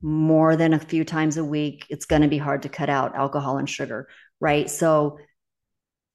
more 0.00 0.54
than 0.54 0.74
a 0.74 0.78
few 0.78 1.04
times 1.04 1.36
a 1.36 1.44
week, 1.44 1.86
it's 1.88 2.04
going 2.04 2.22
to 2.22 2.28
be 2.28 2.38
hard 2.38 2.62
to 2.62 2.68
cut 2.68 2.90
out 2.90 3.16
alcohol 3.16 3.58
and 3.58 3.68
sugar, 3.68 4.08
right? 4.40 4.68
So, 4.70 5.18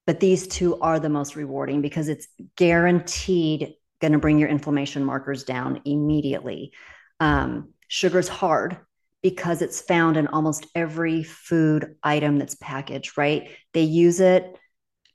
but 0.06 0.20
these 0.20 0.46
two 0.46 0.80
are 0.80 0.98
the 0.98 1.08
most 1.08 1.36
rewarding 1.36 1.82
because 1.82 2.08
it's 2.08 2.28
guaranteed 2.56 3.74
going 4.00 4.12
to 4.12 4.18
bring 4.18 4.38
your 4.38 4.48
inflammation 4.48 5.04
markers 5.04 5.44
down 5.44 5.82
immediately. 5.84 6.72
Um, 7.20 7.74
sugar's 7.88 8.28
hard 8.28 8.78
because 9.22 9.62
it's 9.62 9.80
found 9.80 10.16
in 10.16 10.26
almost 10.28 10.66
every 10.74 11.22
food 11.22 11.96
item 12.02 12.38
that's 12.38 12.54
packaged, 12.54 13.18
right? 13.18 13.50
They 13.74 13.82
use 13.82 14.20
it 14.20 14.58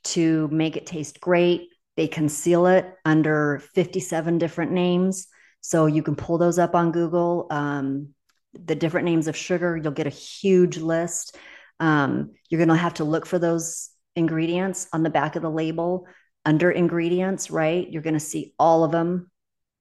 to 0.05 0.47
make 0.51 0.77
it 0.77 0.85
taste 0.85 1.19
great. 1.19 1.69
They 1.97 2.07
conceal 2.07 2.67
it 2.67 2.93
under 3.03 3.61
57 3.73 4.37
different 4.37 4.71
names. 4.71 5.27
So 5.61 5.87
you 5.87 6.03
can 6.03 6.15
pull 6.15 6.37
those 6.37 6.59
up 6.59 6.75
on 6.75 6.91
Google. 6.91 7.47
Um, 7.49 8.09
the 8.53 8.75
different 8.75 9.05
names 9.05 9.27
of 9.27 9.35
sugar, 9.35 9.75
you'll 9.75 9.91
get 9.91 10.07
a 10.07 10.11
huge 10.11 10.77
list. 10.77 11.35
Um, 11.79 12.33
you're 12.49 12.59
going 12.59 12.69
to 12.69 12.75
have 12.75 12.95
to 12.95 13.03
look 13.03 13.25
for 13.25 13.39
those 13.39 13.89
ingredients 14.15 14.87
on 14.93 15.03
the 15.03 15.09
back 15.09 15.35
of 15.35 15.41
the 15.41 15.49
label 15.49 16.07
under 16.45 16.69
ingredients, 16.69 17.49
right? 17.49 17.89
You're 17.89 18.03
going 18.03 18.13
to 18.13 18.19
see 18.19 18.53
all 18.59 18.83
of 18.83 18.91
them, 18.91 19.31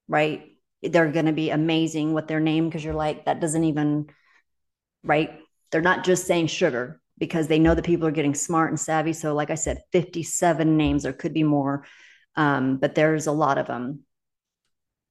right? 0.09 0.54
They're 0.93 1.11
going 1.11 1.27
to 1.27 1.33
be 1.33 1.51
amazing 1.51 2.13
with 2.13 2.29
their 2.29 2.41
name 2.41 2.69
because 2.69 2.85
you're 2.85 2.95
like 2.95 3.25
that 3.25 3.41
doesn't 3.41 3.65
even 3.65 4.07
right 5.03 5.39
they're 5.71 5.81
not 5.81 6.05
just 6.05 6.27
saying 6.27 6.47
sugar 6.47 7.01
because 7.19 7.47
they 7.47 7.59
know 7.59 7.75
that 7.75 7.85
people 7.85 8.07
are 8.07 8.13
getting 8.13 8.35
smart 8.35 8.71
and 8.71 8.79
savvy. 8.79 9.13
So, 9.13 9.35
like 9.35 9.51
I 9.51 9.55
said, 9.55 9.83
57 9.93 10.77
names, 10.77 11.03
there 11.03 11.13
could 11.13 11.35
be 11.35 11.43
more, 11.43 11.85
um, 12.37 12.77
but 12.79 12.95
there's 12.95 13.27
a 13.27 13.33
lot 13.33 13.59
of 13.59 13.67
them. 13.67 14.01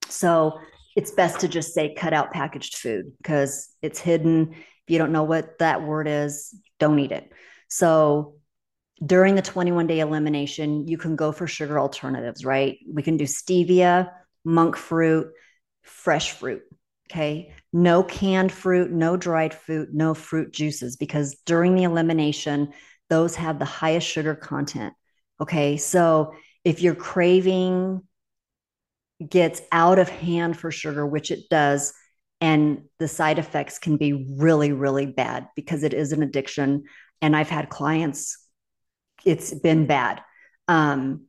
So, 0.10 0.60
it's 0.96 1.12
best 1.12 1.40
to 1.40 1.48
just 1.48 1.74
say 1.74 1.96
cut 1.96 2.14
out 2.14 2.32
packaged 2.32 2.78
food 2.78 3.14
because 3.18 3.70
it's 3.82 4.00
hidden. 4.00 4.52
If 4.52 4.90
you 4.90 5.00
don't 5.00 5.12
know 5.12 5.24
what 5.24 5.58
that 5.60 5.82
word 5.82 6.08
is, 6.08 6.56
don't 6.80 7.00
eat 7.00 7.12
it. 7.12 7.32
So, 7.68 8.36
during 9.04 9.36
the 9.36 9.42
21 9.42 9.88
day 9.88 10.00
elimination, 10.00 10.88
you 10.88 10.98
can 10.98 11.16
go 11.16 11.32
for 11.32 11.48
sugar 11.48 11.80
alternatives, 11.80 12.46
right? 12.46 12.78
We 12.90 13.02
can 13.02 13.18
do 13.18 13.26
stevia, 13.26 14.12
monk 14.46 14.76
fruit, 14.76 15.28
fresh 15.84 16.32
fruit. 16.32 16.64
Okay. 17.12 17.54
No 17.72 18.02
canned 18.02 18.52
fruit, 18.52 18.92
no 18.92 19.18
dried 19.18 19.54
fruit, 19.54 19.90
no 19.94 20.14
fruit 20.14 20.52
juices, 20.52 20.96
because 20.96 21.36
during 21.46 21.76
the 21.76 21.84
elimination, 21.84 22.74
those 23.10 23.36
have 23.36 23.60
the 23.60 23.66
highest 23.66 24.08
sugar 24.08 24.36
content. 24.36 24.94
Okay. 25.40 25.78
So 25.78 26.34
if 26.64 26.82
your 26.82 26.96
craving 26.96 28.02
gets 29.28 29.62
out 29.72 30.00
of 30.00 30.10
hand 30.10 30.58
for 30.58 30.72
sugar, 30.72 31.06
which 31.06 31.30
it 31.30 31.50
does, 31.50 31.94
and 32.42 32.84
the 33.00 33.08
side 33.08 33.40
effects 33.40 33.80
can 33.80 33.96
be 33.96 34.26
really, 34.38 34.74
really 34.74 35.06
bad 35.06 35.48
because 35.56 35.84
it 35.84 35.94
is 35.94 36.12
an 36.12 36.24
addiction. 36.24 36.84
And 37.22 37.36
I've 37.36 37.50
had 37.50 37.70
clients, 37.70 38.38
it's 39.24 39.54
been 39.54 39.88
bad. 39.88 40.22
Um, 40.68 41.28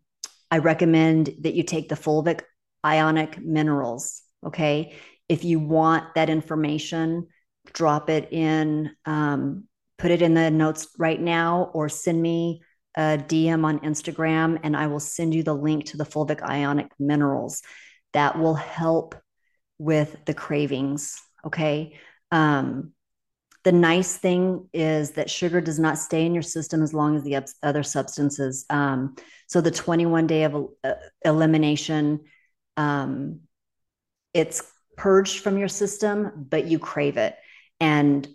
I 0.51 0.59
recommend 0.59 1.31
that 1.43 1.55
you 1.55 1.63
take 1.63 1.89
the 1.89 1.95
fulvic 1.95 2.43
ionic 2.85 3.39
minerals. 3.39 4.23
Okay. 4.47 4.97
If 5.29 5.45
you 5.45 5.59
want 5.59 6.15
that 6.15 6.31
information, 6.31 7.29
drop 7.73 8.11
it 8.11 8.33
in, 8.33 8.91
um, 9.07 9.65
put 9.99 10.11
it 10.11 10.23
in 10.23 10.35
the 10.35 10.51
notes 10.51 10.89
right 10.99 11.21
now, 11.21 11.71
or 11.73 11.89
send 11.89 12.21
me 12.21 12.63
a 12.97 13.19
DM 13.19 13.65
on 13.65 13.81
Instagram, 13.81 14.61
and 14.63 14.77
I 14.77 14.87
will 14.87 15.01
send 15.01 15.35
you 15.35 15.43
the 15.43 15.55
link 15.55 15.87
to 15.87 15.97
the 15.97 16.05
fulvic 16.05 16.43
ionic 16.43 16.89
minerals 16.99 17.63
that 18.13 18.39
will 18.39 18.55
help 18.55 19.15
with 19.79 20.17
the 20.27 20.35
cravings. 20.35 21.21
Okay. 21.47 21.99
Um, 22.31 22.93
the 23.65 23.73
nice 23.73 24.17
thing 24.17 24.69
is 24.75 25.13
that 25.13 25.31
sugar 25.31 25.61
does 25.61 25.79
not 25.79 25.99
stay 25.99 26.27
in 26.27 26.35
your 26.35 26.43
system 26.43 26.83
as 26.83 26.93
long 26.93 27.17
as 27.17 27.25
the 27.25 27.43
other 27.63 27.83
substances. 27.83 28.67
Um, 28.69 29.17
so 29.49 29.63
the 29.63 29.71
21 29.71 30.27
day 30.27 30.45
of 30.45 30.69
uh, 30.85 30.95
elimination, 31.25 32.21
um, 32.77 33.41
it's 34.35 34.63
purged 34.97 35.41
from 35.41 35.57
your 35.57 35.69
system, 35.69 36.47
but 36.51 36.67
you 36.67 36.79
crave 36.79 37.17
it. 37.17 37.37
And 37.81 38.29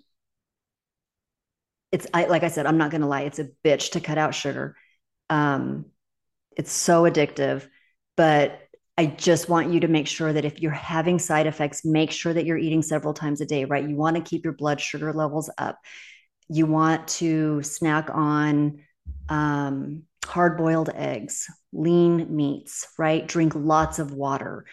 it's 1.92 2.08
I, 2.14 2.26
like 2.26 2.44
I 2.44 2.48
said, 2.48 2.66
I'm 2.66 2.78
not 2.78 2.92
going 2.92 3.02
to 3.02 3.08
lie, 3.08 3.22
it's 3.22 3.40
a 3.40 3.50
bitch 3.64 3.92
to 3.92 4.00
cut 4.00 4.18
out 4.18 4.34
sugar. 4.34 4.76
Um, 5.30 5.86
it's 6.58 6.72
so 6.72 7.04
addictive, 7.04 7.68
but 8.18 8.60
I 8.98 9.06
just 9.06 9.48
want 9.48 9.72
you 9.72 9.80
to 9.82 9.88
make 9.88 10.08
sure 10.08 10.34
that 10.34 10.44
if 10.44 10.62
you're 10.62 10.72
having 10.72 11.20
side 11.20 11.48
effects, 11.48 11.86
make 11.86 12.12
sure 12.12 12.34
that 12.34 12.46
you're 12.46 12.58
eating 12.58 12.82
several 12.82 13.14
times 13.14 13.40
a 13.40 13.46
day, 13.46 13.64
right? 13.66 13.88
You 13.88 13.96
want 13.96 14.18
to 14.18 14.22
keep 14.22 14.44
your 14.44 14.54
blood 14.54 14.82
sugar 14.82 15.14
levels 15.14 15.50
up. 15.58 15.80
You 16.50 16.66
want 16.66 17.08
to 17.08 17.64
snack 17.64 18.10
on 18.12 18.82
um, 19.30 20.04
hard 20.26 20.58
boiled 20.58 20.90
eggs, 20.94 21.48
lean 21.72 22.36
meats, 22.36 22.88
right? 22.98 23.26
Drink 23.26 23.54
lots 23.56 24.00
of 24.00 24.12
water. 24.12 24.66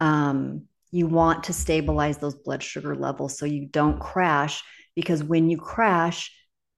Um, 0.00 0.62
you 0.94 1.06
want 1.06 1.44
to 1.44 1.52
stabilize 1.52 2.18
those 2.18 2.34
blood 2.34 2.62
sugar 2.62 2.94
levels 2.94 3.38
so 3.38 3.46
you 3.46 3.66
don't 3.66 4.00
crash 4.00 4.62
because 4.94 5.22
when 5.24 5.50
you 5.50 5.58
crash 5.58 6.32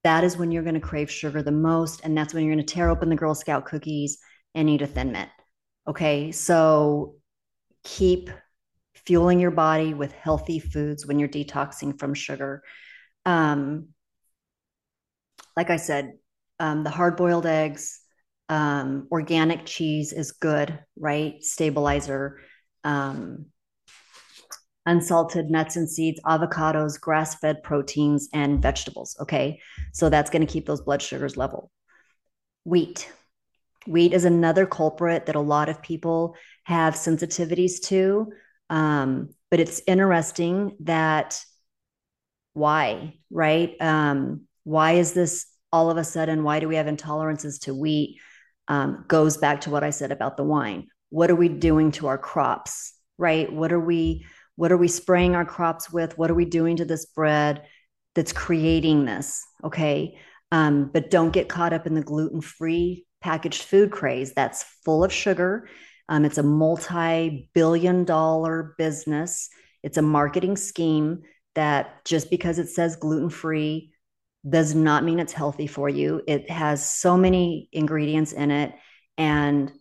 that 0.05 0.25
is 0.25 0.37
when 0.37 0.53
you're 0.53 0.63
going 0.63 0.75
to 0.75 0.81
crave 0.81 1.11
sugar 1.11 1.43
the 1.43 1.51
most 1.51 2.01
and 2.05 2.17
that's 2.17 2.33
when 2.33 2.45
you're 2.45 2.55
going 2.55 2.65
to 2.65 2.75
tear 2.75 2.89
open 2.89 3.09
the 3.09 3.17
girl 3.17 3.35
scout 3.35 3.67
cookies 3.67 4.19
and 4.55 4.71
eat 4.71 4.83
a 4.83 4.87
thin 4.87 5.13
mint 5.13 5.31
okay? 5.89 6.33
So 6.33 7.17
keep 7.85 8.31
fueling 8.95 9.41
your 9.41 9.51
body 9.51 9.95
with 9.95 10.13
healthy 10.13 10.59
foods 10.59 11.07
when 11.07 11.19
you're 11.19 11.29
detoxing 11.29 11.99
from 11.99 12.15
sugar. 12.15 12.63
Um, 13.25 13.89
like 15.57 15.71
i 15.71 15.77
said 15.77 16.13
um, 16.61 16.85
the 16.85 16.91
hard 16.91 17.17
boiled 17.17 17.47
eggs 17.47 18.01
um, 18.49 19.09
organic 19.11 19.67
cheese 19.67 20.13
is 20.13 20.33
good 20.33 20.79
right? 20.97 21.43
Stabilizer 21.43 22.41
um, 22.85 23.47
unsalted 24.87 25.51
nuts 25.51 25.77
and 25.77 25.91
seeds, 25.91 26.21
avocados, 26.25 27.01
grass 27.01 27.35
fed 27.35 27.63
proteins, 27.63 28.29
and 28.33 28.63
vegetables. 28.63 29.17
Okay. 29.21 29.61
So 29.93 30.09
that's 30.09 30.31
going 30.31 30.47
to 30.47 30.53
keep 30.53 30.67
those 30.67 30.81
blood 30.81 31.03
sugars 31.03 31.37
level. 31.37 31.71
Wheat. 32.65 33.11
Wheat 33.87 34.13
is 34.13 34.25
another 34.25 34.67
culprit 34.67 35.27
that 35.27 35.37
a 35.37 35.41
lot 35.41 35.69
of 35.69 35.83
people 35.83 36.35
have 36.65 36.95
sensitivities 36.95 37.81
to. 37.85 38.33
Um, 38.71 39.31
but 39.51 39.61
it's 39.61 39.81
interesting 39.87 40.77
that 40.81 41.41
why, 42.55 43.15
right? 43.31 43.77
Um, 43.81 44.43
why 44.65 44.93
is 44.93 45.13
this 45.13 45.47
all 45.73 45.91
of 45.91 45.99
a 45.99 46.05
sudden? 46.05 46.43
Why 46.43 46.59
do 46.59 46.69
we 46.69 46.77
have 46.77 46.87
intolerances 46.87 47.61
to 47.63 47.75
wheat? 47.75 48.19
Um, 48.67 49.05
goes 49.07 49.37
back 49.37 49.61
to 49.63 49.71
what 49.71 49.85
I 49.85 49.91
said 49.91 50.11
about 50.11 50.37
the 50.37 50.43
wine. 50.43 50.89
What 51.11 51.31
are 51.31 51.37
we 51.37 51.49
doing 51.49 51.93
to 51.93 52.09
our 52.09 52.19
crops, 52.19 52.93
right? 53.17 53.53
What 53.53 53.73
are 53.73 53.81
we 53.81 54.27
what 54.57 54.73
are 54.73 54.77
we 54.77 54.89
spraying 54.89 55.35
our 55.35 55.45
crops 55.45 55.93
with? 55.93 56.17
What 56.19 56.31
are 56.31 56.35
we 56.35 56.45
doing 56.45 56.77
to 56.77 56.85
this 56.85 57.07
bread 57.07 57.63
that's 58.15 58.33
creating 58.33 59.05
this? 59.05 59.45
Okay. 59.63 60.19
Um, 60.53 60.91
but 60.93 61.11
don't 61.11 61.33
get 61.33 61.49
caught 61.49 61.73
up 61.73 61.87
in 61.87 61.95
the 61.95 62.03
gluten 62.03 62.41
free 62.41 63.07
packaged 63.21 63.63
food 63.63 63.91
craze. 63.91 64.33
That's 64.33 64.65
full 64.85 65.05
of 65.05 65.13
sugar. 65.13 65.69
Um, 66.09 66.25
it's 66.25 66.39
a 66.39 66.43
multi 66.43 67.51
billion 67.55 68.05
dollar 68.05 68.75
business. 68.79 69.49
It's 69.83 69.99
a 69.99 70.03
marketing 70.03 70.57
scheme 70.57 71.23
that 71.55 72.05
just 72.05 72.31
because 72.31 72.59
it 72.59 72.69
says 72.69 72.97
gluten 72.97 73.31
free 73.31 73.93
does 74.49 74.75
not 74.75 75.05
mean 75.05 75.19
it's 75.19 75.33
healthy 75.33 75.67
for 75.67 75.89
you. 75.89 76.23
It 76.27 76.49
has 76.51 76.89
so 76.89 77.17
many 77.17 77.69
ingredients 77.73 78.33
in 78.33 78.51
it. 78.51 78.75
And 79.19 79.73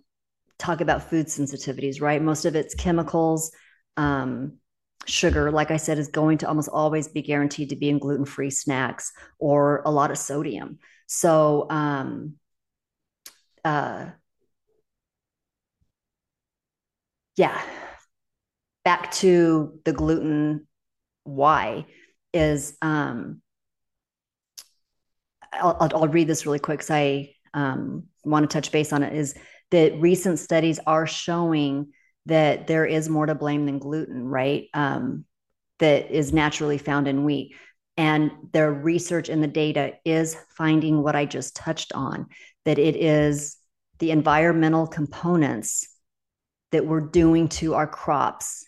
talk 0.58 0.82
about 0.82 1.10
food 1.10 1.28
sensitivities, 1.28 2.02
right? 2.02 2.22
Most 2.22 2.46
of 2.46 2.56
it's 2.56 2.76
chemicals. 2.76 3.52
Um, 3.98 4.58
sugar, 5.06 5.52
like 5.52 5.72
I 5.72 5.78
said, 5.78 5.98
is 5.98 6.08
going 6.08 6.40
to 6.40 6.48
almost 6.48 6.70
always 6.70 7.08
be 7.08 7.22
guaranteed 7.22 7.70
to 7.70 7.76
be 7.76 7.90
in 7.90 8.00
gluten 8.00 8.26
free 8.26 8.50
snacks 8.50 9.12
or 9.40 9.82
a 9.86 9.92
lot 9.92 10.12
of 10.12 10.18
sodium. 10.18 10.80
So, 11.08 11.68
um, 11.70 12.36
uh, 13.64 14.08
yeah, 17.38 17.62
back 18.84 19.12
to 19.14 19.80
the 19.86 19.94
gluten. 19.94 20.68
Why 21.24 21.86
is 22.34 22.78
um, 22.82 23.42
I'll, 25.54 25.78
I'll 25.80 26.08
read 26.08 26.28
this 26.28 26.46
really 26.46 26.60
quick 26.60 26.80
because 26.80 26.92
I 26.92 27.34
um, 27.54 28.04
want 28.24 28.50
to 28.50 28.54
touch 28.54 28.72
base 28.72 28.94
on 28.94 29.04
it. 29.04 29.14
Is 29.14 29.36
that 29.72 30.00
recent 30.00 30.40
studies 30.40 30.80
are 30.86 31.08
showing 31.08 31.94
that 32.26 32.68
there 32.68 32.86
is 32.86 33.10
more 33.10 33.26
to 33.26 33.36
blame 33.36 33.66
than 33.66 33.80
gluten, 33.80 34.28
right? 34.28 34.68
Um, 34.74 35.26
that 35.80 36.12
is 36.12 36.34
naturally 36.34 36.78
found 36.78 37.08
in 37.08 37.24
wheat. 37.26 37.56
And 37.98 38.32
their 38.52 38.72
research 38.72 39.30
and 39.30 39.42
the 39.42 39.48
data 39.48 39.94
is 40.04 40.36
finding 40.58 41.02
what 41.02 41.16
I 41.16 41.26
just 41.26 41.56
touched 41.56 41.94
on 41.94 42.28
that 42.66 42.80
it 42.80 42.96
is 42.96 43.58
the 44.00 44.12
environmental 44.12 44.88
components 44.88 45.88
that 46.72 46.86
we're 46.86 47.00
doing 47.00 47.48
to 47.48 47.76
our 47.76 47.88
crops, 47.88 48.66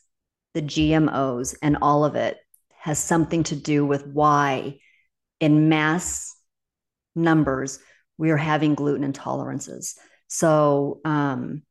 the 0.53 0.61
GMOs, 0.61 1.55
and 1.61 1.77
all 1.81 2.05
of 2.05 2.15
it 2.15 2.37
has 2.79 2.99
something 2.99 3.43
to 3.43 3.55
do 3.55 3.85
with 3.85 4.05
why, 4.07 4.77
in 5.39 5.67
mass 5.67 6.33
numbers, 7.15 7.79
we 8.17 8.29
are 8.29 8.37
having 8.37 8.75
gluten 8.75 9.11
intolerances. 9.11 9.95
So, 10.27 11.01
um, 11.03 11.63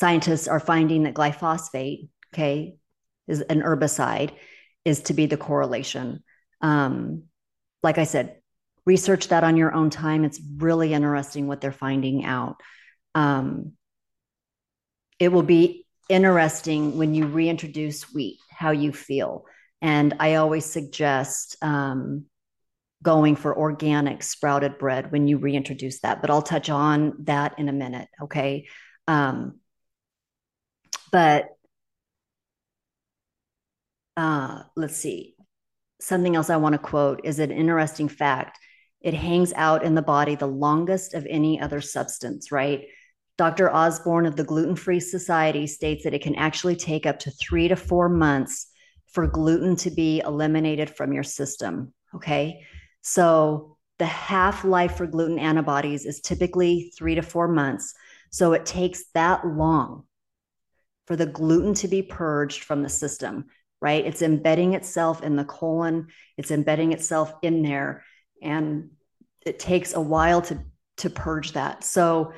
scientists 0.00 0.48
are 0.48 0.58
finding 0.58 1.02
that 1.02 1.12
glyphosate, 1.12 2.08
okay, 2.32 2.74
is 3.28 3.42
an 3.42 3.60
herbicide, 3.60 4.30
is 4.86 5.02
to 5.02 5.12
be 5.12 5.26
the 5.26 5.36
correlation. 5.36 6.24
Um, 6.62 7.24
like 7.82 7.98
I 7.98 8.04
said, 8.04 8.36
research 8.86 9.28
that 9.28 9.44
on 9.44 9.58
your 9.58 9.74
own 9.74 9.90
time. 9.90 10.24
It's 10.24 10.40
really 10.56 10.94
interesting 10.94 11.46
what 11.46 11.60
they're 11.60 11.70
finding 11.70 12.24
out. 12.24 12.62
Um, 13.14 13.72
it 15.18 15.28
will 15.28 15.42
be 15.42 15.86
interesting 16.08 16.96
when 16.96 17.14
you 17.14 17.26
reintroduce 17.26 18.10
wheat, 18.14 18.38
how 18.50 18.70
you 18.70 18.92
feel. 18.92 19.44
And 19.82 20.14
I 20.18 20.36
always 20.36 20.64
suggest 20.64 21.56
um, 21.60 22.24
going 23.02 23.36
for 23.36 23.56
organic 23.56 24.22
sprouted 24.22 24.78
bread 24.78 25.12
when 25.12 25.28
you 25.28 25.36
reintroduce 25.36 26.00
that, 26.00 26.22
but 26.22 26.30
I'll 26.30 26.40
touch 26.40 26.70
on 26.70 27.16
that 27.24 27.58
in 27.58 27.68
a 27.68 27.72
minute. 27.72 28.08
Okay. 28.22 28.66
Um, 29.06 29.59
but 31.10 31.48
uh, 34.16 34.62
let's 34.76 34.96
see. 34.96 35.34
Something 36.00 36.36
else 36.36 36.50
I 36.50 36.56
want 36.56 36.74
to 36.74 36.78
quote 36.78 37.20
is 37.24 37.38
an 37.38 37.50
interesting 37.50 38.08
fact 38.08 38.58
it 39.00 39.14
hangs 39.14 39.52
out 39.54 39.82
in 39.82 39.94
the 39.94 40.02
body 40.02 40.34
the 40.34 40.46
longest 40.46 41.14
of 41.14 41.26
any 41.28 41.60
other 41.60 41.80
substance, 41.80 42.52
right? 42.52 42.86
Dr. 43.38 43.74
Osborne 43.74 44.26
of 44.26 44.36
the 44.36 44.44
Gluten 44.44 44.76
Free 44.76 45.00
Society 45.00 45.66
states 45.66 46.04
that 46.04 46.12
it 46.12 46.22
can 46.22 46.34
actually 46.34 46.76
take 46.76 47.06
up 47.06 47.18
to 47.20 47.30
three 47.30 47.68
to 47.68 47.76
four 47.76 48.10
months 48.10 48.66
for 49.12 49.26
gluten 49.26 49.76
to 49.76 49.90
be 49.90 50.20
eliminated 50.20 50.90
from 50.90 51.12
your 51.12 51.22
system. 51.22 51.94
Okay. 52.14 52.60
So 53.00 53.78
the 53.98 54.06
half 54.06 54.64
life 54.64 54.96
for 54.96 55.06
gluten 55.06 55.38
antibodies 55.38 56.04
is 56.04 56.20
typically 56.20 56.92
three 56.96 57.14
to 57.14 57.22
four 57.22 57.48
months. 57.48 57.94
So 58.30 58.52
it 58.52 58.66
takes 58.66 59.04
that 59.14 59.46
long 59.46 60.04
for 61.10 61.16
the 61.16 61.26
gluten 61.26 61.74
to 61.74 61.88
be 61.88 62.02
purged 62.02 62.62
from 62.62 62.84
the 62.84 62.88
system, 62.88 63.46
right? 63.82 64.06
It's 64.06 64.22
embedding 64.22 64.74
itself 64.74 65.24
in 65.24 65.34
the 65.34 65.44
colon, 65.44 66.06
it's 66.38 66.52
embedding 66.52 66.92
itself 66.92 67.32
in 67.42 67.62
there, 67.64 68.04
and 68.40 68.90
it 69.44 69.58
takes 69.58 69.92
a 69.92 70.00
while 70.00 70.40
to, 70.42 70.60
to 70.98 71.10
purge 71.10 71.54
that. 71.54 71.82
So 71.82 72.32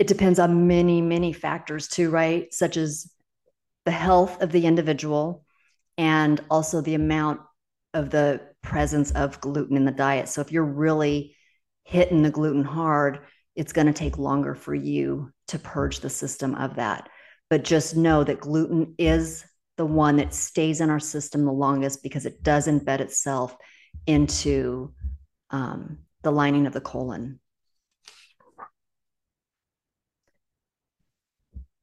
it 0.00 0.08
depends 0.08 0.40
on 0.40 0.66
many, 0.66 1.00
many 1.00 1.32
factors 1.32 1.86
too, 1.86 2.10
right? 2.10 2.52
Such 2.52 2.76
as 2.76 3.08
the 3.84 3.92
health 3.92 4.42
of 4.42 4.50
the 4.50 4.66
individual 4.66 5.44
and 5.96 6.40
also 6.50 6.80
the 6.80 6.96
amount 6.96 7.40
of 7.94 8.10
the 8.10 8.40
presence 8.64 9.12
of 9.12 9.40
gluten 9.40 9.76
in 9.76 9.84
the 9.84 9.92
diet. 9.92 10.28
So 10.28 10.40
if 10.40 10.50
you're 10.50 10.64
really 10.64 11.36
hitting 11.84 12.22
the 12.22 12.30
gluten 12.30 12.64
hard, 12.64 13.20
it's 13.54 13.72
going 13.72 13.86
to 13.86 13.92
take 13.92 14.18
longer 14.18 14.56
for 14.56 14.74
you 14.74 15.30
to 15.46 15.60
purge 15.60 16.00
the 16.00 16.10
system 16.10 16.56
of 16.56 16.74
that. 16.74 17.08
But 17.50 17.64
just 17.64 17.96
know 17.96 18.24
that 18.24 18.40
gluten 18.40 18.94
is 18.96 19.44
the 19.76 19.84
one 19.84 20.16
that 20.16 20.32
stays 20.32 20.80
in 20.80 20.88
our 20.88 21.00
system 21.00 21.44
the 21.44 21.52
longest 21.52 22.02
because 22.02 22.24
it 22.24 22.42
does 22.42 22.66
embed 22.66 23.00
itself 23.00 23.56
into 24.06 24.94
um, 25.50 25.98
the 26.22 26.30
lining 26.30 26.66
of 26.66 26.72
the 26.72 26.80
colon. 26.80 27.40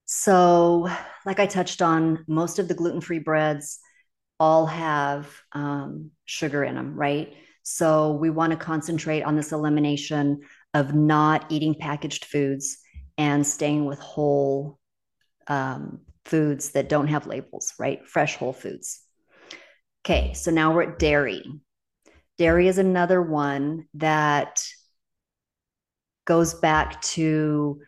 So, 0.05 0.89
like 1.25 1.39
I 1.39 1.45
touched 1.45 1.81
on, 1.81 2.23
most 2.27 2.59
of 2.59 2.69
the 2.69 2.73
gluten 2.73 3.01
free 3.01 3.19
breads 3.19 3.79
all 4.39 4.65
have 4.65 5.29
um, 5.51 6.11
sugar 6.25 6.63
in 6.63 6.75
them, 6.75 6.95
right? 6.95 7.33
So 7.63 8.13
we 8.13 8.29
want 8.29 8.51
to 8.51 8.57
concentrate 8.57 9.23
on 9.23 9.35
this 9.35 9.51
elimination 9.51 10.41
of 10.73 10.95
not 10.95 11.51
eating 11.51 11.75
packaged 11.75 12.25
foods 12.25 12.77
and 13.17 13.45
staying 13.45 13.85
with 13.85 13.99
whole 13.99 14.76
um, 15.47 16.01
foods 16.25 16.71
that 16.71 16.89
don't 16.89 17.07
have 17.07 17.27
labels, 17.27 17.73
right? 17.79 18.05
Fresh 18.05 18.35
whole 18.35 18.53
foods. 18.53 19.01
Okay, 20.05 20.33
so 20.33 20.51
now 20.51 20.73
we're 20.73 20.83
at 20.83 20.99
dairy. 20.99 21.43
Dairy 22.37 22.67
is 22.67 22.77
another 22.77 23.21
one 23.21 23.87
that 23.95 24.63
goes 26.25 26.53
back 26.53 27.01
to 27.01 27.81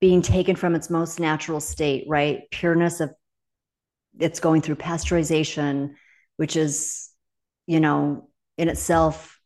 being 0.00 0.22
taken 0.22 0.56
from 0.56 0.74
its 0.74 0.90
most 0.90 1.20
natural 1.20 1.60
state, 1.60 2.04
right? 2.08 2.50
Pureness 2.50 3.00
of 3.00 3.12
it's 4.18 4.40
going 4.40 4.62
through 4.62 4.76
pasteurization, 4.76 5.94
which 6.36 6.56
is, 6.56 7.10
you 7.66 7.80
know, 7.80 8.28
in 8.56 8.68
itself 8.68 9.38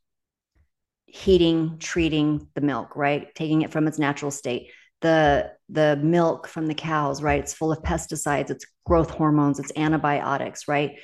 heating, 1.07 1.78
treating 1.78 2.49
the 2.55 2.61
milk, 2.61 2.97
right? 2.97 3.34
Taking 3.34 3.62
it 3.62 3.72
from 3.72 3.86
its 3.86 3.99
natural 3.99 4.30
state. 4.30 4.70
The 5.03 5.53
the 5.69 5.97
milk 5.97 6.47
from 6.47 6.67
the 6.67 6.75
cows, 6.75 7.23
right? 7.23 7.41
It's 7.41 7.55
full 7.55 7.73
of 7.73 7.83
pesticides, 7.83 8.51
it's 8.51 8.67
growth 8.85 9.11
hormones, 9.11 9.59
it's 9.59 9.73
antibiotics, 9.75 10.69
right? 10.69 10.99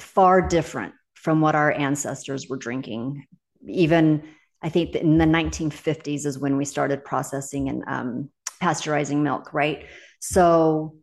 Far 0.00 0.46
different 0.46 0.94
from 1.14 1.40
what 1.40 1.54
our 1.54 1.70
ancestors 1.70 2.48
were 2.48 2.56
drinking. 2.56 3.24
Even 3.68 4.22
I 4.62 4.68
think 4.68 4.94
in 4.94 5.18
the 5.18 5.26
1950s 5.26 6.26
is 6.26 6.38
when 6.38 6.56
we 6.56 6.64
started 6.64 7.04
processing 7.04 7.68
and 7.68 7.84
um, 7.86 8.30
pasteurizing 8.62 9.18
milk, 9.18 9.54
right? 9.54 9.86
So 10.20 10.96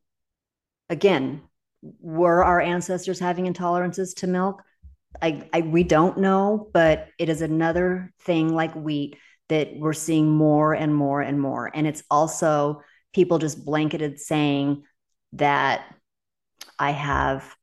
again, 0.90 1.42
were 1.82 2.44
our 2.44 2.60
ancestors 2.60 3.20
having 3.20 3.52
intolerances 3.52 4.16
to 4.18 4.28
milk? 4.28 4.64
I, 5.22 5.48
I 5.54 5.62
we 5.62 5.84
don't 5.84 6.18
know, 6.18 6.70
but 6.74 7.08
it 7.18 7.30
is 7.30 7.42
another 7.42 8.14
thing 8.22 8.54
like 8.54 8.76
wheat 8.76 9.18
that 9.50 9.78
we're 9.78 9.93
seeing 9.93 10.30
more 10.30 10.74
and 10.74 10.93
more 10.93 11.22
and 11.22 11.39
more. 11.39 11.72
And 11.74 11.88
it's 11.88 12.04
also 12.10 12.82
people 13.14 13.39
just 13.39 13.66
blanketed 13.66 14.20
saying 14.20 14.84
that 15.34 15.86
I 16.80 16.91
have 16.91 17.56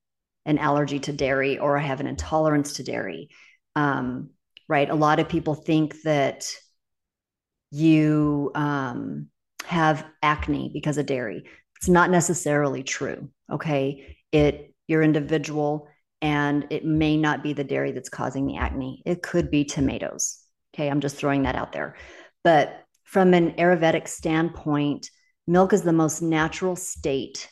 an 0.47 0.59
allergy 0.59 0.99
to 1.01 1.12
dairy 1.12 1.59
or 1.59 1.76
I 1.78 1.82
have 1.82 2.01
an 2.01 2.07
intolerance 2.07 2.74
to 2.74 2.82
dairy. 2.82 3.28
Um, 3.76 4.30
right. 4.68 4.89
A 4.89 4.95
lot 4.95 5.20
of 5.20 5.28
people 5.28 5.55
think 5.55 5.95
that 6.03 6.51
you 7.70 8.51
um, 8.55 9.28
have 9.64 10.05
acne 10.22 10.70
because 10.72 10.99
of 10.99 11.07
dairy. 11.07 11.45
It's 11.76 11.89
not 11.89 12.11
necessarily 12.11 12.82
true. 12.82 13.30
Okay. 13.51 14.18
It, 14.32 14.74
your 14.87 15.03
individual, 15.03 15.89
and 16.20 16.66
it 16.70 16.85
may 16.85 17.16
not 17.16 17.43
be 17.43 17.53
the 17.53 17.64
dairy 17.64 17.93
that's 17.93 18.09
causing 18.09 18.47
the 18.47 18.57
acne. 18.57 19.03
It 19.07 19.22
could 19.22 19.51
be 19.51 19.64
tomatoes. 19.64 20.43
Okay. 20.75 20.91
I'm 20.91 21.01
just 21.01 21.16
throwing 21.16 21.45
that 21.45 21.55
out 21.55 21.72
there. 21.72 21.95
But 22.43 22.85
from 23.05 23.33
an 23.33 23.53
Ayurvedic 23.53 24.09
standpoint, 24.09 25.09
milk 25.47 25.72
is 25.72 25.83
the 25.83 25.93
most 25.93 26.20
natural 26.20 26.75
state 26.75 27.49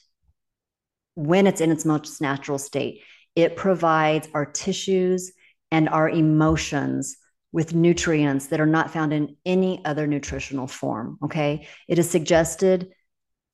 when 1.15 1.47
it's 1.47 1.61
in 1.61 1.71
its 1.71 1.85
most 1.85 2.21
natural 2.21 2.59
state. 2.59 3.03
It 3.37 3.55
provides 3.55 4.29
our 4.35 4.45
tissues 4.45 5.33
and 5.71 5.89
our 5.89 6.09
emotions 6.09 7.17
with 7.53 7.75
nutrients 7.75 8.49
that 8.49 8.61
are 8.61 8.67
not 8.67 8.91
found 8.91 9.13
in 9.13 9.37
any 9.47 9.85
other 9.85 10.07
nutritional 10.07 10.67
form. 10.67 11.19
Okay. 11.23 11.69
It 11.87 11.99
is 11.99 12.11
suggested 12.11 12.89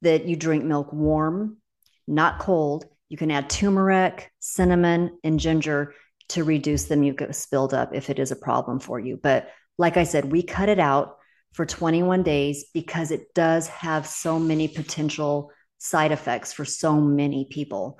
that 0.02 0.24
you 0.24 0.36
drink 0.36 0.64
milk 0.64 0.92
warm, 0.92 1.58
not 2.06 2.38
cold. 2.38 2.86
You 3.08 3.18
can 3.18 3.30
add 3.30 3.50
turmeric, 3.50 4.30
cinnamon, 4.38 5.18
and 5.24 5.38
ginger 5.38 5.94
to 6.30 6.44
reduce 6.44 6.84
the 6.84 6.96
mucus 6.96 7.46
buildup 7.46 7.94
if 7.94 8.10
it 8.10 8.18
is 8.18 8.30
a 8.30 8.36
problem 8.36 8.78
for 8.78 8.98
you. 8.98 9.16
But 9.16 9.50
like 9.78 9.96
I 9.96 10.04
said, 10.04 10.30
we 10.30 10.42
cut 10.42 10.68
it 10.68 10.78
out 10.78 11.16
for 11.52 11.64
21 11.64 12.22
days 12.22 12.66
because 12.74 13.10
it 13.10 13.32
does 13.34 13.68
have 13.68 14.06
so 14.06 14.38
many 14.38 14.68
potential 14.68 15.50
side 15.78 16.12
effects 16.12 16.52
for 16.52 16.64
so 16.64 17.00
many 17.00 17.46
people. 17.50 17.98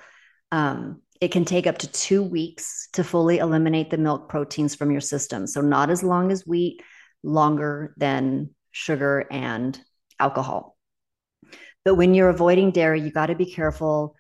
Um, 0.52 1.02
it 1.20 1.28
can 1.28 1.44
take 1.44 1.66
up 1.66 1.78
to 1.78 1.90
two 1.90 2.22
weeks 2.22 2.88
to 2.92 3.02
fully 3.02 3.38
eliminate 3.38 3.90
the 3.90 3.98
milk 3.98 4.28
proteins 4.28 4.74
from 4.74 4.90
your 4.90 5.00
system. 5.00 5.46
So, 5.46 5.60
not 5.60 5.90
as 5.90 6.02
long 6.02 6.30
as 6.30 6.46
wheat, 6.46 6.82
longer 7.22 7.94
than 7.96 8.50
sugar 8.70 9.26
and 9.30 9.80
alcohol. 10.20 10.76
But 11.84 11.94
when 11.94 12.14
you're 12.14 12.28
avoiding 12.28 12.70
dairy, 12.70 13.00
you 13.00 13.10
got 13.10 13.26
to 13.26 13.34
be 13.34 13.50
careful 13.50 14.14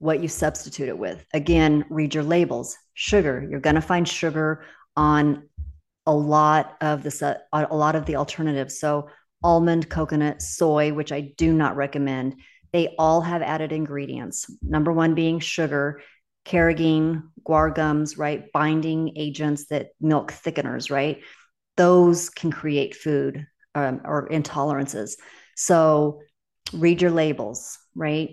what 0.00 0.20
you 0.20 0.28
substitute 0.28 0.88
it 0.88 0.98
with. 0.98 1.24
Again, 1.32 1.84
read 1.90 2.14
your 2.14 2.24
labels. 2.24 2.76
Sugar, 2.94 3.46
you're 3.48 3.60
going 3.60 3.76
to 3.76 3.80
find 3.82 4.08
sugar 4.08 4.64
on 4.96 5.48
a 6.06 6.14
lot 6.14 6.76
of 6.80 7.02
the 7.02 7.40
a 7.52 7.74
lot 7.74 7.94
of 7.94 8.06
the 8.06 8.16
alternatives. 8.16 8.80
So 8.80 9.08
almond, 9.44 9.88
coconut, 9.88 10.42
soy, 10.42 10.92
which 10.92 11.12
I 11.12 11.32
do 11.36 11.52
not 11.52 11.76
recommend. 11.76 12.36
They 12.72 12.94
all 12.98 13.20
have 13.20 13.42
added 13.42 13.72
ingredients. 13.72 14.46
Number 14.62 14.90
one 14.90 15.14
being 15.14 15.38
sugar, 15.38 16.00
carrageen, 16.46 17.24
guar 17.46 17.74
gums, 17.74 18.16
right? 18.16 18.50
Binding 18.52 19.12
agents 19.16 19.66
that 19.66 19.90
milk 20.00 20.32
thickeners, 20.32 20.90
right? 20.90 21.22
Those 21.76 22.30
can 22.30 22.50
create 22.50 22.96
food 22.96 23.46
um, 23.74 24.00
or 24.04 24.28
intolerances. 24.28 25.12
So 25.56 26.22
read 26.72 27.02
your 27.02 27.10
labels, 27.10 27.78
right? 27.94 28.30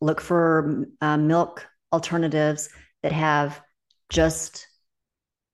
Look 0.00 0.20
for 0.20 0.86
uh, 1.00 1.16
milk 1.16 1.66
alternatives 1.92 2.68
that 3.02 3.12
have 3.12 3.60
just 4.08 4.66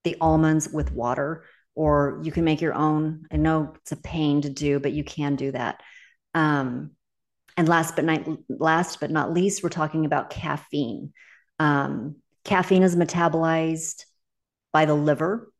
the 0.03 0.15
almonds 0.21 0.69
with 0.69 0.91
water, 0.91 1.43
or 1.75 2.21
you 2.23 2.31
can 2.31 2.43
make 2.43 2.61
your 2.61 2.73
own. 2.73 3.25
I 3.31 3.37
know 3.37 3.73
it's 3.75 3.91
a 3.91 3.97
pain 3.97 4.41
to 4.41 4.49
do, 4.49 4.79
but 4.79 4.93
you 4.93 5.03
can 5.03 5.35
do 5.35 5.51
that. 5.51 5.81
Um, 6.33 6.91
and 7.57 7.67
last 7.67 7.95
but 7.95 8.05
not 8.05 8.27
last 8.49 8.99
but 8.99 9.11
not 9.11 9.33
least, 9.33 9.63
we're 9.63 9.69
talking 9.69 10.05
about 10.05 10.29
caffeine. 10.29 11.11
Um, 11.59 12.17
caffeine 12.43 12.83
is 12.83 12.95
metabolized 12.95 14.05
by 14.71 14.85
the 14.85 14.93
liver, 14.93 15.51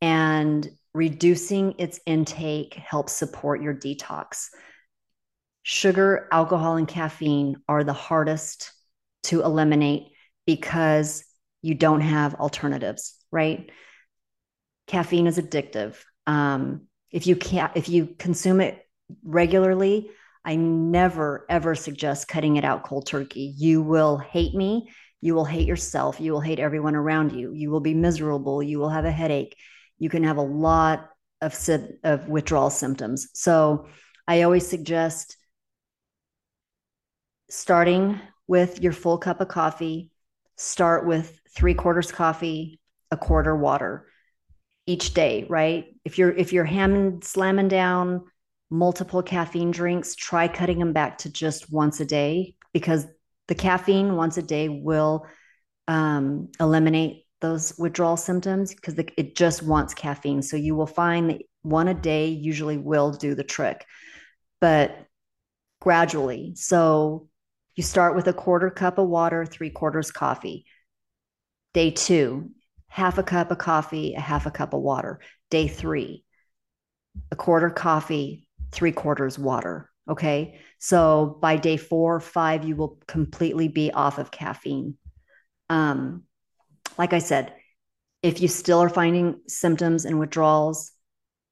and 0.00 0.68
reducing 0.94 1.74
its 1.78 2.00
intake 2.06 2.74
helps 2.74 3.12
support 3.12 3.62
your 3.62 3.74
detox 3.74 4.48
sugar, 5.62 6.28
alcohol, 6.32 6.76
and 6.76 6.88
caffeine 6.88 7.56
are 7.68 7.84
the 7.84 7.92
hardest 7.92 8.72
to 9.24 9.42
eliminate 9.42 10.04
because 10.46 11.24
you 11.62 11.74
don't 11.74 12.00
have 12.00 12.34
alternatives, 12.34 13.14
right? 13.30 13.70
Caffeine 14.86 15.26
is 15.26 15.38
addictive. 15.38 15.96
Um, 16.26 16.86
if 17.10 17.26
you 17.26 17.36
can't, 17.36 17.72
if 17.76 17.88
you 17.88 18.14
consume 18.18 18.60
it 18.60 18.86
regularly, 19.22 20.10
I 20.44 20.56
never 20.56 21.44
ever 21.50 21.74
suggest 21.74 22.28
cutting 22.28 22.56
it 22.56 22.64
out 22.64 22.84
cold 22.84 23.06
turkey. 23.06 23.54
You 23.56 23.82
will 23.82 24.16
hate 24.16 24.54
me. 24.54 24.88
You 25.20 25.34
will 25.34 25.44
hate 25.44 25.66
yourself. 25.66 26.18
You 26.18 26.32
will 26.32 26.40
hate 26.40 26.58
everyone 26.58 26.96
around 26.96 27.32
you. 27.32 27.52
You 27.52 27.70
will 27.70 27.80
be 27.80 27.92
miserable. 27.92 28.62
You 28.62 28.78
will 28.78 28.88
have 28.88 29.04
a 29.04 29.12
headache. 29.12 29.56
you 29.98 30.08
can 30.08 30.24
have 30.24 30.38
a 30.38 30.42
lot 30.42 31.10
of, 31.42 31.54
of 32.04 32.28
withdrawal 32.28 32.70
symptoms. 32.70 33.28
So 33.34 33.86
I 34.26 34.42
always 34.42 34.66
suggest 34.66 35.36
starting 37.50 38.20
with 38.46 38.80
your 38.80 38.92
full 38.92 39.18
cup 39.18 39.40
of 39.40 39.48
coffee, 39.48 40.10
start 40.56 41.06
with 41.06 41.38
three 41.54 41.74
quarters 41.74 42.10
coffee, 42.12 42.80
a 43.10 43.16
quarter 43.16 43.56
water 43.56 44.06
each 44.86 45.14
day, 45.14 45.46
right? 45.48 45.96
If 46.04 46.18
you're 46.18 46.32
if 46.32 46.52
you're 46.52 46.66
hamming 46.66 47.22
slamming 47.22 47.68
down 47.68 48.24
multiple 48.70 49.22
caffeine 49.22 49.70
drinks, 49.70 50.14
try 50.14 50.48
cutting 50.48 50.78
them 50.78 50.92
back 50.92 51.18
to 51.18 51.30
just 51.30 51.72
once 51.72 52.00
a 52.00 52.04
day 52.04 52.54
because 52.72 53.06
the 53.48 53.54
caffeine 53.54 54.14
once 54.14 54.36
a 54.36 54.42
day 54.42 54.68
will 54.68 55.26
um, 55.88 56.48
eliminate 56.60 57.24
those 57.40 57.76
withdrawal 57.78 58.16
symptoms 58.16 58.74
because 58.74 58.94
it 58.96 59.34
just 59.34 59.62
wants 59.62 59.94
caffeine. 59.94 60.42
So 60.42 60.56
you 60.56 60.76
will 60.76 60.86
find 60.86 61.30
that 61.30 61.42
one 61.62 61.88
a 61.88 61.94
day 61.94 62.28
usually 62.28 62.78
will 62.78 63.12
do 63.12 63.34
the 63.34 63.42
trick, 63.42 63.84
but 64.60 64.96
gradually. 65.80 66.52
So 66.54 67.29
you 67.76 67.82
start 67.82 68.14
with 68.14 68.26
a 68.26 68.32
quarter 68.32 68.70
cup 68.70 68.98
of 68.98 69.08
water, 69.08 69.46
three 69.46 69.70
quarters 69.70 70.10
coffee. 70.10 70.64
Day 71.72 71.90
two, 71.90 72.50
half 72.88 73.18
a 73.18 73.22
cup 73.22 73.50
of 73.50 73.58
coffee, 73.58 74.14
a 74.14 74.20
half 74.20 74.46
a 74.46 74.50
cup 74.50 74.74
of 74.74 74.80
water. 74.80 75.20
Day 75.50 75.68
three, 75.68 76.24
a 77.30 77.36
quarter 77.36 77.70
coffee, 77.70 78.46
three 78.72 78.92
quarters 78.92 79.38
water. 79.38 79.90
Okay. 80.08 80.60
So 80.78 81.38
by 81.40 81.56
day 81.56 81.76
four, 81.76 82.16
or 82.16 82.20
five, 82.20 82.64
you 82.64 82.74
will 82.74 82.98
completely 83.06 83.68
be 83.68 83.92
off 83.92 84.18
of 84.18 84.30
caffeine. 84.30 84.96
Um, 85.68 86.24
like 86.98 87.12
I 87.12 87.20
said, 87.20 87.54
if 88.22 88.40
you 88.40 88.48
still 88.48 88.80
are 88.80 88.88
finding 88.88 89.40
symptoms 89.46 90.04
and 90.04 90.18
withdrawals, 90.18 90.92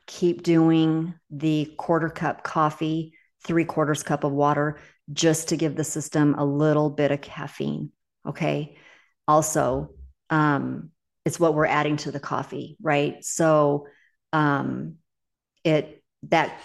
keep 0.07 0.43
doing 0.43 1.15
the 1.31 1.73
quarter 1.77 2.09
cup 2.09 2.43
coffee, 2.43 3.13
three 3.45 3.65
quarters 3.65 4.03
cup 4.03 4.25
of 4.25 4.33
water, 4.33 4.81
just 5.13 5.49
to 5.49 5.57
give 5.57 5.77
the 5.77 5.85
system 5.85 6.35
a 6.35 6.45
little 6.45 6.91
bit 6.91 7.11
of 7.11 7.21
caffeine. 7.21 7.91
Okay. 8.27 8.77
Also, 9.27 9.91
um, 10.31 10.91
it's 11.25 11.41
what 11.41 11.55
we're 11.55 11.67
adding 11.67 11.97
to 11.99 12.11
the 12.11 12.21
coffee, 12.21 12.77
right? 12.81 13.25
So 13.25 13.87
um, 14.33 14.97
it 15.65 16.03
that 16.25 16.61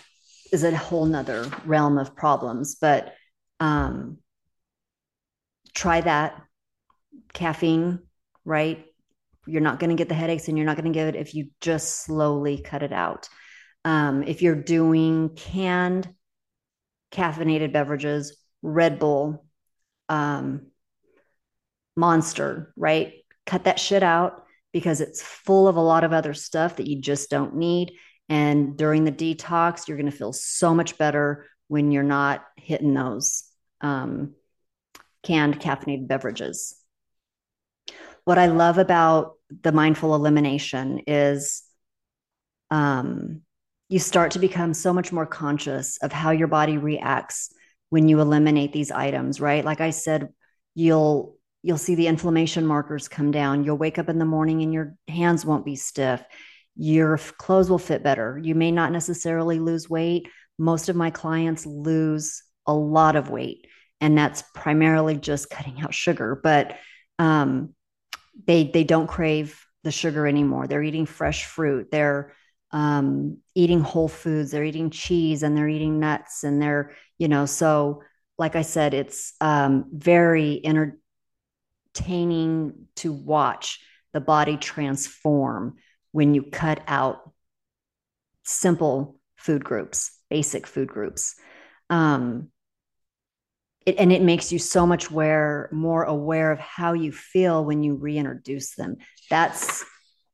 is 0.52 0.64
a 0.64 0.76
whole 0.76 1.06
nother 1.06 1.50
realm 1.66 1.98
of 1.98 2.16
problems, 2.16 2.76
but 2.76 3.14
um, 3.60 4.20
try 5.74 6.02
that 6.02 6.42
caffeine, 7.34 8.00
right? 8.46 8.86
You're 9.46 9.62
not 9.62 9.80
going 9.80 9.90
to 9.90 9.96
get 9.96 10.10
the 10.10 10.16
headaches 10.16 10.48
and 10.48 10.58
you're 10.58 10.66
not 10.66 10.78
going 10.78 10.92
to 10.92 10.98
get 10.98 11.16
it 11.16 11.16
if 11.16 11.36
you 11.36 11.50
just 11.60 12.04
slowly 12.04 12.62
cut 12.62 12.84
it 12.84 12.94
out. 12.94 13.28
Um, 13.84 14.24
if 14.24 14.42
you're 14.42 14.56
doing 14.56 15.30
canned 15.36 16.08
caffeinated 17.14 17.72
beverages, 17.72 18.36
Red 18.62 19.00
Bull, 19.00 19.46
um, 20.10 20.68
Monster, 21.96 22.74
right? 22.76 23.14
Cut 23.46 23.66
that 23.66 23.80
shit 23.80 24.04
out 24.04 24.46
because 24.74 25.00
it's 25.00 25.22
full 25.22 25.68
of 25.68 25.76
a 25.78 25.82
lot 25.82 26.04
of 26.04 26.12
other 26.12 26.34
stuff 26.34 26.78
that 26.78 26.88
you 26.88 27.00
just 27.00 27.30
don't 27.30 27.56
need. 27.56 27.94
And 28.28 28.76
during 28.76 29.04
the 29.04 29.12
detox, 29.12 29.88
you're 29.88 29.98
going 29.98 30.10
to 30.10 30.18
feel 30.18 30.34
so 30.34 30.74
much 30.74 30.98
better 30.98 31.46
when 31.68 31.92
you're 31.92 32.04
not 32.04 32.44
hitting 32.58 32.94
those 32.94 33.44
um, 33.82 34.34
canned 35.22 35.60
caffeinated 35.60 36.08
beverages. 36.08 36.76
What 38.26 38.40
I 38.40 38.48
love 38.48 38.80
about 38.80 39.34
the 39.62 39.72
mindful 39.72 40.16
elimination 40.16 41.02
is 41.06 41.64
um, 42.72 43.43
you 43.94 44.00
start 44.00 44.32
to 44.32 44.40
become 44.40 44.74
so 44.74 44.92
much 44.92 45.12
more 45.12 45.28
conscious 45.28 45.98
of 45.98 46.12
how 46.12 46.32
your 46.32 46.48
body 46.48 46.80
reacts 46.80 47.54
when 47.92 48.10
you 48.10 48.22
eliminate 48.22 48.74
these 48.74 48.90
items, 48.90 49.40
right? 49.40 49.64
Like 49.64 49.82
I 49.82 49.92
said, 49.92 50.30
you'll 50.74 51.38
you'll 51.62 51.78
see 51.78 51.94
the 51.94 52.08
inflammation 52.08 52.66
markers 52.66 53.08
come 53.08 53.30
down. 53.30 53.64
You'll 53.64 53.78
wake 53.78 54.00
up 54.00 54.10
in 54.10 54.18
the 54.18 54.26
morning 54.26 54.64
and 54.64 54.74
your 54.74 54.96
hands 55.08 55.46
won't 55.46 55.64
be 55.64 55.76
stiff. 55.76 56.24
Your 56.76 57.20
clothes 57.38 57.70
will 57.70 57.78
fit 57.78 58.02
better. 58.02 58.42
You 58.42 58.56
may 58.56 58.72
not 58.72 58.92
necessarily 58.92 59.60
lose 59.60 59.88
weight. 59.88 60.28
Most 60.58 60.90
of 60.90 60.96
my 60.96 61.12
clients 61.12 61.64
lose 61.68 62.42
a 62.66 62.74
lot 62.74 63.16
of 63.16 63.30
weight, 63.30 63.68
and 64.02 64.18
that's 64.18 64.44
primarily 64.56 65.18
just 65.18 65.52
cutting 65.52 65.82
out 65.82 65.94
sugar. 65.94 66.40
But 66.42 66.78
um, 67.20 67.76
they 68.48 68.64
they 68.64 68.86
don't 68.86 69.06
crave 69.06 69.64
the 69.84 69.92
sugar 69.92 70.26
anymore. 70.26 70.66
They're 70.66 70.82
eating 70.82 71.06
fresh 71.06 71.46
fruit. 71.46 71.90
They're 71.92 72.34
um, 72.74 73.38
eating 73.56 73.80
whole 73.80 74.10
foods. 74.10 74.52
They're 74.52 74.64
eating 74.64 74.90
cheese 74.90 75.44
and 75.44 75.56
they're 75.56 75.70
eating 75.70 76.00
nuts 76.00 76.44
and 76.44 76.62
they're 76.62 76.92
you 77.18 77.28
know 77.28 77.46
so 77.46 78.02
like 78.38 78.56
I 78.56 78.64
said, 78.64 78.94
it's 78.94 79.34
um, 79.42 79.86
very 79.94 80.62
entertaining 80.66 80.98
to 82.98 83.14
watch 83.14 83.80
the 84.12 84.22
body 84.22 84.58
transform 84.58 85.78
when 86.12 86.34
you 86.34 86.44
cut 86.44 86.82
out 86.88 87.32
simple 88.44 89.20
food 89.38 89.64
groups, 89.64 90.12
basic 90.30 90.68
food 90.68 90.88
groups. 90.88 91.36
Um, 91.90 92.50
it, 93.86 93.96
and 93.98 94.12
it 94.12 94.22
makes 94.22 94.52
you 94.52 94.60
so 94.60 94.88
much 94.88 95.10
aware, 95.10 95.70
more 95.72 96.04
aware 96.04 96.52
of 96.52 96.60
how 96.60 96.94
you 96.94 97.12
feel 97.12 97.66
when 97.66 97.84
you 97.84 97.96
reintroduce 97.96 98.76
them. 98.76 98.98
That's 99.30 99.84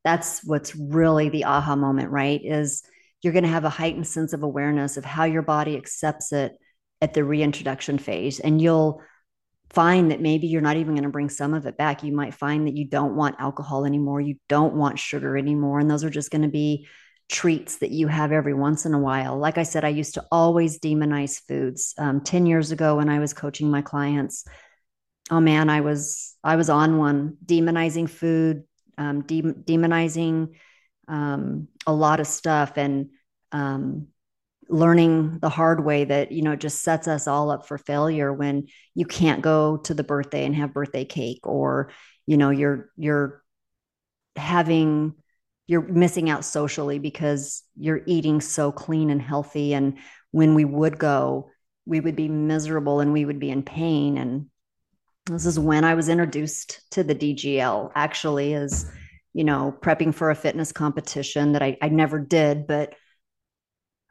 that's 0.04 0.42
what's 0.44 0.74
really 0.74 1.28
the 1.28 1.44
aha 1.44 1.76
moment, 1.76 2.10
right? 2.10 2.40
Is 2.42 2.82
you're 3.22 3.32
going 3.32 3.44
to 3.44 3.50
have 3.50 3.64
a 3.64 3.70
heightened 3.70 4.06
sense 4.06 4.32
of 4.32 4.42
awareness 4.42 4.96
of 4.96 5.04
how 5.04 5.24
your 5.24 5.42
body 5.42 5.76
accepts 5.76 6.32
it 6.32 6.56
at 7.02 7.14
the 7.14 7.24
reintroduction 7.24 7.98
phase, 7.98 8.40
and 8.40 8.60
you'll 8.60 9.02
find 9.70 10.10
that 10.10 10.20
maybe 10.20 10.48
you're 10.48 10.60
not 10.60 10.76
even 10.76 10.94
going 10.94 11.04
to 11.04 11.10
bring 11.10 11.28
some 11.28 11.54
of 11.54 11.66
it 11.66 11.76
back. 11.76 12.02
You 12.02 12.12
might 12.12 12.34
find 12.34 12.66
that 12.66 12.76
you 12.76 12.86
don't 12.86 13.14
want 13.14 13.36
alcohol 13.38 13.84
anymore, 13.84 14.20
you 14.20 14.36
don't 14.48 14.74
want 14.74 14.98
sugar 14.98 15.36
anymore, 15.36 15.78
and 15.78 15.90
those 15.90 16.04
are 16.04 16.10
just 16.10 16.30
going 16.30 16.42
to 16.42 16.48
be 16.48 16.88
treats 17.28 17.78
that 17.78 17.90
you 17.90 18.08
have 18.08 18.32
every 18.32 18.54
once 18.54 18.84
in 18.86 18.92
a 18.92 18.98
while. 18.98 19.38
Like 19.38 19.56
I 19.56 19.62
said, 19.62 19.84
I 19.84 19.90
used 19.90 20.14
to 20.14 20.26
always 20.32 20.80
demonize 20.80 21.40
foods. 21.46 21.94
Um, 21.96 22.22
Ten 22.22 22.44
years 22.46 22.72
ago, 22.72 22.96
when 22.96 23.08
I 23.08 23.20
was 23.20 23.32
coaching 23.32 23.70
my 23.70 23.82
clients, 23.82 24.44
oh 25.30 25.40
man, 25.40 25.70
I 25.70 25.80
was 25.80 26.34
I 26.42 26.56
was 26.56 26.68
on 26.68 26.98
one 26.98 27.36
demonizing 27.44 28.10
food, 28.10 28.64
um, 29.00 29.22
de- 29.22 29.42
demonizing 29.42 30.50
um, 31.08 31.66
a 31.86 31.92
lot 31.92 32.20
of 32.20 32.26
stuff, 32.26 32.76
and 32.76 33.10
um, 33.50 34.08
learning 34.68 35.38
the 35.40 35.48
hard 35.48 35.84
way 35.84 36.04
that 36.04 36.30
you 36.30 36.42
know 36.42 36.54
just 36.54 36.82
sets 36.82 37.08
us 37.08 37.26
all 37.26 37.50
up 37.50 37.66
for 37.66 37.78
failure 37.78 38.32
when 38.32 38.68
you 38.94 39.06
can't 39.06 39.42
go 39.42 39.78
to 39.78 39.94
the 39.94 40.04
birthday 40.04 40.44
and 40.44 40.54
have 40.54 40.72
birthday 40.74 41.04
cake 41.04 41.40
or 41.44 41.90
you 42.26 42.36
know 42.36 42.50
you're 42.50 42.90
you're 42.96 43.42
having 44.36 45.14
you're 45.66 45.82
missing 45.82 46.28
out 46.28 46.44
socially 46.44 46.98
because 46.98 47.62
you're 47.76 48.02
eating 48.06 48.40
so 48.40 48.72
clean 48.72 49.08
and 49.08 49.22
healthy. 49.22 49.72
And 49.72 49.98
when 50.32 50.56
we 50.56 50.64
would 50.64 50.98
go 50.98 51.50
we 51.86 52.00
would 52.00 52.16
be 52.16 52.28
miserable 52.28 53.00
and 53.00 53.12
we 53.12 53.24
would 53.24 53.40
be 53.40 53.50
in 53.50 53.62
pain. 53.62 54.18
And 54.18 54.49
this 55.26 55.46
is 55.46 55.58
when 55.58 55.84
i 55.84 55.94
was 55.94 56.08
introduced 56.08 56.80
to 56.90 57.02
the 57.02 57.14
dgl 57.14 57.90
actually 57.94 58.54
as 58.54 58.90
you 59.32 59.44
know 59.44 59.74
prepping 59.80 60.14
for 60.14 60.30
a 60.30 60.34
fitness 60.34 60.72
competition 60.72 61.52
that 61.52 61.62
i, 61.62 61.76
I 61.82 61.88
never 61.88 62.18
did 62.18 62.66
but 62.66 62.94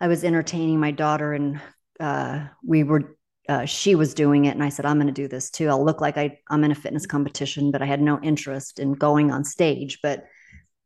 I 0.02 0.08
was 0.08 0.24
entertaining 0.24 0.80
my 0.80 0.92
daughter 0.92 1.34
and 1.34 1.60
uh, 2.00 2.48
we 2.64 2.84
were 2.84 3.16
uh, 3.48 3.66
she 3.66 3.96
was 3.96 4.14
doing 4.14 4.46
it 4.46 4.52
and 4.52 4.64
I 4.64 4.70
said 4.70 4.86
I'm 4.86 4.98
going 4.98 5.08
to 5.08 5.14
do 5.14 5.28
this 5.28 5.50
too. 5.50 5.68
I'll 5.68 5.84
look 5.84 6.02
like 6.02 6.18
I 6.18 6.38
I'm 6.50 6.64
in 6.64 6.72
a 6.72 6.76
fitness 6.76 7.06
competition, 7.06 7.72
but 7.72 7.82
I 7.82 7.86
had 7.86 8.02
no 8.02 8.20
interest 8.22 8.80
in 8.80 8.94
going 8.94 9.32
on 9.32 9.44
stage. 9.44 10.00
But 10.02 10.26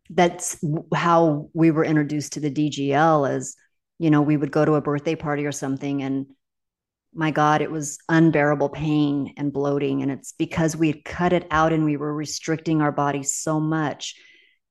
that's 0.10 0.58
how 0.94 1.50
we 1.54 1.72
were 1.72 1.86
introduced 1.86 2.34
to 2.34 2.40
the 2.40 2.52
DGL 2.52 3.30
as 3.30 3.56
you 4.00 4.10
know 4.10 4.22
we 4.22 4.38
would 4.38 4.52
go 4.52 4.66
to 4.66 4.76
a 4.76 4.82
birthday 4.82 5.16
party 5.16 5.46
or 5.46 5.52
something 5.52 6.02
and 6.02 6.28
my 7.14 7.32
god 7.32 7.62
it 7.62 7.72
was 7.72 8.00
unbearable 8.10 8.70
pain 8.70 9.34
and 9.38 9.54
bloating 9.54 10.02
and 10.02 10.12
it's 10.12 10.34
because 10.34 10.76
we 10.76 10.88
had 10.88 11.06
cut 11.06 11.34
it 11.34 11.48
out 11.52 11.74
and 11.74 11.86
we 11.86 11.98
were 11.98 12.14
restricting 12.14 12.82
our 12.82 12.92
bodies 12.92 13.36
so 13.36 13.60
much 13.60 14.16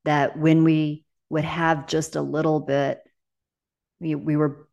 that 0.05 0.39
when 0.39 0.65
we 0.65 1.05
would 1.31 1.45
have 1.45 1.87
just 1.87 2.17
a 2.17 2.23
little 2.23 2.61
bit 2.61 2.99
we, 4.01 4.15
we 4.15 4.37
were 4.37 4.69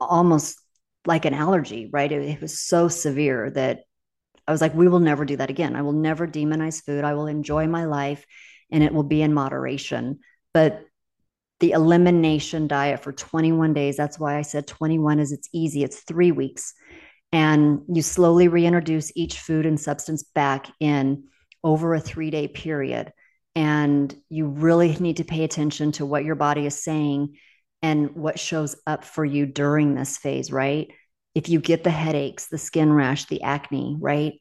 almost 0.00 0.58
like 1.06 1.24
an 1.24 1.34
allergy, 1.34 1.88
right? 1.92 2.10
It, 2.10 2.22
it 2.22 2.40
was 2.40 2.60
so 2.60 2.88
severe 2.88 3.50
that 3.50 3.80
I 4.46 4.52
was 4.52 4.60
like, 4.60 4.74
we 4.74 4.88
will 4.88 5.00
never 5.00 5.24
do 5.24 5.36
that 5.36 5.50
again. 5.50 5.76
I 5.76 5.82
will 5.82 5.92
never 5.92 6.26
demonize 6.26 6.82
food. 6.82 7.04
I 7.04 7.14
will 7.14 7.26
enjoy 7.26 7.66
my 7.66 7.84
life 7.84 8.24
and 8.70 8.82
it 8.82 8.92
will 8.92 9.04
be 9.04 9.22
in 9.22 9.34
moderation. 9.34 10.20
But 10.52 10.82
the 11.60 11.72
elimination 11.72 12.66
diet 12.66 13.02
for 13.02 13.12
21 13.12 13.74
days, 13.74 13.96
that's 13.96 14.18
why 14.18 14.36
I 14.36 14.42
said 14.42 14.66
21 14.66 15.20
is 15.20 15.32
it's 15.32 15.48
easy, 15.52 15.84
it's 15.84 16.00
three 16.00 16.32
weeks. 16.32 16.74
And 17.32 17.82
you 17.88 18.02
slowly 18.02 18.48
reintroduce 18.48 19.12
each 19.14 19.38
food 19.38 19.66
and 19.66 19.78
substance 19.78 20.22
back 20.22 20.66
in 20.80 21.24
over 21.62 21.94
a 21.94 22.00
three 22.00 22.30
day 22.30 22.48
period. 22.48 23.12
And 23.54 24.14
you 24.28 24.46
really 24.46 24.96
need 24.96 25.18
to 25.18 25.24
pay 25.24 25.44
attention 25.44 25.92
to 25.92 26.06
what 26.06 26.24
your 26.24 26.34
body 26.34 26.66
is 26.66 26.82
saying 26.82 27.36
and 27.82 28.14
what 28.14 28.38
shows 28.38 28.76
up 28.86 29.04
for 29.04 29.24
you 29.24 29.46
during 29.46 29.94
this 29.94 30.18
phase, 30.18 30.50
right? 30.50 30.88
If 31.34 31.48
you 31.48 31.60
get 31.60 31.84
the 31.84 31.90
headaches, 31.90 32.48
the 32.48 32.58
skin 32.58 32.92
rash, 32.92 33.26
the 33.26 33.42
acne, 33.42 33.96
right? 34.00 34.34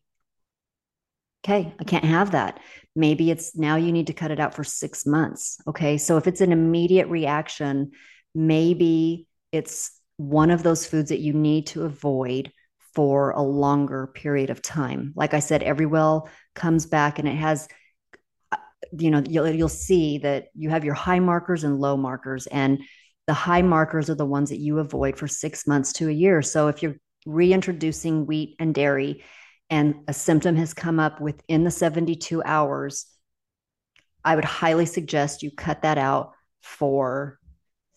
Okay, 1.46 1.74
I 1.80 1.84
can't 1.84 2.06
have 2.06 2.32
that. 2.32 2.60
Maybe 3.00 3.32
it's 3.32 3.56
now 3.56 3.78
you 3.78 3.94
need 3.94 4.08
to 4.08 4.14
cut 4.14 4.30
it 4.30 4.42
out 4.42 4.54
for 4.54 4.66
six 4.66 5.06
months. 5.06 5.58
Okay, 5.66 5.98
so 5.98 6.18
if 6.18 6.28
it's 6.28 6.42
an 6.42 6.52
immediate 6.52 7.08
reaction, 7.08 7.92
maybe 8.36 9.26
it's 9.54 9.98
one 10.18 10.52
of 10.52 10.64
those 10.64 10.86
foods 10.86 11.08
that 11.08 11.22
you 11.22 11.32
need 11.32 11.68
to 11.68 11.86
avoid 11.86 12.52
for 12.94 13.32
a 13.32 13.42
longer 13.42 14.08
period 14.08 14.50
of 14.50 14.62
time. 14.62 15.14
Like 15.16 15.34
I 15.34 15.40
said, 15.40 15.62
Everlywell 15.62 16.28
comes 16.56 16.88
back 16.88 17.20
and 17.20 17.28
it 17.28 17.36
has 17.36 17.70
uh, 18.52 18.58
you 18.92 19.12
know 19.12 19.24
you'll 19.26 19.48
you'll 19.50 19.70
see 19.70 20.18
that 20.18 20.48
you 20.54 20.70
have 20.70 20.84
your 20.84 20.94
high 20.94 21.20
markers 21.20 21.64
and 21.64 21.80
low 21.80 21.96
markers 21.96 22.48
and 22.48 22.84
the 23.28 23.34
high 23.34 23.62
markers 23.62 24.10
are 24.10 24.16
the 24.16 24.26
ones 24.26 24.50
that 24.50 24.60
you 24.60 24.80
avoid 24.80 25.16
for 25.16 25.28
6 25.28 25.68
months 25.68 25.94
to 25.94 26.10
a 26.10 26.12
year. 26.12 26.42
So 26.42 26.68
if 26.68 26.84
you're 26.84 26.98
reintroducing 27.26 28.26
wheat 28.26 28.58
and 28.60 28.76
dairy 28.76 29.24
and 29.70 29.96
a 30.08 30.14
symptom 30.14 30.56
has 30.56 30.74
come 30.74 31.00
up 31.00 31.22
within 31.22 31.64
the 31.64 31.72
72 31.72 32.42
hours, 32.44 33.06
I 34.24 34.36
would 34.36 34.46
highly 34.46 34.86
suggest 34.86 35.44
you 35.44 35.52
cut 35.52 35.84
that 35.84 35.98
out 35.98 36.34
for 36.62 37.40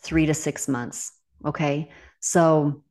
3 0.03 0.27
to 0.27 0.35
6 0.35 0.69
months, 0.69 1.13
okay? 1.45 1.91
So 2.21 2.83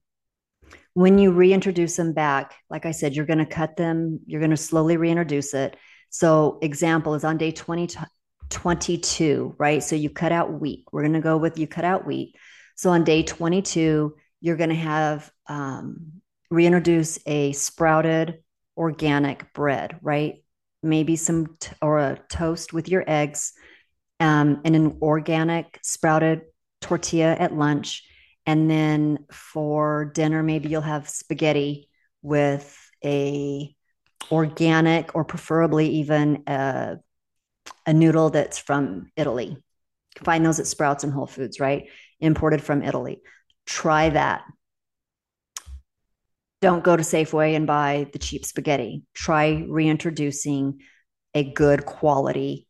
when 0.93 1.17
you 1.17 1.31
reintroduce 1.31 1.95
them 1.95 2.13
back, 2.13 2.55
like 2.69 2.85
I 2.85 2.91
said, 2.91 3.15
you're 3.15 3.25
going 3.25 3.39
to 3.39 3.45
cut 3.45 3.77
them, 3.77 4.19
you're 4.25 4.41
going 4.41 4.51
to 4.51 4.57
slowly 4.57 4.97
reintroduce 4.97 5.53
it. 5.53 5.77
So, 6.09 6.59
example 6.61 7.15
is 7.15 7.23
on 7.23 7.37
day 7.37 7.51
20, 7.51 7.87
22, 8.49 9.55
right? 9.57 9.81
So, 9.81 9.95
you 9.95 10.09
cut 10.09 10.33
out 10.33 10.59
wheat. 10.59 10.83
We're 10.91 11.03
going 11.03 11.13
to 11.13 11.21
go 11.21 11.37
with 11.37 11.57
you 11.57 11.67
cut 11.67 11.85
out 11.85 12.05
wheat. 12.05 12.35
So, 12.75 12.89
on 12.89 13.05
day 13.05 13.23
22, 13.23 14.13
you're 14.41 14.57
going 14.57 14.69
to 14.71 14.75
have 14.75 15.31
um, 15.47 16.21
reintroduce 16.49 17.19
a 17.25 17.53
sprouted 17.53 18.39
organic 18.81 19.53
bread, 19.53 19.99
right? 20.01 20.43
Maybe 20.81 21.15
some 21.15 21.55
t- 21.59 21.71
or 21.83 21.99
a 21.99 22.19
toast 22.29 22.73
with 22.73 22.89
your 22.89 23.03
eggs 23.07 23.53
um, 24.19 24.61
and 24.65 24.75
an 24.75 24.97
organic 25.03 25.79
sprouted 25.83 26.41
tortilla 26.81 27.33
at 27.33 27.55
lunch. 27.55 28.03
And 28.47 28.69
then 28.69 29.25
for 29.31 30.05
dinner 30.05 30.41
maybe 30.41 30.67
you'll 30.67 30.81
have 30.81 31.07
spaghetti 31.07 31.89
with 32.23 32.75
a 33.05 33.75
organic 34.31 35.15
or 35.15 35.25
preferably 35.25 35.87
even 35.89 36.43
a, 36.47 36.97
a 37.85 37.93
noodle 37.93 38.31
that's 38.31 38.57
from 38.57 39.11
italy. 39.15 39.57
Find 40.23 40.43
those 40.43 40.59
at 40.59 40.67
sprouts 40.67 41.03
and 41.03 41.13
whole 41.13 41.27
foods 41.27 41.59
right? 41.59 41.87
Imported 42.19 42.63
from 42.63 42.81
italy. 42.81 43.21
Try 43.67 44.09
that 44.09 44.43
don't 46.61 46.83
go 46.83 46.95
to 46.95 47.03
safeway 47.03 47.55
and 47.55 47.67
buy 47.67 48.07
the 48.13 48.19
cheap 48.19 48.45
spaghetti 48.45 49.03
try 49.13 49.65
reintroducing 49.67 50.79
a 51.33 51.43
good 51.43 51.85
quality 51.85 52.67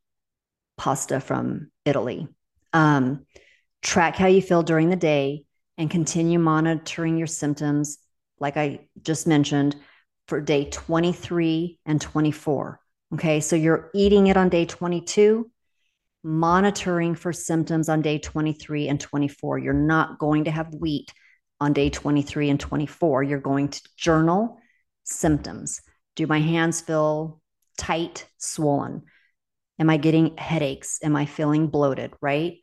pasta 0.77 1.19
from 1.19 1.69
italy 1.85 2.27
um, 2.73 3.25
track 3.81 4.15
how 4.15 4.27
you 4.27 4.41
feel 4.41 4.63
during 4.63 4.89
the 4.89 4.95
day 4.95 5.45
and 5.77 5.89
continue 5.89 6.39
monitoring 6.39 7.17
your 7.17 7.27
symptoms, 7.27 7.97
like 8.39 8.57
I 8.57 8.87
just 9.01 9.27
mentioned, 9.27 9.75
for 10.27 10.39
day 10.39 10.65
23 10.65 11.79
and 11.85 11.99
24. 11.99 12.79
Okay, 13.15 13.39
so 13.39 13.55
you're 13.55 13.89
eating 13.93 14.27
it 14.27 14.37
on 14.37 14.49
day 14.49 14.65
22, 14.65 15.49
monitoring 16.23 17.15
for 17.15 17.33
symptoms 17.33 17.89
on 17.89 18.01
day 18.01 18.19
23 18.19 18.87
and 18.87 18.99
24. 18.99 19.57
You're 19.57 19.73
not 19.73 20.19
going 20.19 20.45
to 20.45 20.51
have 20.51 20.73
wheat 20.73 21.11
on 21.62 21.72
day 21.72 21.89
23 21.89 22.49
and 22.49 22.59
24. 22.59 23.24
You're 23.24 23.39
going 23.39 23.70
to 23.70 23.82
journal 23.95 24.57
symptoms. 25.03 25.82
Do 26.16 26.28
my 26.28 26.39
hands 26.39 26.82
feel 26.82 27.39
tight, 27.78 28.28
swollen? 28.38 29.03
Am 29.80 29.89
I 29.89 29.97
getting 29.97 30.36
headaches? 30.38 30.99
Am 31.03 31.16
I 31.16 31.26
feeling 31.26 31.68
bloated? 31.68 32.14
Right? 32.20 32.57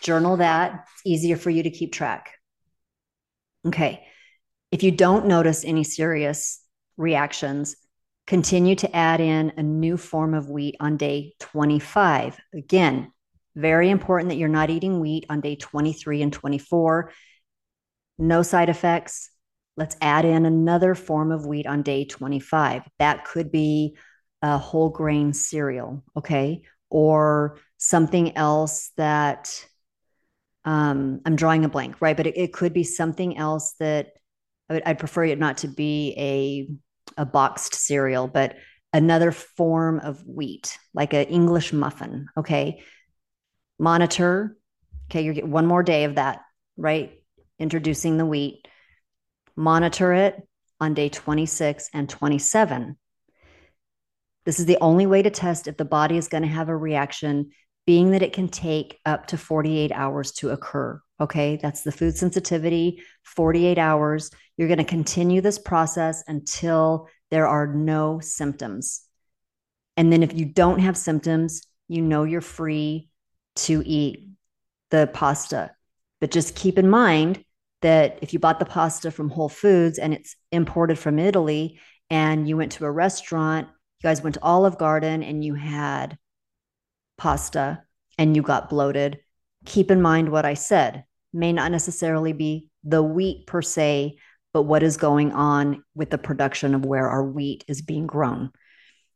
Journal 0.00 0.38
that. 0.38 0.86
It's 0.94 1.02
easier 1.04 1.36
for 1.36 1.50
you 1.50 1.64
to 1.64 1.70
keep 1.70 1.92
track. 1.92 2.32
Okay. 3.66 4.06
If 4.70 4.82
you 4.82 4.92
don't 4.92 5.26
notice 5.26 5.64
any 5.64 5.84
serious 5.84 6.62
reactions, 6.96 7.76
continue 8.26 8.76
to 8.76 8.96
add 8.96 9.20
in 9.20 9.52
a 9.56 9.62
new 9.62 9.96
form 9.96 10.34
of 10.34 10.48
wheat 10.48 10.76
on 10.78 10.96
day 10.96 11.34
25. 11.40 12.38
Again, 12.54 13.12
very 13.56 13.90
important 13.90 14.30
that 14.30 14.36
you're 14.36 14.48
not 14.48 14.70
eating 14.70 15.00
wheat 15.00 15.26
on 15.28 15.40
day 15.40 15.56
23 15.56 16.22
and 16.22 16.32
24. 16.32 17.12
No 18.20 18.42
side 18.42 18.68
effects. 18.68 19.30
Let's 19.76 19.96
add 20.02 20.24
in 20.24 20.44
another 20.44 20.94
form 20.94 21.32
of 21.32 21.46
wheat 21.46 21.66
on 21.66 21.82
day 21.82 22.04
25. 22.04 22.82
That 22.98 23.24
could 23.24 23.50
be 23.50 23.96
a 24.42 24.58
whole 24.58 24.90
grain 24.90 25.32
cereal, 25.32 26.04
okay? 26.16 26.62
Or 26.90 27.58
something 27.78 28.36
else 28.36 28.90
that 28.98 29.64
um, 30.66 31.22
I'm 31.24 31.36
drawing 31.36 31.64
a 31.64 31.68
blank, 31.68 32.00
right? 32.00 32.16
But 32.16 32.26
it, 32.26 32.36
it 32.36 32.52
could 32.52 32.74
be 32.74 32.84
something 32.84 33.38
else 33.38 33.74
that 33.80 34.12
I 34.68 34.74
would, 34.74 34.82
I'd 34.84 34.98
prefer 34.98 35.24
it 35.24 35.38
not 35.38 35.58
to 35.58 35.68
be 35.68 36.14
a 36.18 36.68
a 37.16 37.26
boxed 37.26 37.74
cereal, 37.74 38.28
but 38.28 38.56
another 38.92 39.32
form 39.32 39.98
of 39.98 40.24
wheat, 40.26 40.78
like 40.94 41.12
an 41.12 41.24
English 41.24 41.72
muffin. 41.72 42.28
Okay, 42.36 42.82
monitor. 43.78 44.56
Okay, 45.10 45.22
you 45.22 45.32
get 45.32 45.48
one 45.48 45.66
more 45.66 45.82
day 45.82 46.04
of 46.04 46.16
that, 46.16 46.42
right? 46.76 47.19
Introducing 47.60 48.16
the 48.16 48.26
wheat. 48.26 48.66
Monitor 49.54 50.12
it 50.12 50.48
on 50.80 50.94
day 50.94 51.08
26 51.08 51.90
and 51.94 52.08
27. 52.08 52.96
This 54.46 54.58
is 54.58 54.66
the 54.66 54.78
only 54.80 55.06
way 55.06 55.22
to 55.22 55.30
test 55.30 55.68
if 55.68 55.76
the 55.76 55.84
body 55.84 56.16
is 56.16 56.28
going 56.28 56.42
to 56.42 56.48
have 56.48 56.68
a 56.68 56.76
reaction 56.76 57.50
being 57.86 58.12
that 58.12 58.22
it 58.22 58.32
can 58.32 58.48
take 58.48 58.98
up 59.04 59.26
to 59.26 59.38
48 59.38 59.92
hours 59.92 60.32
to 60.32 60.50
occur. 60.50 61.00
Okay, 61.20 61.58
that's 61.60 61.82
the 61.82 61.92
food 61.92 62.16
sensitivity, 62.16 63.02
48 63.24 63.76
hours. 63.76 64.30
You're 64.56 64.68
going 64.68 64.78
to 64.78 64.84
continue 64.84 65.40
this 65.40 65.58
process 65.58 66.24
until 66.26 67.08
there 67.30 67.46
are 67.46 67.66
no 67.66 68.20
symptoms. 68.20 69.02
And 69.96 70.10
then 70.10 70.22
if 70.22 70.32
you 70.32 70.46
don't 70.46 70.78
have 70.78 70.96
symptoms, 70.96 71.62
you 71.88 72.00
know 72.00 72.24
you're 72.24 72.40
free 72.40 73.10
to 73.56 73.82
eat 73.84 74.28
the 74.90 75.10
pasta. 75.12 75.72
But 76.20 76.30
just 76.30 76.54
keep 76.54 76.78
in 76.78 76.88
mind 76.88 77.44
that 77.82 78.18
if 78.22 78.32
you 78.32 78.38
bought 78.38 78.58
the 78.58 78.64
pasta 78.64 79.10
from 79.10 79.30
Whole 79.30 79.48
Foods 79.48 79.98
and 79.98 80.12
it's 80.14 80.36
imported 80.52 80.98
from 80.98 81.18
Italy 81.18 81.80
and 82.08 82.48
you 82.48 82.56
went 82.56 82.72
to 82.72 82.84
a 82.84 82.90
restaurant, 82.90 83.68
you 83.68 84.08
guys 84.08 84.22
went 84.22 84.34
to 84.34 84.42
Olive 84.42 84.78
Garden 84.78 85.22
and 85.22 85.44
you 85.44 85.54
had 85.54 86.18
pasta 87.18 87.82
and 88.18 88.36
you 88.36 88.42
got 88.42 88.68
bloated, 88.68 89.20
keep 89.64 89.90
in 89.90 90.02
mind 90.02 90.30
what 90.30 90.44
I 90.44 90.54
said. 90.54 91.04
May 91.32 91.52
not 91.52 91.70
necessarily 91.70 92.32
be 92.32 92.68
the 92.82 93.02
wheat 93.02 93.46
per 93.46 93.62
se, 93.62 94.16
but 94.52 94.62
what 94.62 94.82
is 94.82 94.96
going 94.96 95.32
on 95.32 95.84
with 95.94 96.10
the 96.10 96.18
production 96.18 96.74
of 96.74 96.84
where 96.84 97.08
our 97.08 97.24
wheat 97.24 97.64
is 97.68 97.82
being 97.82 98.06
grown. 98.06 98.50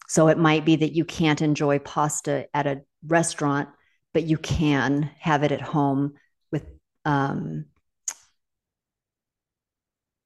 So 0.08 0.28
it 0.28 0.38
might 0.38 0.64
be 0.64 0.76
that 0.76 0.92
you 0.92 1.04
can't 1.04 1.42
enjoy 1.42 1.78
pasta 1.78 2.46
at 2.54 2.66
a 2.66 2.82
restaurant, 3.06 3.68
but 4.12 4.24
you 4.24 4.36
can 4.38 5.10
have 5.18 5.42
it 5.42 5.50
at 5.50 5.60
home 5.60 6.14
with 6.52 6.66
um, 7.04 7.64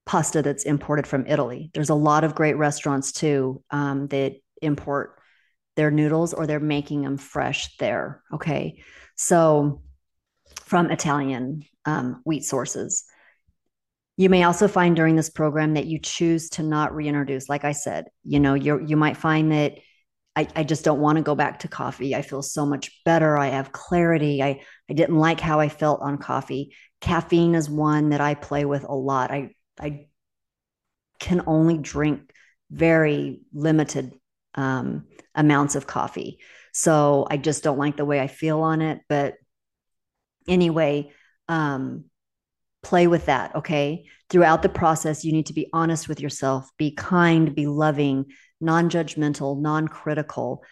pasta 0.09 0.41
that's 0.41 0.65
imported 0.65 1.07
from 1.07 1.27
Italy. 1.27 1.71
There's 1.75 1.91
a 1.91 1.95
lot 1.95 2.25
of 2.25 2.35
great 2.35 2.57
restaurants 2.57 3.13
too 3.13 3.63
um, 3.71 4.09
that 4.09 4.37
import 4.63 5.21
their 5.77 5.91
noodles 5.91 6.33
or 6.33 6.47
they're 6.47 6.61
making 6.61 7.03
them 7.03 7.19
fresh 7.19 7.77
there. 7.77 8.23
Okay. 8.33 8.83
So 9.17 9.83
from 10.63 10.91
Italian 10.91 11.63
um, 11.85 12.23
wheat 12.25 12.45
sources. 12.45 13.05
You 14.17 14.31
may 14.31 14.45
also 14.45 14.67
find 14.67 14.97
during 14.97 15.15
this 15.15 15.29
program 15.29 15.75
that 15.75 15.87
you 15.87 15.99
choose 15.99 16.49
to 16.51 16.63
not 16.63 16.95
reintroduce. 16.95 17.51
Like 17.51 17.65
I 17.65 17.73
said, 17.73 18.07
you 18.25 18.41
know, 18.41 18.55
you 18.55 18.83
you 18.85 18.97
might 18.97 19.17
find 19.17 19.53
that 19.53 19.75
I, 20.35 20.49
I 20.57 20.65
just 20.65 20.85
don't 20.85 21.01
want 21.01 21.17
to 21.17 21.23
go 21.23 21.35
back 21.35 21.61
to 21.61 21.69
coffee. 21.69 22.17
I 22.17 22.23
feel 22.23 22.43
so 22.43 22.65
much 22.65 23.03
better. 23.05 23.37
I 23.37 23.49
have 23.49 23.73
clarity. 23.73 24.43
I, 24.43 24.63
I 24.89 24.95
didn't 24.95 25.19
like 25.19 25.39
how 25.39 25.61
I 25.61 25.69
felt 25.69 26.01
on 26.01 26.17
coffee. 26.17 26.75
Caffeine 27.01 27.55
is 27.55 27.69
one 27.69 28.09
that 28.09 28.23
I 28.23 28.35
play 28.35 28.65
with 28.65 28.85
a 28.85 28.95
lot. 28.95 29.31
I 29.31 29.51
I 29.81 30.07
can 31.19 31.43
only 31.47 31.79
drink 31.79 32.33
very 32.71 33.41
limited 33.53 34.15
um, 34.55 35.07
amounts 35.35 35.75
of 35.75 35.87
coffee. 35.87 36.39
So 36.73 37.27
I 37.31 37.37
just 37.37 37.65
don't 37.65 37.79
like 37.79 37.97
the 37.97 38.05
way 38.05 38.21
I 38.21 38.27
feel 38.27 38.61
on 38.61 38.83
it. 38.83 39.01
But 39.09 39.35
anyway, 40.47 41.13
um, 41.49 42.05
play 42.83 43.07
with 43.07 43.27
that. 43.27 43.57
Okay. 43.57 44.07
Throughout 44.31 44.63
the 44.63 44.69
process, 44.69 45.25
you 45.25 45.33
need 45.33 45.47
to 45.47 45.55
be 45.55 45.69
honest 45.73 46.09
with 46.09 46.21
yourself, 46.21 46.71
be 46.79 46.91
kind, 46.93 47.55
be 47.55 47.67
loving, 47.67 48.27
non 48.61 48.91
judgmental, 48.91 49.61
non 49.61 49.89
critical. 49.89 50.63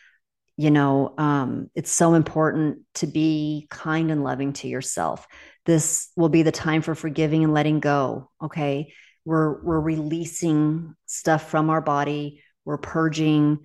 you 0.57 0.71
know 0.71 1.15
um, 1.19 1.71
it's 1.75 1.93
so 1.93 2.15
important 2.15 2.79
to 2.95 3.07
be 3.07 3.67
kind 3.71 4.11
and 4.11 4.25
loving 4.25 4.53
to 4.55 4.69
yourself 4.69 5.27
this 5.67 6.11
will 6.17 6.29
be 6.29 6.43
the 6.43 6.53
time 6.53 6.81
for 6.81 6.95
forgiving 6.95 7.45
and 7.45 7.53
letting 7.53 7.81
go 7.81 8.31
okay? 8.43 8.93
We're 9.25 9.61
we're 9.63 9.81
releasing 9.81 10.95
stuff 11.07 11.51
from 11.51 11.69
our 11.69 11.81
body. 11.81 12.43
We're 12.65 12.79
purging. 12.79 13.59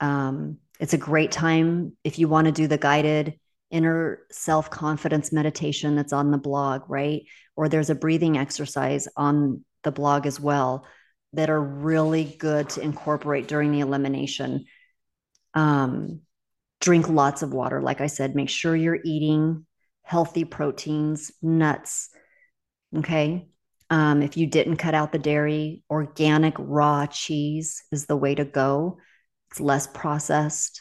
Um, 0.00 0.58
it's 0.80 0.94
a 0.94 0.98
great 0.98 1.32
time 1.32 1.96
if 2.04 2.18
you 2.18 2.28
want 2.28 2.46
to 2.46 2.52
do 2.52 2.68
the 2.68 2.78
guided 2.78 3.38
inner 3.70 4.20
self 4.30 4.70
confidence 4.70 5.32
meditation 5.32 5.96
that's 5.96 6.12
on 6.12 6.30
the 6.30 6.38
blog 6.38 6.82
right? 6.88 7.24
Or 7.56 7.68
there's 7.68 7.90
a 7.90 7.94
breathing 7.94 8.38
exercise 8.38 9.08
on 9.16 9.64
the 9.82 9.92
blog 9.92 10.26
as 10.26 10.40
well 10.40 10.86
that 11.32 11.50
are 11.50 11.60
really 11.60 12.24
good 12.24 12.70
to 12.70 12.80
incorporate 12.80 13.48
during 13.48 13.72
the 13.72 13.80
elimination. 13.80 14.64
Um, 15.54 16.20
drink 16.80 17.08
lots 17.08 17.42
of 17.42 17.52
water. 17.52 17.82
Like 17.82 18.00
I 18.00 18.06
said, 18.06 18.34
make 18.34 18.48
sure 18.48 18.74
you're 18.74 19.00
eating 19.04 19.66
healthy 20.08 20.44
proteins, 20.44 21.30
nuts. 21.42 22.08
Okay. 22.96 23.46
Um, 23.90 24.22
if 24.22 24.38
you 24.38 24.46
didn't 24.46 24.78
cut 24.78 24.94
out 24.94 25.12
the 25.12 25.18
dairy, 25.18 25.82
organic 25.90 26.54
raw 26.58 27.04
cheese 27.04 27.82
is 27.92 28.06
the 28.06 28.16
way 28.16 28.34
to 28.34 28.46
go. 28.46 28.96
It's 29.50 29.60
less 29.60 29.86
processed 29.86 30.80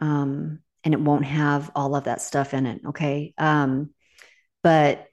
um, 0.00 0.58
and 0.82 0.92
it 0.92 1.00
won't 1.00 1.24
have 1.24 1.70
all 1.76 1.94
of 1.94 2.04
that 2.04 2.20
stuff 2.20 2.52
in 2.52 2.66
it. 2.66 2.80
Okay. 2.88 3.32
Um, 3.38 3.90
but 4.64 5.06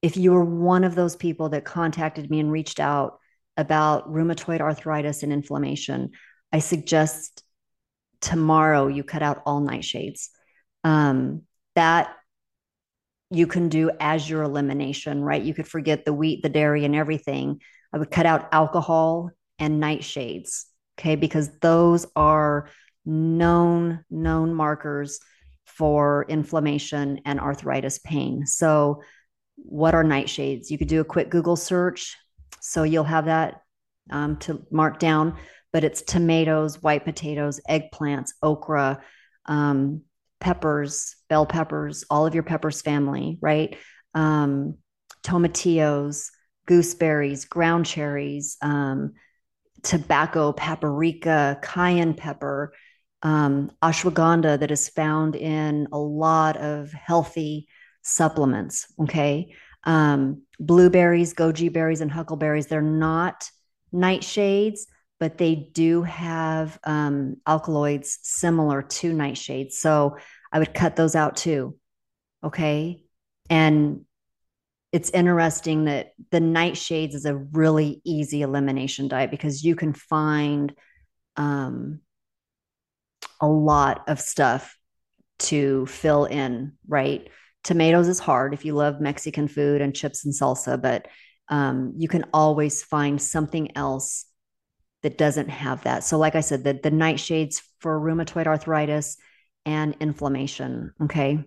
if 0.00 0.16
you 0.16 0.30
were 0.30 0.44
one 0.44 0.84
of 0.84 0.94
those 0.94 1.16
people 1.16 1.48
that 1.48 1.64
contacted 1.64 2.30
me 2.30 2.38
and 2.38 2.52
reached 2.52 2.78
out 2.78 3.18
about 3.56 4.08
rheumatoid 4.08 4.60
arthritis 4.60 5.24
and 5.24 5.32
inflammation, 5.32 6.12
I 6.52 6.60
suggest 6.60 7.42
tomorrow 8.20 8.86
you 8.86 9.02
cut 9.02 9.24
out 9.24 9.42
all 9.44 9.60
nightshades. 9.60 10.28
Um, 10.84 11.42
that 11.74 12.14
you 13.30 13.46
can 13.46 13.68
do 13.68 13.90
as 14.00 14.28
your 14.28 14.42
elimination, 14.42 15.22
right? 15.22 15.42
You 15.42 15.54
could 15.54 15.68
forget 15.68 16.04
the 16.04 16.12
wheat, 16.12 16.42
the 16.42 16.48
dairy, 16.48 16.84
and 16.84 16.94
everything. 16.94 17.60
I 17.92 17.98
would 17.98 18.10
cut 18.10 18.26
out 18.26 18.48
alcohol 18.52 19.30
and 19.58 19.82
nightshades, 19.82 20.64
okay? 20.98 21.16
Because 21.16 21.50
those 21.60 22.06
are 22.16 22.68
known 23.04 24.04
known 24.10 24.52
markers 24.52 25.18
for 25.64 26.26
inflammation 26.28 27.20
and 27.24 27.40
arthritis 27.40 27.98
pain. 27.98 28.46
So, 28.46 29.02
what 29.56 29.94
are 29.94 30.04
nightshades? 30.04 30.70
You 30.70 30.78
could 30.78 30.88
do 30.88 31.00
a 31.00 31.04
quick 31.04 31.30
Google 31.30 31.56
search, 31.56 32.16
so 32.60 32.82
you'll 32.82 33.04
have 33.04 33.26
that 33.26 33.62
um, 34.10 34.36
to 34.38 34.66
mark 34.70 34.98
down 34.98 35.36
but 35.72 35.84
it's 35.84 36.02
tomatoes, 36.02 36.82
white 36.82 37.04
potatoes, 37.04 37.60
eggplants, 37.68 38.30
okra, 38.42 39.00
um, 39.46 40.02
peppers, 40.40 41.16
bell 41.28 41.46
peppers, 41.46 42.04
all 42.10 42.26
of 42.26 42.34
your 42.34 42.42
peppers 42.42 42.80
family, 42.80 43.38
right? 43.40 43.76
Um, 44.14 44.78
tomatillos, 45.22 46.28
gooseberries, 46.66 47.44
ground 47.44 47.86
cherries, 47.86 48.56
um, 48.62 49.12
tobacco, 49.82 50.52
paprika, 50.52 51.58
cayenne 51.62 52.14
pepper, 52.14 52.72
um, 53.22 53.70
ashwagandha 53.82 54.60
that 54.60 54.70
is 54.70 54.88
found 54.88 55.34
in 55.34 55.88
a 55.92 55.98
lot 55.98 56.56
of 56.56 56.92
healthy 56.92 57.68
supplements. 58.02 58.86
Okay. 59.00 59.54
Um, 59.84 60.42
blueberries, 60.60 61.34
goji 61.34 61.72
berries, 61.72 62.00
and 62.00 62.10
huckleberries, 62.10 62.66
they're 62.66 62.82
not 62.82 63.50
nightshades, 63.92 64.80
but 65.20 65.38
they 65.38 65.54
do 65.54 66.02
have 66.02 66.78
um, 66.84 67.36
alkaloids 67.46 68.18
similar 68.22 68.82
to 68.82 69.12
nightshades. 69.12 69.72
So 69.72 70.16
I 70.52 70.58
would 70.58 70.74
cut 70.74 70.96
those 70.96 71.14
out 71.14 71.36
too. 71.36 71.76
Okay. 72.44 73.02
And 73.50 74.04
it's 74.92 75.10
interesting 75.10 75.84
that 75.84 76.12
the 76.30 76.40
nightshades 76.40 77.14
is 77.14 77.24
a 77.24 77.36
really 77.36 78.00
easy 78.04 78.42
elimination 78.42 79.08
diet 79.08 79.30
because 79.30 79.64
you 79.64 79.74
can 79.76 79.92
find 79.92 80.72
um, 81.36 82.00
a 83.40 83.48
lot 83.48 84.04
of 84.08 84.20
stuff 84.20 84.76
to 85.38 85.86
fill 85.86 86.24
in, 86.24 86.72
right? 86.86 87.28
Tomatoes 87.64 88.08
is 88.08 88.18
hard 88.18 88.54
if 88.54 88.64
you 88.64 88.74
love 88.74 89.00
Mexican 89.00 89.46
food 89.46 89.80
and 89.80 89.94
chips 89.94 90.24
and 90.24 90.34
salsa, 90.34 90.80
but 90.80 91.06
um, 91.48 91.94
you 91.96 92.08
can 92.08 92.24
always 92.32 92.82
find 92.82 93.20
something 93.20 93.76
else 93.76 94.26
that 95.02 95.18
doesn't 95.18 95.48
have 95.48 95.84
that. 95.84 96.04
So, 96.04 96.18
like 96.18 96.34
I 96.34 96.40
said, 96.40 96.64
the, 96.64 96.74
the 96.74 96.90
nightshades 96.90 97.62
for 97.80 98.00
rheumatoid 98.00 98.46
arthritis 98.46 99.16
and 99.64 99.96
inflammation. 100.00 100.92
Okay. 101.02 101.44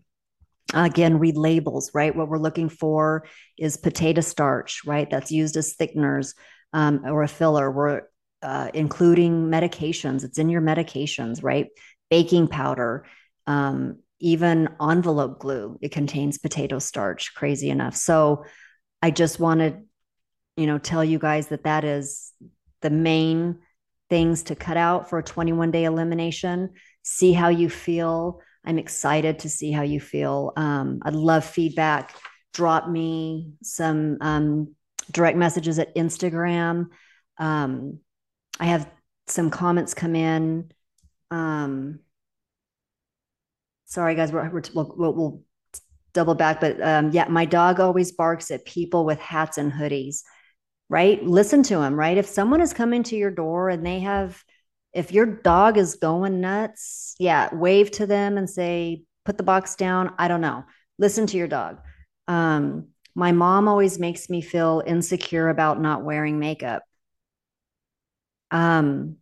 Again, 0.73 1.19
read 1.19 1.35
labels, 1.35 1.91
right? 1.93 2.15
What 2.15 2.29
we're 2.29 2.37
looking 2.37 2.69
for 2.69 3.25
is 3.57 3.75
potato 3.75 4.21
starch, 4.21 4.85
right? 4.85 5.09
That's 5.09 5.31
used 5.31 5.57
as 5.57 5.75
thickeners 5.75 6.33
um, 6.71 7.01
or 7.05 7.23
a 7.23 7.27
filler. 7.27 7.69
We're 7.69 8.03
uh, 8.41 8.69
including 8.73 9.47
medications. 9.47 10.23
It's 10.23 10.37
in 10.37 10.49
your 10.49 10.61
medications, 10.61 11.43
right? 11.43 11.67
Baking 12.09 12.47
powder, 12.47 13.05
um, 13.47 13.99
even 14.19 14.69
envelope 14.81 15.39
glue. 15.39 15.77
It 15.81 15.91
contains 15.91 16.37
potato 16.37 16.79
starch. 16.79 17.33
Crazy 17.35 17.69
enough. 17.69 17.95
So, 17.95 18.45
I 19.01 19.11
just 19.11 19.39
wanted, 19.39 19.83
you 20.55 20.67
know, 20.67 20.77
tell 20.77 21.03
you 21.03 21.19
guys 21.19 21.47
that 21.47 21.63
that 21.63 21.83
is 21.83 22.31
the 22.81 22.89
main 22.89 23.59
things 24.09 24.43
to 24.43 24.55
cut 24.55 24.77
out 24.77 25.09
for 25.09 25.19
a 25.19 25.23
21 25.23 25.71
day 25.71 25.85
elimination. 25.85 26.71
See 27.03 27.33
how 27.33 27.49
you 27.49 27.69
feel. 27.69 28.41
I'm 28.65 28.77
excited 28.77 29.39
to 29.39 29.49
see 29.49 29.71
how 29.71 29.81
you 29.83 29.99
feel. 29.99 30.53
Um, 30.55 30.99
I'd 31.03 31.15
love 31.15 31.45
feedback. 31.45 32.15
Drop 32.53 32.87
me 32.89 33.53
some 33.63 34.17
um, 34.21 34.75
direct 35.09 35.37
messages 35.37 35.79
at 35.79 35.95
Instagram. 35.95 36.87
Um, 37.37 37.99
I 38.59 38.65
have 38.65 38.89
some 39.27 39.49
comments 39.49 39.93
come 39.93 40.15
in. 40.15 40.71
Um, 41.31 41.99
sorry, 43.85 44.15
guys, 44.15 44.31
we're, 44.31 44.49
we're 44.49 44.61
we'll, 44.73 44.93
we'll, 44.97 45.13
we'll, 45.13 45.43
double 46.13 46.35
back, 46.35 46.59
but 46.59 46.81
um, 46.81 47.11
yeah, 47.11 47.23
my 47.29 47.45
dog 47.45 47.79
always 47.79 48.11
barks 48.11 48.51
at 48.51 48.65
people 48.65 49.05
with 49.05 49.17
hats 49.17 49.57
and 49.57 49.71
hoodies 49.71 50.23
right? 50.91 51.23
Listen 51.23 51.63
to 51.63 51.77
them, 51.77 51.95
right? 51.95 52.17
If 52.17 52.25
someone 52.27 52.59
is 52.59 52.73
coming 52.73 53.03
to 53.03 53.15
your 53.15 53.31
door 53.31 53.69
and 53.69 53.85
they 53.85 53.99
have, 53.99 54.43
if 54.91 55.13
your 55.13 55.25
dog 55.25 55.77
is 55.77 55.95
going 55.95 56.41
nuts, 56.41 57.15
yeah, 57.17 57.47
wave 57.55 57.91
to 57.91 58.05
them 58.05 58.37
and 58.37 58.49
say, 58.49 59.03
put 59.23 59.37
the 59.37 59.43
box 59.43 59.77
down. 59.77 60.13
I 60.19 60.27
don't 60.27 60.41
know. 60.41 60.65
Listen 60.99 61.27
to 61.27 61.37
your 61.37 61.47
dog. 61.47 61.77
Um, 62.27 62.89
my 63.15 63.31
mom 63.31 63.69
always 63.69 63.99
makes 63.99 64.29
me 64.29 64.41
feel 64.41 64.83
insecure 64.85 65.47
about 65.47 65.79
not 65.79 66.03
wearing 66.03 66.39
makeup. 66.39 66.83
Um, 68.51 69.15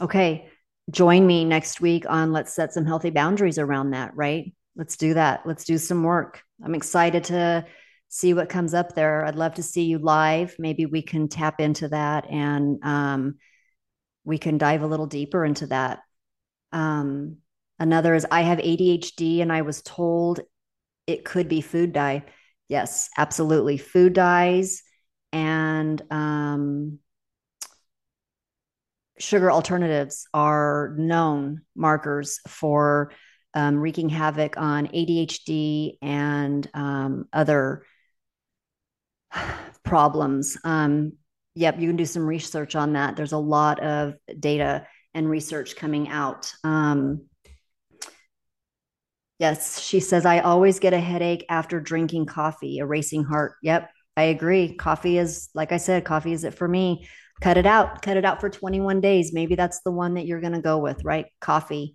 okay, 0.00 0.48
join 0.92 1.26
me 1.26 1.44
next 1.44 1.80
week 1.80 2.04
on 2.08 2.32
let's 2.32 2.54
set 2.54 2.72
some 2.72 2.86
healthy 2.86 3.10
boundaries 3.10 3.58
around 3.58 3.90
that, 3.90 4.14
right? 4.14 4.54
Let's 4.76 4.96
do 4.96 5.14
that. 5.14 5.44
Let's 5.44 5.64
do 5.64 5.76
some 5.76 6.04
work. 6.04 6.44
I'm 6.64 6.76
excited 6.76 7.24
to 7.24 7.66
see 8.16 8.32
what 8.32 8.48
comes 8.48 8.72
up 8.72 8.94
there. 8.94 9.26
I'd 9.26 9.34
love 9.34 9.56
to 9.56 9.62
see 9.62 9.84
you 9.84 9.98
live. 9.98 10.56
Maybe 10.58 10.86
we 10.86 11.02
can 11.02 11.28
tap 11.28 11.60
into 11.60 11.88
that 11.88 12.26
and 12.30 12.82
um, 12.82 13.34
we 14.24 14.38
can 14.38 14.56
dive 14.56 14.80
a 14.80 14.86
little 14.86 15.06
deeper 15.06 15.44
into 15.44 15.66
that. 15.66 15.98
Um, 16.72 17.36
another 17.78 18.14
is 18.14 18.26
I 18.30 18.40
have 18.40 18.56
ADHD 18.56 19.42
and 19.42 19.52
I 19.52 19.60
was 19.60 19.82
told 19.82 20.40
it 21.06 21.26
could 21.26 21.46
be 21.46 21.60
food 21.60 21.92
dye. 21.92 22.24
Yes, 22.70 23.10
absolutely. 23.18 23.76
Food 23.76 24.14
dyes 24.14 24.82
and 25.30 26.00
um, 26.10 27.00
sugar 29.18 29.52
alternatives 29.52 30.26
are 30.32 30.94
known 30.96 31.60
markers 31.74 32.40
for 32.48 33.12
um, 33.52 33.76
wreaking 33.76 34.08
havoc 34.08 34.56
on 34.56 34.86
ADHD 34.86 35.98
and 36.00 36.66
um, 36.72 37.28
other 37.30 37.82
problems. 39.84 40.58
Um, 40.64 41.12
yep, 41.54 41.78
you 41.78 41.88
can 41.88 41.96
do 41.96 42.04
some 42.04 42.26
research 42.26 42.76
on 42.76 42.92
that. 42.94 43.16
There's 43.16 43.32
a 43.32 43.38
lot 43.38 43.82
of 43.82 44.14
data 44.38 44.86
and 45.14 45.28
research 45.28 45.76
coming 45.76 46.08
out. 46.08 46.52
Um, 46.62 47.26
yes, 49.38 49.80
she 49.80 50.00
says, 50.00 50.26
I 50.26 50.40
always 50.40 50.78
get 50.78 50.92
a 50.92 51.00
headache 51.00 51.46
after 51.48 51.80
drinking 51.80 52.26
coffee, 52.26 52.78
a 52.80 52.86
racing 52.86 53.24
heart. 53.24 53.54
Yep, 53.62 53.90
I 54.16 54.24
agree. 54.24 54.74
Coffee 54.74 55.18
is, 55.18 55.48
like 55.54 55.72
I 55.72 55.78
said, 55.78 56.04
coffee 56.04 56.32
is 56.32 56.44
it 56.44 56.54
for 56.54 56.68
me. 56.68 57.08
Cut 57.40 57.58
it 57.58 57.66
out, 57.66 58.00
cut 58.02 58.16
it 58.16 58.24
out 58.24 58.40
for 58.40 58.48
21 58.48 59.00
days. 59.00 59.32
Maybe 59.32 59.54
that's 59.54 59.80
the 59.82 59.90
one 59.90 60.14
that 60.14 60.26
you're 60.26 60.40
going 60.40 60.54
to 60.54 60.62
go 60.62 60.78
with, 60.78 61.04
right? 61.04 61.26
Coffee. 61.40 61.94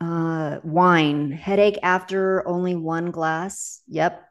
Uh, 0.00 0.58
wine, 0.62 1.32
headache 1.32 1.78
after 1.82 2.46
only 2.46 2.74
one 2.74 3.10
glass. 3.10 3.82
Yep, 3.88 4.27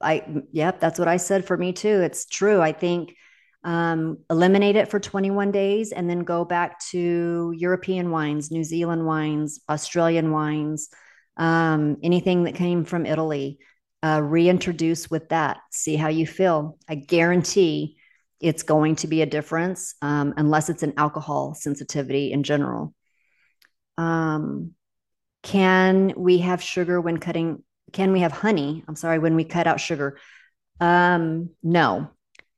I, 0.00 0.24
yep, 0.52 0.80
that's 0.80 0.98
what 0.98 1.08
I 1.08 1.16
said 1.16 1.46
for 1.46 1.56
me 1.56 1.72
too. 1.72 2.02
It's 2.02 2.26
true. 2.26 2.60
I 2.60 2.72
think 2.72 3.14
Um, 3.64 4.18
eliminate 4.30 4.76
it 4.76 4.88
for 4.90 5.00
21 5.00 5.50
days 5.52 5.92
and 5.92 6.08
then 6.08 6.20
go 6.20 6.46
back 6.46 6.80
to 6.92 7.52
European 7.58 8.12
wines, 8.12 8.52
New 8.52 8.64
Zealand 8.64 9.04
wines, 9.06 9.60
Australian 9.68 10.30
wines, 10.32 10.88
um, 11.36 11.98
anything 12.02 12.44
that 12.44 12.54
came 12.54 12.84
from 12.86 13.06
Italy. 13.06 13.58
Uh, 14.04 14.22
reintroduce 14.22 15.10
with 15.10 15.28
that. 15.30 15.58
See 15.72 15.96
how 15.96 16.08
you 16.08 16.26
feel. 16.28 16.78
I 16.88 16.94
guarantee 16.96 17.98
it's 18.40 18.62
going 18.62 18.96
to 18.96 19.08
be 19.08 19.22
a 19.22 19.26
difference 19.26 19.96
um, 20.02 20.34
unless 20.36 20.70
it's 20.70 20.84
an 20.84 20.94
alcohol 20.96 21.54
sensitivity 21.54 22.32
in 22.32 22.44
general. 22.44 22.94
Um, 23.98 24.72
can 25.42 26.14
we 26.16 26.38
have 26.38 26.62
sugar 26.62 27.00
when 27.00 27.18
cutting? 27.18 27.64
Can 27.92 28.12
we 28.12 28.20
have 28.20 28.32
honey? 28.32 28.84
I'm 28.88 28.96
sorry, 28.96 29.18
when 29.18 29.36
we 29.36 29.44
cut 29.44 29.66
out 29.66 29.80
sugar. 29.80 30.18
Um, 30.80 31.50
no, 31.62 32.10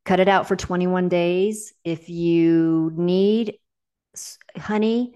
cut 0.05 0.21
it 0.21 0.29
out 0.29 0.49
for 0.49 0.57
21 0.57 1.09
days. 1.09 1.73
If 1.85 2.09
you 2.09 2.93
need 2.95 3.59
honey, 4.57 5.15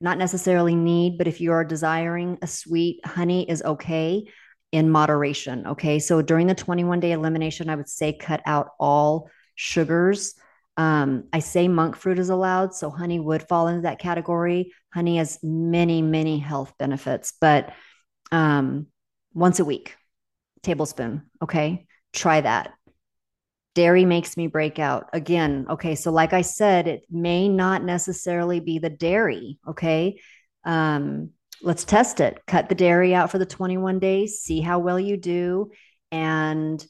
not 0.00 0.18
necessarily 0.18 0.74
need, 0.74 1.18
but 1.18 1.28
if 1.28 1.40
you 1.40 1.52
are 1.52 1.64
desiring 1.64 2.38
a 2.42 2.46
sweet, 2.46 3.04
honey 3.04 3.48
is 3.48 3.62
okay 3.62 4.24
in 4.72 4.90
moderation. 4.90 5.66
Okay. 5.66 5.98
So 5.98 6.22
during 6.22 6.46
the 6.46 6.54
21 6.54 7.00
day 7.00 7.12
elimination, 7.12 7.68
I 7.68 7.76
would 7.76 7.88
say 7.88 8.12
cut 8.12 8.42
out 8.46 8.70
all 8.80 9.30
sugars. 9.54 10.34
Um, 10.76 11.24
I 11.32 11.40
say 11.40 11.68
monk 11.68 11.96
fruit 11.96 12.18
is 12.18 12.30
allowed, 12.30 12.74
so 12.74 12.90
honey 12.90 13.20
would 13.20 13.46
fall 13.46 13.68
into 13.68 13.82
that 13.82 13.98
category. 13.98 14.72
Honey 14.92 15.18
has 15.18 15.38
many, 15.42 16.00
many 16.00 16.38
health 16.38 16.72
benefits, 16.78 17.34
but 17.38 17.72
um, 18.30 18.86
once 19.34 19.60
a 19.60 19.64
week, 19.64 19.96
tablespoon. 20.62 21.22
Okay, 21.42 21.86
try 22.12 22.40
that. 22.40 22.72
Dairy 23.74 24.04
makes 24.04 24.36
me 24.36 24.48
break 24.48 24.78
out 24.78 25.08
again. 25.12 25.66
Okay, 25.68 25.94
so 25.94 26.10
like 26.12 26.32
I 26.32 26.42
said, 26.42 26.86
it 26.86 27.04
may 27.10 27.48
not 27.48 27.82
necessarily 27.82 28.60
be 28.60 28.78
the 28.78 28.90
dairy. 28.90 29.58
Okay, 29.66 30.20
um, 30.64 31.30
let's 31.62 31.84
test 31.84 32.20
it. 32.20 32.40
Cut 32.46 32.68
the 32.68 32.74
dairy 32.74 33.14
out 33.14 33.30
for 33.30 33.38
the 33.38 33.46
21 33.46 33.98
days, 33.98 34.40
see 34.40 34.60
how 34.60 34.78
well 34.78 35.00
you 35.00 35.16
do, 35.16 35.70
and 36.10 36.84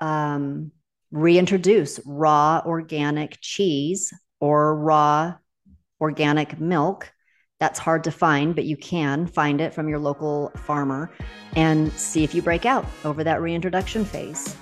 um, 0.00 0.72
reintroduce 1.10 2.00
raw 2.04 2.62
organic 2.64 3.38
cheese 3.40 4.12
or 4.40 4.76
raw 4.76 5.34
organic 6.00 6.58
milk. 6.58 7.12
That's 7.58 7.78
hard 7.78 8.04
to 8.04 8.10
find, 8.10 8.54
but 8.54 8.64
you 8.64 8.76
can 8.76 9.26
find 9.26 9.60
it 9.60 9.72
from 9.72 9.88
your 9.88 9.98
local 9.98 10.50
farmer 10.56 11.10
and 11.54 11.90
see 11.92 12.22
if 12.22 12.34
you 12.34 12.42
break 12.42 12.66
out 12.66 12.84
over 13.04 13.24
that 13.24 13.40
reintroduction 13.40 14.04
phase. 14.04 14.54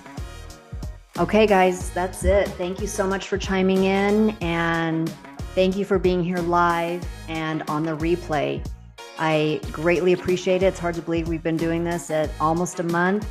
Okay, 1.17 1.45
guys, 1.45 1.89
that's 1.91 2.23
it. 2.23 2.47
Thank 2.49 2.79
you 2.79 2.87
so 2.87 3.05
much 3.05 3.27
for 3.27 3.37
chiming 3.37 3.83
in 3.83 4.31
and 4.41 5.09
thank 5.55 5.75
you 5.75 5.83
for 5.83 5.99
being 5.99 6.23
here 6.23 6.37
live 6.37 7.05
and 7.27 7.63
on 7.69 7.83
the 7.83 7.95
replay. 7.97 8.65
I 9.17 9.59
greatly 9.71 10.13
appreciate 10.13 10.63
it. 10.63 10.67
It's 10.67 10.79
hard 10.79 10.95
to 10.95 11.01
believe 11.01 11.27
we've 11.27 11.43
been 11.43 11.57
doing 11.57 11.83
this 11.83 12.09
at 12.11 12.29
almost 12.39 12.79
a 12.79 12.83
month. 12.83 13.27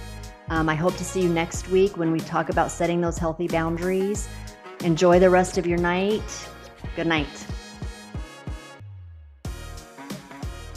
Um, 0.48 0.68
I 0.68 0.74
hope 0.74 0.96
to 0.96 1.04
see 1.04 1.22
you 1.22 1.28
next 1.28 1.68
week 1.68 1.96
when 1.96 2.12
we 2.12 2.20
talk 2.20 2.50
about 2.50 2.70
setting 2.70 3.00
those 3.00 3.16
healthy 3.16 3.48
boundaries. 3.48 4.28
Enjoy 4.80 5.18
the 5.18 5.30
rest 5.30 5.56
of 5.56 5.66
your 5.66 5.78
night. 5.78 6.22
Good 6.96 7.06
night. 7.06 7.46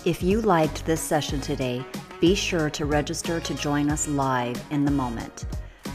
If 0.08 0.24
you 0.24 0.40
liked 0.40 0.86
this 0.86 1.02
session 1.02 1.42
today, 1.42 1.84
be 2.22 2.34
sure 2.34 2.70
to 2.70 2.86
register 2.86 3.42
to 3.42 3.54
join 3.54 3.90
us 3.90 4.08
live 4.08 4.58
in 4.72 4.86
the 4.86 4.92
moment. 4.92 5.44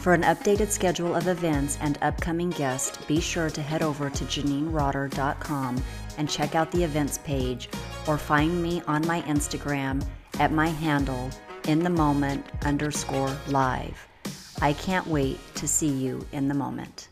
For 0.02 0.12
an 0.12 0.20
updated 0.24 0.68
schedule 0.68 1.14
of 1.14 1.28
events 1.28 1.78
and 1.80 1.96
upcoming 2.02 2.50
guests, 2.50 3.02
be 3.06 3.20
sure 3.20 3.48
to 3.48 3.62
head 3.62 3.80
over 3.80 4.10
to 4.10 4.24
JanineRotter.com 4.24 5.82
and 6.18 6.28
check 6.28 6.54
out 6.54 6.70
the 6.72 6.84
events 6.84 7.20
page 7.24 7.70
or 8.06 8.18
find 8.18 8.62
me 8.62 8.82
on 8.86 9.06
my 9.06 9.22
Instagram 9.22 10.06
at 10.38 10.52
my 10.52 10.68
handle 10.68 11.30
in 11.66 11.78
the 11.78 11.88
moment 11.88 12.44
underscore 12.66 13.34
live. 13.48 14.06
I 14.60 14.74
can't 14.74 15.06
wait 15.06 15.40
to 15.54 15.66
see 15.66 15.88
you 15.88 16.26
in 16.32 16.48
the 16.48 16.54
moment. 16.54 17.08